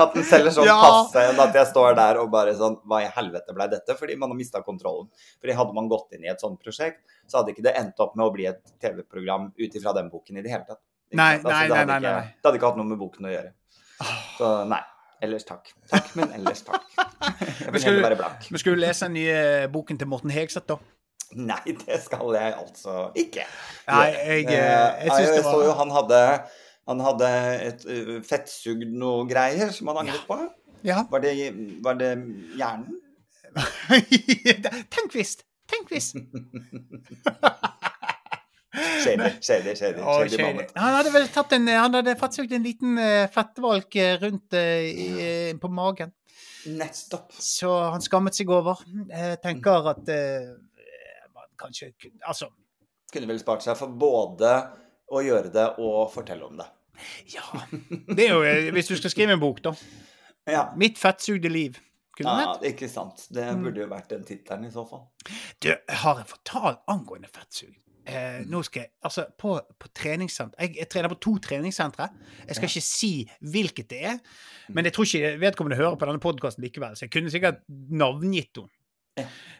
at 0.04 0.16
den 0.16 0.26
selger 0.26 0.54
sånn 0.56 0.70
ja. 0.70 0.78
passe 0.82 1.26
enn 1.30 1.42
at 1.44 1.58
jeg 1.60 1.70
står 1.70 1.98
der 2.00 2.22
og 2.22 2.32
bare 2.34 2.56
sånn 2.58 2.80
Hva 2.90 3.04
i 3.06 3.10
helvete 3.14 3.56
ble 3.56 3.70
dette? 3.72 3.96
Fordi 4.00 4.18
man 4.20 4.34
har 4.34 4.40
mista 4.40 4.64
kontrollen. 4.66 5.10
Fordi 5.40 5.58
hadde 5.62 5.78
man 5.78 5.90
gått 5.92 6.18
inn 6.18 6.26
i 6.26 6.34
et 6.34 6.42
sånt 6.42 6.60
prosjekt, 6.64 7.02
så 7.30 7.42
hadde 7.42 7.54
ikke 7.54 7.68
det 7.70 7.76
endt 7.80 8.02
opp 8.02 8.16
med 8.18 8.26
å 8.26 8.34
bli 8.34 8.50
et 8.50 8.62
TV-program 8.82 9.52
ut 9.54 9.82
ifra 9.82 9.94
den 9.98 10.12
boken 10.14 10.40
i 10.40 10.46
det 10.46 10.54
hele 10.54 10.66
tatt. 10.66 10.82
Nei, 11.14 11.34
altså, 11.38 11.50
nei, 11.50 11.66
det, 11.70 11.74
nei, 11.74 11.86
nei, 11.90 12.00
ikke, 12.00 12.38
det 12.38 12.50
hadde 12.50 12.62
ikke 12.62 12.72
hatt 12.72 12.80
noe 12.82 12.90
med 12.90 13.02
boken 13.02 13.30
å 13.30 13.34
gjøre. 13.34 13.52
Så 14.38 14.54
nei. 14.70 14.86
Ellers 15.20 15.44
takk. 15.44 15.74
Takk, 15.92 16.14
men 16.16 16.30
ellers 16.38 16.62
takk. 16.64 16.86
Jeg 17.66 17.74
vil 17.76 17.86
heller 17.90 18.06
være 18.06 18.18
blank. 18.22 18.46
Men 18.54 18.62
skulle 18.62 18.80
du 18.80 18.84
lese 18.86 19.10
den 19.10 19.18
nye 19.18 19.42
boken 19.74 20.00
til 20.00 20.08
Morten 20.08 20.32
Hegseth, 20.32 20.70
da? 20.70 20.78
Nei, 21.50 21.62
det 21.66 22.00
skal 22.02 22.34
jeg 22.34 22.54
altså 22.58 23.12
ikke. 23.16 23.46
Nei, 23.88 24.06
jeg, 24.06 24.28
jeg, 24.28 24.46
det 24.48 24.54
jeg, 24.58 25.28
jeg 25.36 25.44
så 25.46 25.60
jo 25.66 25.76
han 25.78 25.92
hadde, 25.94 26.22
han 26.90 27.04
hadde 27.06 27.30
et 27.68 27.86
uh, 27.86 28.16
fettsugd 28.26 28.88
noe 28.98 29.28
greier 29.30 29.70
som 29.76 29.92
han 29.92 30.02
angret 30.06 30.26
på. 30.30 30.40
Ja. 30.86 31.04
Var, 31.12 31.22
det, 31.22 31.34
var 31.86 32.00
det 32.00 32.14
hjernen? 32.58 32.98
Tenk 34.96 35.14
hvis! 35.14 35.38
Tenk 35.70 35.92
hvis! 35.94 36.14
Shady, 39.00 39.30
shady, 39.42 39.74
shady. 39.76 40.00
Oh, 40.00 40.22
shady. 40.22 40.38
shady. 40.38 40.66
Han 40.78 40.94
hadde 40.94 41.12
vel 41.12 41.26
tatt 41.34 41.52
en, 41.58 41.68
han 41.68 41.96
hadde 41.98 42.14
fattsugd 42.20 42.54
en 42.56 42.64
liten 42.64 43.00
fettvalk 43.34 43.98
rundt 44.22 44.56
i, 44.56 45.08
på 45.60 45.72
magen. 45.74 46.14
Nettopp. 46.70 47.34
Så 47.34 47.72
han 47.90 48.04
skammet 48.04 48.38
seg 48.38 48.52
over. 48.54 48.80
Jeg 49.10 49.40
tenker 49.44 49.90
at 49.92 50.12
uh, 50.14 50.54
kanskje 51.60 51.92
Altså 52.22 52.50
Kunne 53.14 53.30
vel 53.30 53.42
spart 53.42 53.66
seg 53.66 53.78
for 53.80 53.92
både 54.00 54.54
å 55.10 55.22
gjøre 55.26 55.50
det 55.54 55.66
og 55.82 56.12
fortelle 56.14 56.46
om 56.46 56.60
det. 56.60 56.68
Ja. 57.34 57.46
Det 58.06 58.28
er 58.28 58.34
jo 58.36 58.44
eh, 58.46 58.72
Hvis 58.76 58.92
du 58.92 58.96
skal 59.00 59.14
skrive 59.14 59.36
en 59.36 59.42
bok, 59.42 59.64
da. 59.66 59.76
Ja. 60.50 60.72
'Mitt 60.74 60.98
fettsugde 60.98 61.50
liv'. 61.52 61.78
Kunne 62.18 62.32
ja, 62.42 62.54
ikke 62.66 62.88
sant. 62.90 63.28
Det 63.30 63.44
mm. 63.46 63.60
burde 63.64 63.84
jo 63.84 63.90
vært 63.92 64.10
den 64.10 64.24
tittelen 64.26 64.66
i 64.66 64.72
så 64.74 64.82
fall. 64.88 65.04
Du, 65.62 65.70
har 66.02 66.20
en 66.20 66.28
fortalt 66.28 66.82
angående 66.90 67.30
fettsug? 67.32 67.76
Eh, 68.10 68.40
nå 68.50 68.62
skal 68.66 68.82
jeg 68.82 68.90
Altså, 69.06 69.28
på, 69.38 69.54
på 69.80 69.92
treningssenter 69.94 70.64
jeg, 70.64 70.74
jeg, 70.80 70.90
trener 70.90 71.12
på 71.12 71.20
to 71.22 71.36
treningssentre. 71.44 72.10
Jeg 72.48 72.58
skal 72.58 72.66
ja. 72.66 72.72
ikke 72.72 72.88
si 72.88 73.12
hvilket 73.54 73.90
det 73.92 74.02
er, 74.16 74.18
men 74.74 74.88
jeg 74.88 74.96
tror 74.96 75.08
ikke 75.08 75.36
vedkommende 75.44 75.78
hører 75.80 76.00
på 76.00 76.10
denne 76.10 76.24
podkasten 76.24 76.66
likevel, 76.66 76.98
så 76.98 77.06
jeg 77.06 77.14
kunne 77.14 77.32
sikkert 77.34 77.62
navngitt 77.70 78.58
henne. 78.58 78.74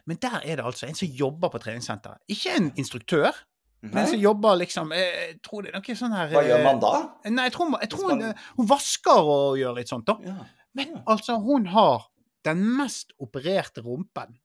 Men 0.08 0.20
der 0.22 0.40
er 0.40 0.60
det 0.60 0.66
altså 0.66 0.88
en 0.88 0.98
som 0.98 1.08
jobber 1.08 1.52
på 1.52 1.60
treningssenteret. 1.62 2.22
Ikke 2.32 2.56
en 2.56 2.70
instruktør, 2.80 3.36
Nei. 3.80 3.94
men 3.94 4.08
som 4.10 4.20
jobber 4.20 4.58
liksom 4.60 4.90
eh, 4.92 5.00
jeg 5.00 5.36
tror 5.46 5.64
det 5.64 5.70
er 5.70 5.78
noe 5.78 5.94
sånn 5.96 6.12
her 6.12 6.32
Hva 6.34 6.42
gjør 6.44 6.64
man 6.66 6.80
da? 6.82 6.90
Eh, 7.24 7.32
nei, 7.32 7.46
jeg 7.48 7.54
tror, 7.54 7.70
jeg 7.80 7.90
tror 7.94 8.10
hun, 8.10 8.24
hun, 8.58 8.66
vasker 8.68 9.30
og 9.34 9.60
gjør 9.60 9.78
litt 9.78 9.92
sånt, 9.92 10.10
da. 10.10 10.16
Ja. 10.26 10.34
Men 10.76 11.00
altså, 11.08 11.38
hun 11.40 11.70
har 11.72 12.10
den 12.46 12.60
mest 12.76 13.12
opererte 13.20 13.80
rumpen. 13.84 14.38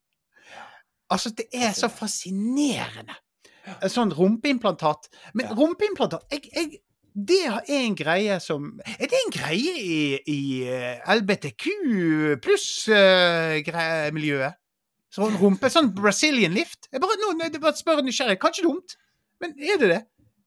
Altså, 1.12 1.30
det 1.38 1.46
er 1.54 1.72
så 1.78 1.88
fascinerende. 1.92 3.14
En 3.82 3.92
sånn 3.92 4.14
rumpeimplantat. 4.14 5.10
Men 5.34 5.46
ja. 5.50 5.56
rumpeimplantat 5.58 6.34
jeg, 6.34 6.42
jeg, 6.54 6.82
Det 7.16 7.46
er 7.48 7.62
en 7.80 7.96
greie 7.98 8.40
som 8.44 8.80
Er 8.84 9.08
det 9.10 9.20
en 9.24 9.32
greie 9.34 9.74
i, 9.80 10.20
i 10.30 10.68
eh, 10.70 11.14
LBTQ 11.16 11.64
pluss-miljøet? 12.44 14.54
Sånn 15.16 15.38
rumpe, 15.40 15.72
sånn 15.72 15.94
Brazilian 15.96 16.56
lift. 16.56 16.90
Jeg 16.92 17.02
bare, 17.04 17.16
nå, 17.22 17.32
jeg 17.46 17.62
bare 17.64 17.80
spør 17.80 18.04
nysgjerrig. 18.04 18.38
Kanskje 18.42 18.66
dumt, 18.68 18.98
men 19.44 19.56
er 19.56 19.80
det 19.80 19.92
det? 19.94 20.02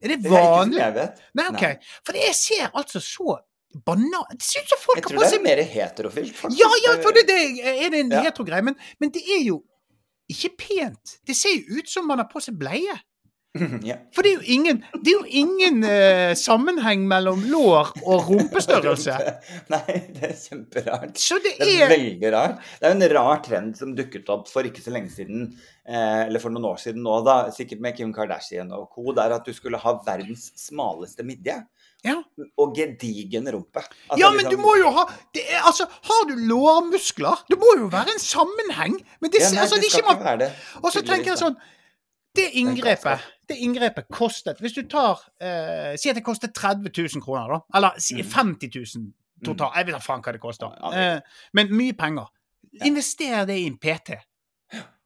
Er 0.04 0.12
det 0.12 0.18
vanlig? 0.28 0.30
Det 0.30 0.38
er 0.38 0.48
ikke 0.48 0.64
som 0.64 0.82
jeg 0.82 0.96
vet. 0.98 1.22
Nei, 1.38 1.46
ok. 1.52 1.92
For 2.06 2.18
jeg 2.20 2.34
ser 2.38 2.68
altså 2.68 3.02
så 3.02 3.38
banan... 3.84 4.28
Det 4.34 4.44
ser 4.46 4.66
ut 4.66 4.74
som 4.74 4.82
folk 4.82 5.00
har 5.00 5.06
på 5.06 5.08
seg 5.08 5.16
Jeg 5.16 5.24
tror 5.24 5.32
det 5.32 5.38
er 5.38 5.46
mer 5.46 5.62
heterofilt, 5.72 6.36
faktisk. 6.36 6.60
Ja, 6.60 6.70
ja, 6.84 6.94
for 7.02 7.16
det, 7.16 7.24
det 7.28 7.38
er 7.72 7.94
det 7.94 8.04
en 8.04 8.14
ja. 8.14 8.22
hetero-greie. 8.28 8.64
Men, 8.68 8.78
men 9.02 9.12
det 9.14 9.24
er 9.24 9.42
jo 9.46 9.62
ikke 10.28 10.52
pent. 10.60 11.16
Det 11.26 11.36
ser 11.36 11.56
jo 11.56 11.80
ut 11.80 11.90
som 11.90 12.06
man 12.08 12.20
har 12.22 12.28
på 12.30 12.42
seg 12.44 12.58
bleie. 12.60 12.94
Yeah. 13.88 14.00
For 14.14 14.26
det 14.26 14.32
er 14.32 14.40
jo 14.40 14.54
ingen, 14.54 14.80
er 14.98 15.10
jo 15.12 15.22
ingen 15.40 15.84
uh, 15.86 16.32
sammenheng 16.38 17.04
mellom 17.08 17.44
lår 17.48 17.92
og 18.02 18.28
rumpestørrelse. 18.28 19.16
Nei, 19.72 19.96
det 20.16 20.32
er 20.32 20.36
kjemperart. 20.36 21.14
Det 21.16 21.54
det 21.60 21.68
er, 21.78 21.92
veldig 21.92 22.32
rart. 22.34 22.60
Det 22.80 22.88
er 22.88 22.94
jo 22.94 22.98
en 22.98 23.14
rar 23.14 23.42
trend 23.46 23.78
som 23.78 23.94
dukket 23.96 24.28
opp 24.34 24.50
for 24.50 24.66
ikke 24.68 24.82
så 24.84 24.92
lenge 24.94 25.12
siden, 25.14 25.48
eh, 25.88 26.26
eller 26.26 26.42
for 26.42 26.54
noen 26.54 26.68
år 26.72 26.82
siden 26.82 27.04
nå, 27.06 27.20
da, 27.26 27.38
sikkert 27.54 27.82
med 27.84 27.96
Kim 27.98 28.12
Kardashian 28.16 28.72
og 28.76 28.90
co., 28.94 29.06
der 29.16 29.38
at 29.38 29.48
du 29.48 29.54
skulle 29.56 29.80
ha 29.80 29.96
verdens 30.06 30.50
smaleste 30.58 31.26
midje. 31.26 31.60
Ja. 32.06 32.20
Og 32.60 32.76
gedigen 32.76 33.48
rumpe. 33.50 33.82
Altså, 33.82 34.20
ja, 34.20 34.28
men 34.30 34.44
liksom... 34.44 34.54
du 34.54 34.62
må 34.62 34.76
jo 34.78 34.92
ha 34.94 35.08
er, 35.34 35.64
Altså, 35.66 35.88
har 35.90 36.28
du 36.28 36.36
lårmuskler? 36.46 37.42
Det 37.50 37.58
må 37.58 37.72
jo 37.80 37.88
være 37.90 38.14
en 38.14 38.22
sammenheng. 38.22 39.00
Men 39.18 39.32
det, 39.34 39.42
ja, 39.42 39.50
nei, 39.50 39.64
altså, 39.64 39.80
det, 39.80 39.88
det 39.88 39.96
skal 39.96 40.14
ikke 40.14 40.36
det. 40.44 40.52
Og 40.84 40.94
så 40.94 41.02
tenker 41.02 41.32
jeg 41.32 41.42
sånn 41.42 41.58
det 42.38 42.48
inngrepet, 42.60 43.26
det 43.48 43.58
inngrepet 43.64 44.08
kostet 44.12 44.60
Hvis 44.62 44.76
du 44.76 44.82
tar 44.90 45.20
eh, 45.42 45.94
Si 45.98 46.10
at 46.10 46.18
det 46.18 46.24
kostet 46.26 46.54
30 46.56 46.90
000 46.90 47.24
kroner, 47.24 47.56
da. 47.56 47.60
Eller 47.78 48.00
si 48.02 48.18
50 48.22 48.70
mm. 48.70 48.72
000 48.96 49.12
totalt. 49.44 49.76
Jeg 49.76 49.88
vet 49.88 49.96
da 49.98 50.02
faen 50.02 50.24
hva 50.24 50.34
det 50.34 50.42
koster. 50.42 50.74
Eh, 50.94 51.44
men 51.54 51.70
mye 51.74 51.94
penger. 51.98 52.32
Invester 52.86 53.46
det 53.48 53.60
i 53.60 53.68
en 53.68 53.78
PT. 53.80 54.18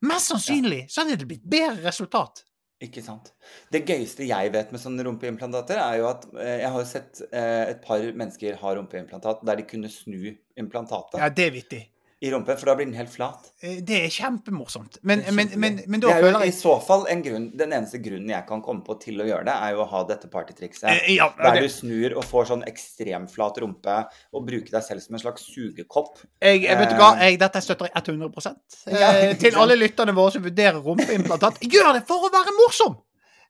Mest 0.08 0.32
sannsynlig 0.32 0.86
så 0.90 1.02
hadde 1.02 1.20
det 1.20 1.28
blitt 1.30 1.44
bedre 1.46 1.84
resultat. 1.84 2.42
Ikke 2.82 3.02
sant. 3.04 3.30
Det 3.70 3.84
gøyeste 3.86 4.26
jeg 4.26 4.50
vet 4.54 4.72
med 4.74 4.82
sånne 4.82 5.04
rumpeimplantater, 5.06 5.78
er 5.78 6.00
jo 6.00 6.08
at 6.08 6.24
eh, 6.34 6.56
jeg 6.64 6.70
har 6.74 6.86
sett 6.90 7.22
eh, 7.28 7.68
et 7.70 7.84
par 7.84 8.02
mennesker 8.02 8.58
ha 8.58 8.72
rumpeimplantat 8.78 9.44
der 9.46 9.60
de 9.60 9.66
kunne 9.68 9.90
snu 9.92 10.32
implantatet. 10.58 11.20
Ja, 11.22 11.28
det 11.30 11.46
er 11.46 11.54
vittig 11.54 11.82
i 12.22 12.30
rumpen, 12.30 12.54
for 12.56 12.70
da 12.70 12.74
blir 12.78 12.87
den 12.87 12.94
helt 12.94 13.11
flat. 13.11 13.48
Eh, 13.61 13.80
det 13.82 13.96
er 14.04 14.12
kjempemorsomt. 14.14 15.00
Men, 15.02 15.24
men, 15.35 15.48
men, 15.58 15.80
men 15.90 16.02
da 16.02 16.12
føler 16.14 16.44
jeg 16.44 16.52
I 16.52 16.54
så 16.54 16.76
fall 16.87 17.08
en 17.11 17.24
grunn, 17.24 17.48
Den 17.58 17.74
eneste 17.74 17.98
grunnen 18.02 18.30
jeg 18.30 18.46
kan 18.46 18.62
komme 18.62 18.87
på 18.87 18.94
til 19.02 19.18
å 19.24 19.26
gjøre 19.26 19.48
det, 19.48 19.56
er 19.66 19.75
jo 19.75 19.83
å 19.83 19.88
ha 19.90 20.04
dette 20.06 20.31
partytrikset. 20.31 20.87
Eh, 20.92 21.16
ja, 21.16 21.27
der 21.40 21.58
det... 21.58 21.66
du 21.66 21.75
snur 21.75 22.14
og 22.14 22.27
får 22.31 22.52
sånn 22.52 22.62
ekstremflat 22.70 23.58
rumpe 23.64 23.98
og 24.31 24.46
bruker 24.46 24.70
deg 24.70 24.87
selv 24.87 25.02
som 25.02 25.18
en 25.18 25.25
slags 25.25 25.48
sugekopp. 25.50 26.23
Jeg, 26.38 26.62
jeg 26.68 26.79
vet 26.79 26.94
du 26.94 26.98
hva, 27.00 27.14
eh, 27.16 27.33
jeg, 27.33 27.42
Dette 27.42 27.64
støtter 27.66 27.90
jeg 27.90 28.04
100 28.14 28.54
ja, 28.94 29.14
Til 29.42 29.58
alle 29.58 29.81
lytterne 29.81 30.14
våre 30.14 30.37
som 30.37 30.46
vurderer 30.46 30.79
rumpeimplantat, 30.79 31.58
gjør 31.66 31.96
det 31.98 32.06
for 32.06 32.29
å 32.29 32.31
være 32.31 32.54
morsom! 32.62 33.00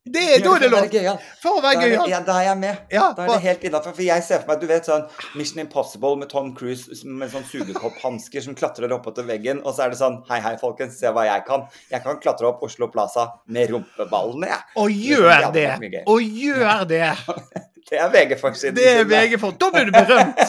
Det, 0.05 0.43
da 0.43 0.57
er 0.57 0.63
det 0.65 0.69
lov. 0.73 1.19
For 1.39 1.61
å 1.61 1.63
være 1.63 1.85
gøyal. 1.87 2.09
Ja, 2.11 2.19
da 2.27 2.35
er 2.41 2.47
jeg 2.49 2.59
med. 2.59 2.79
Ja, 2.91 3.05
da 3.15 3.23
er 3.23 3.29
det 3.37 3.43
helt 3.45 3.67
innafor. 3.69 3.93
For 3.95 4.03
jeg 4.03 4.25
ser 4.27 4.41
for 4.43 4.51
meg 4.51 4.65
du 4.65 4.67
vet 4.67 4.89
sånn 4.89 5.05
Mission 5.39 5.63
Impossible 5.63 6.17
med 6.19 6.27
Tom 6.33 6.51
Cruise 6.59 7.07
med 7.07 7.31
sånn 7.31 7.47
sugekopphansker 7.47 8.43
som 8.43 8.57
klatrer 8.59 8.91
opp 8.97 9.07
til 9.15 9.29
veggen, 9.29 9.61
og 9.63 9.77
så 9.77 9.87
er 9.87 9.95
det 9.95 10.01
sånn 10.01 10.19
Hei, 10.27 10.41
hei, 10.43 10.57
folkens, 10.59 10.99
se 10.99 11.13
hva 11.15 11.29
jeg 11.29 11.47
kan. 11.47 11.69
Jeg 11.93 12.03
kan 12.03 12.19
klatre 12.25 12.51
opp 12.51 12.67
Oslo 12.67 12.91
Plaza 12.91 13.29
med 13.47 13.71
rumpeballene, 13.71 14.51
jeg. 14.51 14.67
Og 14.83 14.91
gjør 15.07 15.49
det! 15.55 15.69
Og 16.11 16.43
gjør 16.43 16.85
det! 16.91 17.07
det 17.93 18.03
er 18.03 18.13
VG-forsiden. 18.19 18.83
Det 18.83 18.91
er 18.97 19.07
VG-for. 19.07 19.55
Da 19.55 19.71
blir 19.71 19.87
du 19.87 19.95
berømt. 19.95 20.43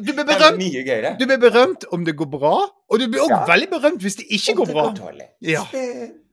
Du 0.00 0.12
blir 0.16 0.24
berømt. 0.32 1.20
Du 1.20 1.28
blir 1.28 1.40
berømt 1.44 1.84
om 1.92 2.08
det 2.08 2.16
går 2.16 2.32
bra, 2.32 2.56
og 2.64 3.00
du 3.00 3.04
blir 3.04 3.20
også 3.24 3.36
ja. 3.36 3.46
veldig 3.52 3.72
berømt 3.76 4.04
hvis 4.04 4.22
det 4.22 4.30
ikke 4.32 4.62
går 4.62 4.72
bra. 4.72 4.88
Om 4.88 4.94
det 4.94 5.04
går 5.04 5.12
dårlig. 5.12 5.32
Ja. 5.44 5.68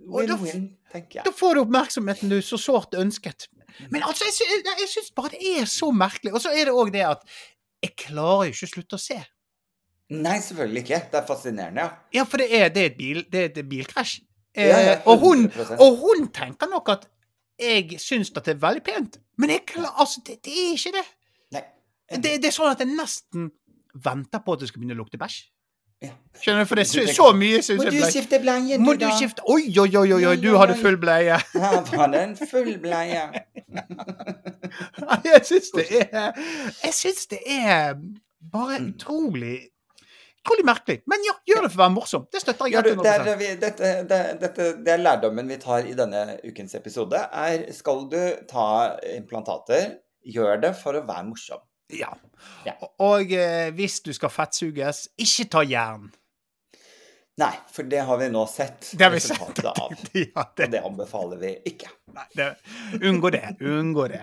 Win-win 0.07 0.67
tenker 0.91 1.19
jeg. 1.19 1.25
Da 1.27 1.33
får 1.35 1.55
du 1.55 1.61
oppmerksomheten 1.65 2.31
du 2.31 2.39
så 2.45 2.57
sårt 2.59 2.95
ønsket. 2.99 3.47
Men 3.89 4.03
altså, 4.03 4.27
jeg, 4.27 4.33
sy 4.35 4.47
jeg 4.81 4.89
syns 4.91 5.11
bare 5.15 5.31
det 5.35 5.53
er 5.61 5.69
så 5.69 5.91
merkelig. 5.95 6.33
Og 6.35 6.41
så 6.43 6.51
er 6.51 6.67
det 6.67 6.73
òg 6.75 6.91
det 6.93 7.05
at 7.07 7.23
jeg 7.81 7.95
klarer 7.97 8.49
jo 8.49 8.55
ikke 8.55 8.67
å 8.67 8.73
slutte 8.75 8.97
å 8.99 9.01
se. 9.01 9.19
Nei, 10.11 10.35
selvfølgelig 10.43 10.83
ikke. 10.83 10.99
Det 11.13 11.19
er 11.21 11.27
fascinerende, 11.29 11.85
ja. 11.85 12.19
Ja, 12.19 12.25
for 12.27 12.41
det 12.43 12.49
er, 12.51 12.67
det 12.73 12.83
er 12.83 12.89
et, 12.91 12.97
bil, 12.97 13.23
det 13.31 13.45
er 13.45 13.49
et 13.53 13.69
bilkrasj. 13.71 14.17
Eh, 14.53 14.67
Ja, 14.67 14.79
ja, 14.83 14.95
og, 15.07 15.23
hun, 15.23 15.45
og 15.79 16.01
hun 16.01 16.27
tenker 16.35 16.67
nok 16.67 16.91
at 16.91 17.07
jeg 17.61 17.95
syns 18.01 18.33
at 18.35 18.43
det 18.49 18.57
er 18.57 18.61
veldig 18.65 18.83
pent. 18.83 19.17
Men 19.39 19.53
jeg 19.55 19.63
klarer, 19.71 19.93
altså, 20.03 20.19
det, 20.27 20.41
det 20.43 20.51
er 20.51 20.75
ikke 20.75 20.93
det. 20.97 21.05
Nei. 21.55 21.63
det. 22.17 22.35
Det 22.43 22.49
er 22.51 22.55
sånn 22.57 22.73
at 22.73 22.83
jeg 22.83 22.91
nesten 22.91 23.47
venter 24.03 24.43
på 24.43 24.53
at 24.57 24.61
det 24.63 24.69
skal 24.71 24.83
begynne 24.83 24.97
å 24.99 25.01
lukte 25.03 25.19
bæsj. 25.21 25.39
Ja. 26.01 26.11
Skjønner 26.41 26.63
du? 26.63 26.67
For 26.71 26.79
det 26.79 26.85
er 26.87 27.07
så, 27.13 27.25
Du 27.31 27.37
mye 27.37 27.59
som 27.61 27.77
Må 27.77 27.85
du 27.85 27.97
skifte 28.09 28.39
bleie, 28.41 28.77
Må 28.81 28.93
du 28.97 29.05
skifte 29.19 29.43
Oi, 29.45 29.67
oi, 29.77 29.89
oi, 29.99 30.07
oi, 30.15 30.23
oi, 30.31 30.35
du 30.41 30.55
hadde 30.57 30.73
full 30.79 30.97
bleie. 30.97 31.37
Her 31.53 31.81
var 31.91 32.07
det 32.13 32.21
en 32.23 32.33
full 32.39 32.71
bleie. 32.81 33.27
Jeg 35.27 35.43
syns 35.45 35.69
det 35.75 35.85
er 35.99 36.31
Jeg 36.83 36.93
syns 36.97 37.27
det 37.31 37.39
er 37.45 37.93
bare 38.51 38.79
Mm. 38.79 38.87
utrolig 38.95 39.59
Utrolig 40.41 40.65
merkelig. 40.65 41.01
Men 41.05 41.21
ja, 41.27 41.35
gjør 41.45 41.67
det 41.67 41.69
for 41.69 41.77
å 41.77 41.81
være 41.83 41.93
morsom. 41.93 42.23
Det 42.33 42.39
støtter 42.41 42.65
jeg. 42.65 42.73
Ja, 42.73 42.81
du, 42.81 43.03
det, 43.05 43.11
er, 43.13 43.35
vi, 43.37 43.49
dette, 43.61 43.89
det, 44.09 44.17
dette, 44.41 44.69
det 44.81 44.93
er 44.95 45.01
lærdommen 45.03 45.45
vi 45.53 45.57
tar 45.61 45.85
i 45.85 45.93
denne 45.93 46.23
ukens 46.49 46.73
episode. 46.79 47.19
er 47.29 47.67
Skal 47.77 48.07
du 48.09 48.17
ta 48.49 48.65
implantater, 49.11 49.99
gjør 50.25 50.57
det 50.63 50.71
for 50.79 50.97
å 50.97 51.03
være 51.05 51.27
morsom. 51.29 51.61
Ja. 51.99 52.13
Ja. 52.65 52.73
Og 53.01 53.31
eh, 53.33 53.69
hvis 53.77 53.99
du 54.05 54.11
skal 54.13 54.29
fettsuges, 54.33 55.07
ikke 55.21 55.45
ta 55.57 55.61
jern. 55.65 56.09
Nei, 57.41 57.53
for 57.73 57.87
det 57.89 58.01
har 58.05 58.17
vi 58.19 58.25
nå 58.29 58.41
sett 58.51 58.89
Det 58.99 59.05
har 59.05 59.13
vi 59.13 59.19
sett. 59.23 59.61
av. 59.65 59.93
Ja, 60.13 60.43
det, 60.57 60.65
Og 60.67 60.71
det 60.73 60.81
anbefaler 60.85 61.39
vi 61.41 61.51
ikke. 61.71 61.87
nei, 62.13 62.25
det, 62.37 62.49
unngå 63.07 63.31
det. 63.33 63.43
Unngå 63.63 64.05
det. 64.11 64.19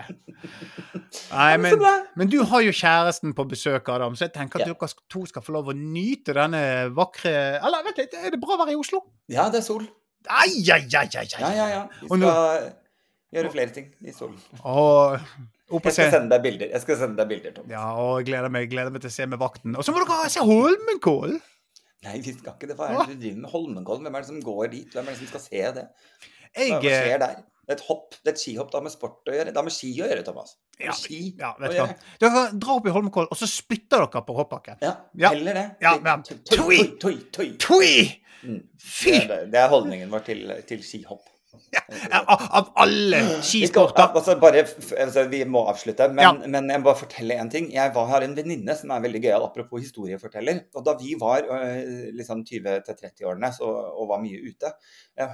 Nei, 1.33 1.57
men, 1.57 1.81
men 2.15 2.29
du 2.31 2.37
har 2.47 2.61
jo 2.63 2.71
kjæresten 2.75 3.33
på 3.35 3.43
besøk, 3.49 3.89
Adam, 3.91 4.15
så 4.15 4.27
jeg 4.27 4.35
tenker 4.37 4.61
at 4.61 4.67
Ja. 4.69 4.73
dere 4.77 4.91
to 5.11 5.25
skal 5.27 5.43
få 5.43 5.55
lov 5.57 5.71
å 5.73 5.75
nyte 5.75 6.35
denne 6.37 6.61
vakre 6.95 7.33
Eller 7.59 7.83
vent 7.89 7.97
litt, 8.03 8.13
er 8.13 8.29
det 8.35 8.39
bra 8.43 8.55
å 8.55 8.61
være 8.61 8.75
i 8.77 8.79
Oslo? 8.79 9.01
Ja, 9.27 9.49
det 9.49 9.63
er 9.63 9.67
sol. 9.67 9.87
Ai, 10.29 10.53
ai, 10.71 10.83
ai, 10.85 11.07
ai, 11.09 11.25
ai. 11.25 11.27
Ja, 11.39 11.49
ja, 11.57 11.67
ja. 11.73 11.83
Vi 12.01 12.07
skal 12.11 12.21
nå- 12.23 12.33
gjøre 13.35 13.51
flere 13.57 13.73
ting 13.73 13.89
i 14.05 14.13
solen. 14.15 14.37
Og 14.63 15.17
Jeg 15.69 15.93
skal 15.93 16.11
sende 16.15 16.29
deg 16.33 16.41
bilder. 16.43 16.69
Jeg 16.73 16.81
skal 16.81 16.97
sende 16.97 17.17
deg 17.21 17.27
bilder, 17.29 17.51
Tom. 17.59 17.69
Ja, 17.69 17.85
og 18.01 18.23
gleder 18.25 18.49
meg, 18.53 18.69
gleder 18.71 18.91
meg 18.93 19.01
til 19.03 19.11
å 19.11 19.15
se 19.15 19.27
med 19.29 19.39
vakten. 19.41 19.75
Og 19.77 19.85
så 19.85 19.93
må 19.93 20.01
dere 20.03 20.29
se 20.33 20.39
Holmenkollen! 20.45 21.39
Nei, 22.05 22.15
vi 22.23 22.31
skal 22.33 22.53
ikke 22.55 22.67
det. 22.69 22.75
Hva 22.79 22.87
er 22.87 22.97
det 23.09 23.17
du 23.17 23.21
driver 23.25 23.39
med? 23.43 23.49
Holmenkollen? 23.51 24.03
Hvem 24.07 24.15
er 24.15 24.23
det 24.23 24.29
som 24.31 24.41
går 24.43 24.67
dit? 24.71 24.93
Hvem 24.95 25.07
er 25.07 25.15
det 25.15 25.19
som 25.19 25.31
skal 25.33 25.41
se 25.43 25.63
det? 25.75 25.85
Jeg 26.55 26.69
hva 26.71 26.79
eh, 26.79 27.01
skjer 27.03 27.19
der? 27.25 27.41
Det 27.69 27.75
er 27.75 27.77
et 27.77 27.83
hopp, 27.85 28.15
det 28.23 28.31
er 28.31 28.33
et 28.33 28.41
skihopp. 28.41 28.69
Det 28.71 28.79
har 28.79 28.85
med 28.87 28.93
sport 28.95 29.27
å 29.29 29.33
gjøre. 29.35 29.51
Det 29.53 29.59
har 29.59 29.65
med 29.67 29.73
ski 29.75 29.89
å 29.99 30.07
gjøre, 30.07 30.23
Thomas. 30.25 30.55
Ja, 30.79 30.93
ski 30.97 31.19
Ja, 31.37 31.51
vet 31.59 31.75
du 31.75 31.81
hva. 31.83 31.89
Dere 32.23 32.43
dra 32.63 32.77
opp 32.79 32.87
i 32.89 32.93
Holmenkollen, 32.95 33.29
og 33.29 33.37
så 33.37 33.49
spytter 33.51 34.05
dere 34.07 34.23
på 34.25 34.37
hoppbakken. 34.39 34.79
Ja, 34.81 34.95
Ja. 35.13 35.29
heller 35.35 35.53
det. 35.59 35.65
Ja, 35.83 35.91
men- 36.01 36.23
tui! 36.23 36.39
Tui! 36.49 36.79
Tui! 37.03 37.13
tøy. 37.35 37.51
Tui! 37.61 37.91
Mm. 38.47 38.63
Fy! 38.79 39.11
Det, 39.11 39.19
er 39.21 39.27
det- 39.35 39.51
det 39.51 39.59
er 39.59 39.69
holdningen 39.69 40.09
vår 40.09 40.23
til, 40.25 40.41
til 40.71 40.81
skihopp. 40.87 41.27
Ja, 41.73 42.19
Av, 42.29 42.41
av 42.59 42.67
alle 42.83 43.19
skisporter. 43.41 44.11
altså 44.13 44.35
altså 44.37 45.23
vi 45.31 45.39
må 45.49 45.63
avslutte, 45.71 46.05
men, 46.13 46.21
Ja. 46.23 46.31
men 46.33 46.69
jeg 46.69 46.81
må 46.81 46.85
bare 46.89 46.99
fortelle 47.01 47.37
en 47.41 47.49
ting. 47.49 47.71
Jeg 47.73 47.93
var, 47.95 48.05
har 48.11 48.25
en 48.25 48.35
venninne 48.37 48.75
som 48.77 48.91
er 48.93 49.01
veldig 49.01 49.21
gøyal, 49.23 49.45
apropos 49.47 49.81
historieforteller. 49.81 50.61
Og 50.77 50.85
da 50.85 50.93
vi 50.99 51.15
var 51.19 51.47
øh, 51.49 52.11
liksom 52.13 52.43
20-30-årene 52.45 53.51
og 53.65 54.05
var 54.11 54.21
mye 54.21 54.37
ute, 54.45 54.71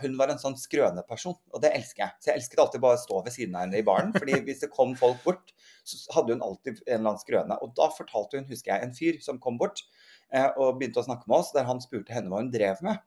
hun 0.01 0.15
var 0.17 0.31
en 0.31 0.39
sånn 0.41 0.55
skrøneperson, 0.59 1.35
og 1.51 1.61
det 1.61 1.73
elsker 1.75 2.05
jeg. 2.05 2.15
Så 2.19 2.31
jeg 2.31 2.39
elsket 2.39 2.63
alltid 2.63 2.85
bare 2.87 2.99
å 2.99 3.03
stå 3.03 3.21
ved 3.27 3.35
siden 3.35 3.55
av 3.59 3.65
henne 3.67 3.81
i 3.83 3.85
baren, 3.85 4.15
fordi 4.15 4.39
hvis 4.47 4.63
det 4.63 4.71
kom 4.73 4.95
folk 4.99 5.19
bort, 5.27 5.53
så 5.83 5.99
hadde 6.15 6.37
hun 6.37 6.45
alltid 6.47 6.79
en 6.87 6.95
eller 6.95 7.11
annen 7.11 7.21
skrøne. 7.21 7.59
Og 7.61 7.75
da 7.77 7.91
fortalte 7.93 8.39
hun, 8.39 8.47
husker 8.49 8.73
jeg, 8.73 8.87
en 8.87 8.95
fyr 8.97 9.19
som 9.25 9.39
kom 9.43 9.59
bort 9.61 9.83
eh, 10.31 10.47
og 10.55 10.79
begynte 10.79 11.03
å 11.03 11.07
snakke 11.11 11.27
med 11.27 11.41
oss, 11.43 11.51
der 11.55 11.67
han 11.67 11.83
spurte 11.83 12.15
henne 12.15 12.31
hva 12.31 12.41
hun 12.41 12.51
drev 12.55 12.81
med. 12.87 13.03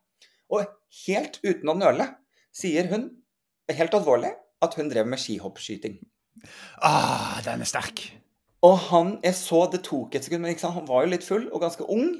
Og 0.52 0.64
helt 1.06 1.40
uten 1.44 1.72
å 1.72 1.76
nøle 1.76 2.06
sier 2.58 2.88
hun, 2.90 3.08
helt 3.70 3.94
alvorlig, 3.94 4.32
at 4.64 4.74
hun 4.78 4.90
drev 4.90 5.06
med 5.06 5.20
skihoppskyting. 5.22 5.98
Ah, 6.82 7.38
den 7.46 7.62
er 7.62 7.68
sterk. 7.68 8.02
Og 8.66 8.74
han 8.88 9.18
Jeg 9.22 9.36
så 9.38 9.68
det 9.70 9.84
tok 9.86 10.14
et 10.14 10.26
sekund, 10.26 10.42
men 10.42 10.58
sant? 10.58 10.74
han 10.74 10.88
var 10.88 11.04
jo 11.04 11.12
litt 11.12 11.26
full 11.26 11.46
og 11.52 11.62
ganske 11.62 11.86
ung. 11.86 12.10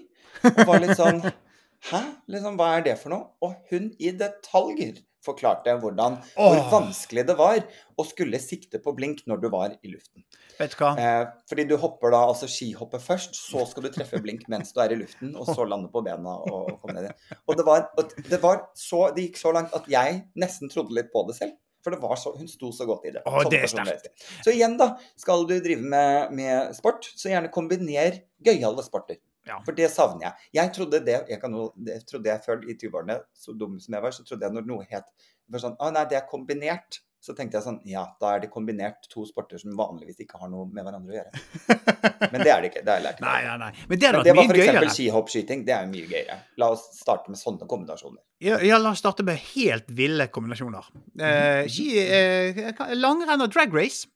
Og 0.45 0.61
var 0.68 0.82
litt 0.82 0.99
sånn 0.99 1.22
Hæ? 1.91 2.01
Liksom, 2.30 2.57
hva 2.59 2.72
er 2.76 2.84
det 2.86 2.97
for 2.99 3.14
noe? 3.14 3.28
Og 3.43 3.55
hun 3.70 3.93
i 4.03 4.11
detaljer 4.11 4.99
forklarte 5.25 5.75
hvordan 5.83 6.19
hvor 6.35 6.61
vanskelig 6.73 7.25
det 7.29 7.37
var 7.39 7.61
å 7.99 8.07
skulle 8.07 8.41
sikte 8.43 8.81
på 8.83 8.95
blink 8.97 9.25
når 9.29 9.43
du 9.43 9.49
var 9.53 9.75
i 9.75 9.93
luften. 9.93 10.25
Vet 10.59 10.75
du 10.75 10.83
hva? 10.83 10.93
Eh, 10.99 11.23
fordi 11.51 11.66
du 11.71 11.77
hopper 11.79 12.14
da 12.14 12.25
altså 12.31 12.49
skihopper 12.51 13.03
først, 13.03 13.37
så 13.39 13.64
skal 13.69 13.87
du 13.87 13.93
treffe 13.95 14.21
blink 14.23 14.47
mens 14.51 14.75
du 14.75 14.83
er 14.83 14.95
i 14.95 14.99
luften, 14.99 15.35
og 15.39 15.51
så 15.51 15.66
lande 15.69 15.91
på 15.93 16.03
bena 16.07 16.37
og, 16.39 16.59
og 16.73 16.83
komme 16.83 16.99
ned. 16.99 17.09
igjen. 17.09 17.41
Og 17.47 17.59
det 17.59 17.66
var, 17.69 17.87
det 18.31 18.43
var 18.43 18.61
så 18.79 19.09
Det 19.14 19.29
gikk 19.29 19.41
så 19.41 19.55
langt 19.55 19.75
at 19.77 19.87
jeg 19.91 20.23
nesten 20.39 20.71
trodde 20.73 20.95
litt 20.97 21.11
på 21.14 21.25
det 21.29 21.39
selv. 21.39 21.57
For 21.85 21.95
det 21.95 22.03
var 22.03 22.19
så, 22.19 22.33
hun 22.37 22.49
sto 22.51 22.73
så 22.75 22.85
godt 22.89 23.07
i 23.07 23.12
det. 23.14 23.23
Å, 23.23 23.43
Sånn 23.45 23.53
det 23.55 23.62
er 23.62 23.71
sterkt. 23.71 24.09
Så 24.43 24.53
igjen, 24.53 24.75
da. 24.81 24.91
Skal 25.19 25.47
du 25.49 25.55
drive 25.62 25.85
med, 25.95 26.35
med 26.35 26.75
sport, 26.77 27.07
så 27.16 27.31
gjerne 27.31 27.53
kombiner 27.55 28.19
gøyale 28.45 28.85
sporter. 28.85 29.21
Ja. 29.49 29.59
For 29.64 29.76
det 29.76 29.90
savner 29.92 30.28
jeg. 30.28 30.53
Jeg 30.61 30.74
trodde 30.76 31.03
det 31.07 31.18
jeg 31.32 31.40
kan 31.42 31.57
det 31.88 31.99
trodde 32.09 32.30
jeg 32.30 32.44
før 32.44 32.62
i 32.68 32.76
20-årene, 32.76 33.18
så 33.34 33.57
dum 33.57 33.78
som 33.82 33.96
jeg 33.96 34.05
var, 34.05 34.14
så 34.14 34.24
trodde 34.28 34.46
jeg 34.46 34.57
når 34.59 34.68
noe 34.68 34.86
het 34.90 35.09
det 35.49 35.61
sånn, 35.62 35.76
ah, 35.80 35.92
nei, 35.94 36.07
det 36.09 36.18
er 36.18 36.26
kombinert. 36.28 37.03
Så 37.18 37.34
tenkte 37.34 37.59
jeg 37.59 37.64
sånn 37.64 37.78
Ja, 37.88 38.05
da 38.22 38.36
er 38.36 38.44
det 38.44 38.49
kombinert 38.53 39.09
to 39.11 39.24
sporter 39.26 39.59
som 39.59 39.72
vanligvis 39.76 40.20
ikke 40.22 40.38
har 40.38 40.51
noe 40.53 40.68
med 40.70 40.84
hverandre 40.86 41.11
å 41.11 41.16
gjøre. 41.16 41.40
Men 42.32 42.44
det 42.44 42.53
er 42.53 42.62
det 42.62 42.68
ikke. 42.70 42.82
Det 42.86 42.92
har 42.92 43.01
jeg 43.01 43.07
lært. 43.09 43.22
Nei, 43.24 43.38
nei, 43.42 43.57
nei. 43.64 43.70
Men 43.90 44.03
det 44.05 44.12
Men 44.14 44.26
det 44.28 44.34
var 44.38 44.53
f.eks. 44.53 44.92
skihoppskyting. 44.94 45.64
Det 45.66 45.74
er 45.74 45.88
jo 45.88 45.90
mye 45.96 46.07
gøyere. 46.12 46.36
La 46.62 46.68
oss 46.76 46.84
starte 47.01 47.34
med 47.34 47.40
sånne 47.40 47.66
kombinasjoner. 47.70 48.20
Ja, 48.44 48.61
ja, 48.62 48.78
la 48.78 48.92
oss 48.94 49.03
starte 49.03 49.26
med 49.26 49.40
helt 49.49 49.90
ville 49.99 50.28
kombinasjoner. 50.30 50.92
Eh, 51.18 51.64
ski, 51.72 51.88
eh, 52.05 52.62
langrenn 52.94 53.42
og 53.42 53.51
drag 53.51 53.74
race. 53.74 54.07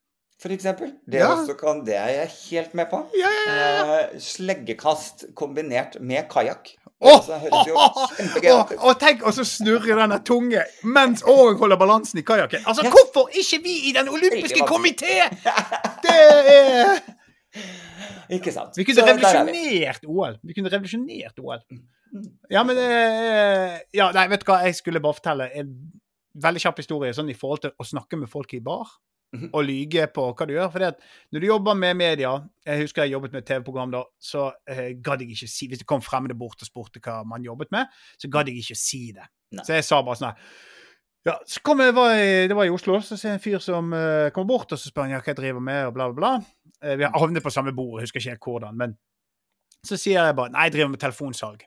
Eksempel. 0.51 0.93
Det, 1.07 1.21
Ja. 1.21 1.29
også 1.37 1.55
kan, 1.55 1.85
det 1.87 1.95
er 1.95 2.09
jeg 2.09 2.31
helt 2.51 2.75
med 2.75 2.87
på. 2.91 3.07
Ja, 3.15 3.31
ja. 3.47 4.01
Eh, 4.01 4.19
sleggekast 4.19 5.25
kombinert 5.35 6.01
med 6.01 6.29
kajakk. 6.29 6.75
Jo 7.03 7.15
kjempegøy 7.27 8.53
og, 8.53 8.73
ut. 8.73 8.79
og 8.79 8.99
tenk 9.01 9.25
og 9.27 9.35
så 9.35 9.45
snurrer 9.47 9.99
denne 9.99 10.21
tunge 10.23 10.63
mens 10.87 11.25
òg 11.27 11.59
holder 11.59 11.77
balansen 11.81 12.21
i 12.21 12.23
kajakken. 12.23 12.63
Altså, 12.67 12.83
hvorfor 12.87 13.33
ikke 13.35 13.59
vi 13.65 13.75
i 13.89 13.93
Den 13.97 14.09
olympiske 14.09 14.63
komité? 14.69 15.17
Det 16.05 16.15
er 16.15 17.01
Ikke 18.33 18.53
sant. 18.55 18.77
Vi 18.77 18.85
kunne 18.85 19.03
er 19.03 19.11
revolusjonert 19.13 20.07
OL. 20.09 20.39
Vi 20.43 20.55
kunne 20.57 20.71
revolusjonert 20.73 21.39
OL. 21.43 21.65
Ja, 22.51 22.63
men 22.63 22.79
eh, 22.79 23.81
Ja, 23.97 24.11
nei, 24.15 24.29
vet 24.33 24.45
du 24.45 24.51
hva, 24.53 24.63
jeg 24.67 24.77
skulle 24.79 25.03
bare 25.03 25.19
fortelle 25.19 25.51
en 25.59 25.75
veldig 26.43 26.63
kjapp 26.65 26.79
historie 26.81 27.13
sånn 27.17 27.29
i 27.33 27.37
forhold 27.37 27.67
til 27.67 27.75
å 27.77 27.85
snakke 27.85 28.17
med 28.21 28.31
folk 28.33 28.55
i 28.57 28.63
bar. 28.65 28.89
Og 29.33 29.63
lyge 29.65 30.07
på 30.13 30.27
hva 30.37 30.47
du 30.49 30.53
gjør. 30.53 30.69
For 30.75 30.85
når 31.33 31.41
du 31.41 31.47
jobber 31.47 31.79
med 31.79 31.97
media 31.97 32.35
Jeg 32.67 32.83
husker 32.83 33.07
jeg 33.07 33.15
jobbet 33.15 33.33
med 33.33 33.47
TV-program 33.49 33.95
da, 33.95 34.03
så 34.21 34.51
eh, 34.69 34.91
gadd 35.01 35.25
jeg 35.25 35.33
ikke 35.33 35.49
si 35.49 35.69
Hvis 35.71 35.81
det 35.81 35.89
kom 35.89 36.05
fremmede 36.05 36.37
bort 36.37 36.61
og 36.61 36.69
spurte 36.69 37.01
hva 37.01 37.23
man 37.25 37.45
jobbet 37.45 37.73
med, 37.73 37.89
så 38.21 38.29
gadd 38.29 38.51
jeg 38.53 38.61
ikke 38.61 38.77
si 38.77 39.07
det. 39.17 39.25
Nei. 39.57 39.65
Så 39.65 39.79
jeg 39.79 39.87
sa 39.89 40.03
bare 40.05 40.21
sånn 40.21 40.31
her 40.33 40.53
ja, 41.23 41.37
så 41.47 41.61
kom 41.63 41.79
jeg, 41.79 41.95
var 41.95 42.17
i, 42.19 42.49
Det 42.51 42.55
var 42.59 42.67
i 42.67 42.73
Oslo, 42.75 42.97
så 42.99 43.15
ser 43.15 43.29
jeg 43.29 43.39
en 43.39 43.43
fyr 43.45 43.61
som 43.63 43.93
uh, 43.95 44.31
kommer 44.35 44.57
bort 44.57 44.73
og 44.75 44.81
så 44.81 44.91
spør 44.91 45.07
han, 45.07 45.13
ja, 45.15 45.21
hva 45.23 45.31
jeg 45.31 45.39
driver 45.39 45.63
med, 45.63 45.85
og 45.87 45.93
bla, 45.95 46.09
bla, 46.11 46.19
bla. 46.19 46.71
Eh, 46.83 46.97
vi 46.99 47.07
har 47.07 47.15
havnet 47.15 47.45
på 47.45 47.53
samme 47.55 47.71
bord, 47.77 48.01
jeg 48.01 48.09
husker 48.09 48.19
ikke 48.19 48.33
helt 48.35 48.49
hvordan. 48.49 48.81
Men 48.81 48.97
så 49.87 49.99
sier 49.99 50.19
jeg 50.19 50.35
bare 50.39 50.51
nei, 50.55 50.67
jeg 50.67 50.75
driver 50.77 50.91
med 50.97 51.03
telefonsalg. 51.05 51.63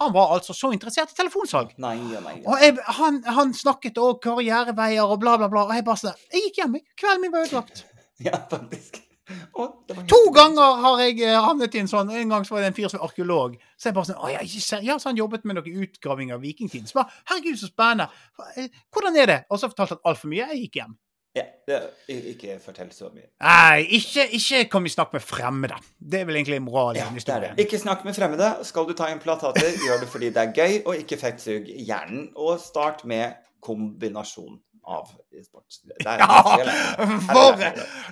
Han 0.00 0.14
var 0.14 0.32
altså 0.36 0.56
så 0.56 0.70
interessert 0.72 1.12
i 1.12 1.18
telefonsalg. 1.18 1.74
Nei 1.82 1.96
nei, 2.00 2.22
nei. 2.24 2.38
Og 2.48 2.62
jeg, 2.62 2.78
han, 3.00 3.20
han 3.26 3.52
snakket 3.56 4.00
òg 4.00 4.22
karriereveier 4.24 5.04
og 5.04 5.20
bla, 5.20 5.36
bla, 5.40 5.50
bla. 5.52 5.66
Og 5.68 5.76
jeg 5.76 5.84
bare 5.86 6.00
sånn 6.00 6.26
Jeg 6.32 6.48
gikk 6.48 6.62
hjem. 6.62 6.80
Kvelden 6.96 7.26
min 7.26 7.36
var 7.36 7.46
ødelagt. 7.48 7.84
Ja, 8.20 8.36
faktisk. 8.50 8.98
To 10.10 10.18
ganger 10.34 10.80
har 10.82 10.98
jeg 11.00 11.20
eh, 11.24 11.36
havnet 11.40 11.76
i 11.76 11.80
en 11.80 11.88
sånn. 11.88 12.10
En 12.12 12.32
gang 12.32 12.44
så 12.44 12.56
var 12.56 12.64
det 12.64 12.72
en 12.72 12.76
fyr 12.76 12.90
som 12.90 13.00
var 13.00 13.08
arkeolog. 13.08 13.54
Så 13.80 13.88
jeg 13.88 13.96
bare 13.96 14.10
sånn 14.10 14.32
jeg 14.34 14.48
ikke 14.48 14.64
seriøst, 14.66 15.06
han 15.08 15.20
jobbet 15.20 15.46
med 15.48 15.56
noen 15.56 15.84
utgraving 15.86 16.34
av 16.34 16.42
vikingtiden. 16.44 16.88
Så 16.90 16.98
bare 16.98 17.14
Herregud, 17.30 17.56
så 17.60 17.70
spennende. 17.70 18.10
Eh, 18.60 18.68
Hvordan 18.92 19.16
er 19.22 19.30
det? 19.30 19.38
Og 19.48 19.62
så 19.62 19.70
fortalte 19.70 19.96
han 19.96 20.10
altfor 20.12 20.32
mye. 20.32 20.48
Jeg 20.50 20.66
gikk 20.66 20.80
hjem. 20.82 20.98
Ja, 21.36 21.44
ikke 22.10 22.56
fortell 22.58 22.88
så 22.90 23.06
mye. 23.14 23.28
Nei, 23.38 23.84
ikke, 24.00 24.24
ikke 24.34 24.64
kom 24.72 24.88
i 24.88 24.90
snakk 24.90 25.12
med 25.14 25.22
fremmede. 25.22 25.76
Det 25.98 26.22
er 26.22 26.26
vel 26.26 26.40
egentlig 26.40 26.58
moralen 26.64 26.98
i 26.98 27.04
Ja, 27.04 27.10
historien. 27.14 27.60
Ikke 27.62 27.78
snakk 27.78 28.02
med 28.04 28.16
fremmede. 28.16 28.48
Skal 28.66 28.88
du 28.88 28.96
ta 28.98 29.12
implantater, 29.14 29.70
gjør 29.86 30.02
det 30.02 30.10
fordi 30.10 30.32
det 30.34 30.42
er 30.42 30.56
gøy, 30.56 30.80
og 30.90 30.98
ikke 30.98 31.20
fettsug 31.20 31.70
hjernen. 31.70 32.26
Og 32.34 32.58
start 32.62 33.04
med 33.06 33.38
kombinasjon 33.62 34.58
av 34.90 35.06
sport. 35.44 35.78
Ja, 36.02 36.26
for 37.30 37.64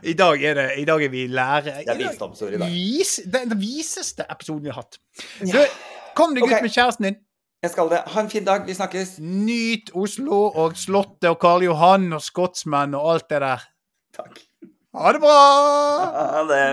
I 0.06 0.14
dag 0.14 0.44
er 0.44 0.58
det 0.60 0.66
I 0.78 0.84
dag 0.86 1.04
er 1.04 1.12
vi 1.12 1.26
lærere. 1.26 1.80
Det 1.82 1.94
er 1.94 2.02
visdomsord 2.04 2.54
i 2.54 2.60
dag. 2.60 2.70
Vis, 2.70 3.18
den, 3.26 3.56
viseste 3.58 4.26
episoden 4.30 4.62
vi 4.68 4.70
har 4.70 4.84
hatt. 4.84 5.00
Du, 5.42 5.58
kom 6.18 6.36
deg 6.36 6.46
ut 6.46 6.54
med 6.60 6.70
kjæresten 6.70 7.10
din. 7.10 7.18
Jeg 7.62 7.70
skal 7.70 7.88
det. 7.90 7.98
Ha 8.06 8.20
en 8.20 8.30
fin 8.30 8.44
dag. 8.44 8.66
Vi 8.66 8.74
snakkes. 8.74 9.16
Nyt 9.18 9.90
Oslo 9.94 10.44
og 10.54 10.76
Slottet 10.78 11.26
og 11.26 11.40
Karl 11.42 11.64
Johan 11.66 12.12
og 12.14 12.22
Skotsmenn 12.22 12.94
og 12.94 13.08
alt 13.12 13.26
det 13.32 13.40
der. 13.42 13.64
Takk. 14.14 14.38
Ha 14.94 15.12
det 15.12 15.20
bra! 15.24 15.38
Ha 16.34 16.44
det. 16.46 16.68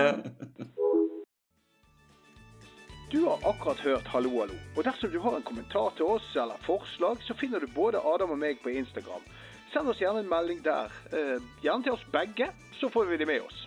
Du 3.12 3.18
har 3.24 3.42
akkurat 3.50 3.82
hørt 3.82 4.06
Hallo, 4.14 4.30
hallo. 4.40 4.54
Og 4.76 4.84
dersom 4.84 5.10
du 5.10 5.18
har 5.20 5.36
en 5.36 5.42
kommentar 5.42 5.90
til 5.96 6.06
oss 6.06 6.30
eller 6.36 6.62
forslag, 6.66 7.18
så 7.22 7.34
finner 7.34 7.58
du 7.58 7.66
både 7.74 7.98
Adam 8.14 8.30
og 8.30 8.38
meg 8.38 8.62
på 8.62 8.70
Instagram. 8.70 9.26
Send 9.72 9.90
oss 9.90 9.98
gjerne 9.98 10.22
en 10.22 10.30
melding 10.30 10.62
der. 10.64 10.94
Eh, 11.10 11.42
gjerne 11.66 11.82
til 11.82 11.98
oss 11.98 12.06
begge, 12.14 12.52
så 12.78 12.90
får 12.94 13.10
vi 13.10 13.18
det 13.18 13.26
med 13.26 13.42
oss. 13.42 13.66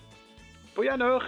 På 0.75 0.87
gjenhør! 0.87 1.27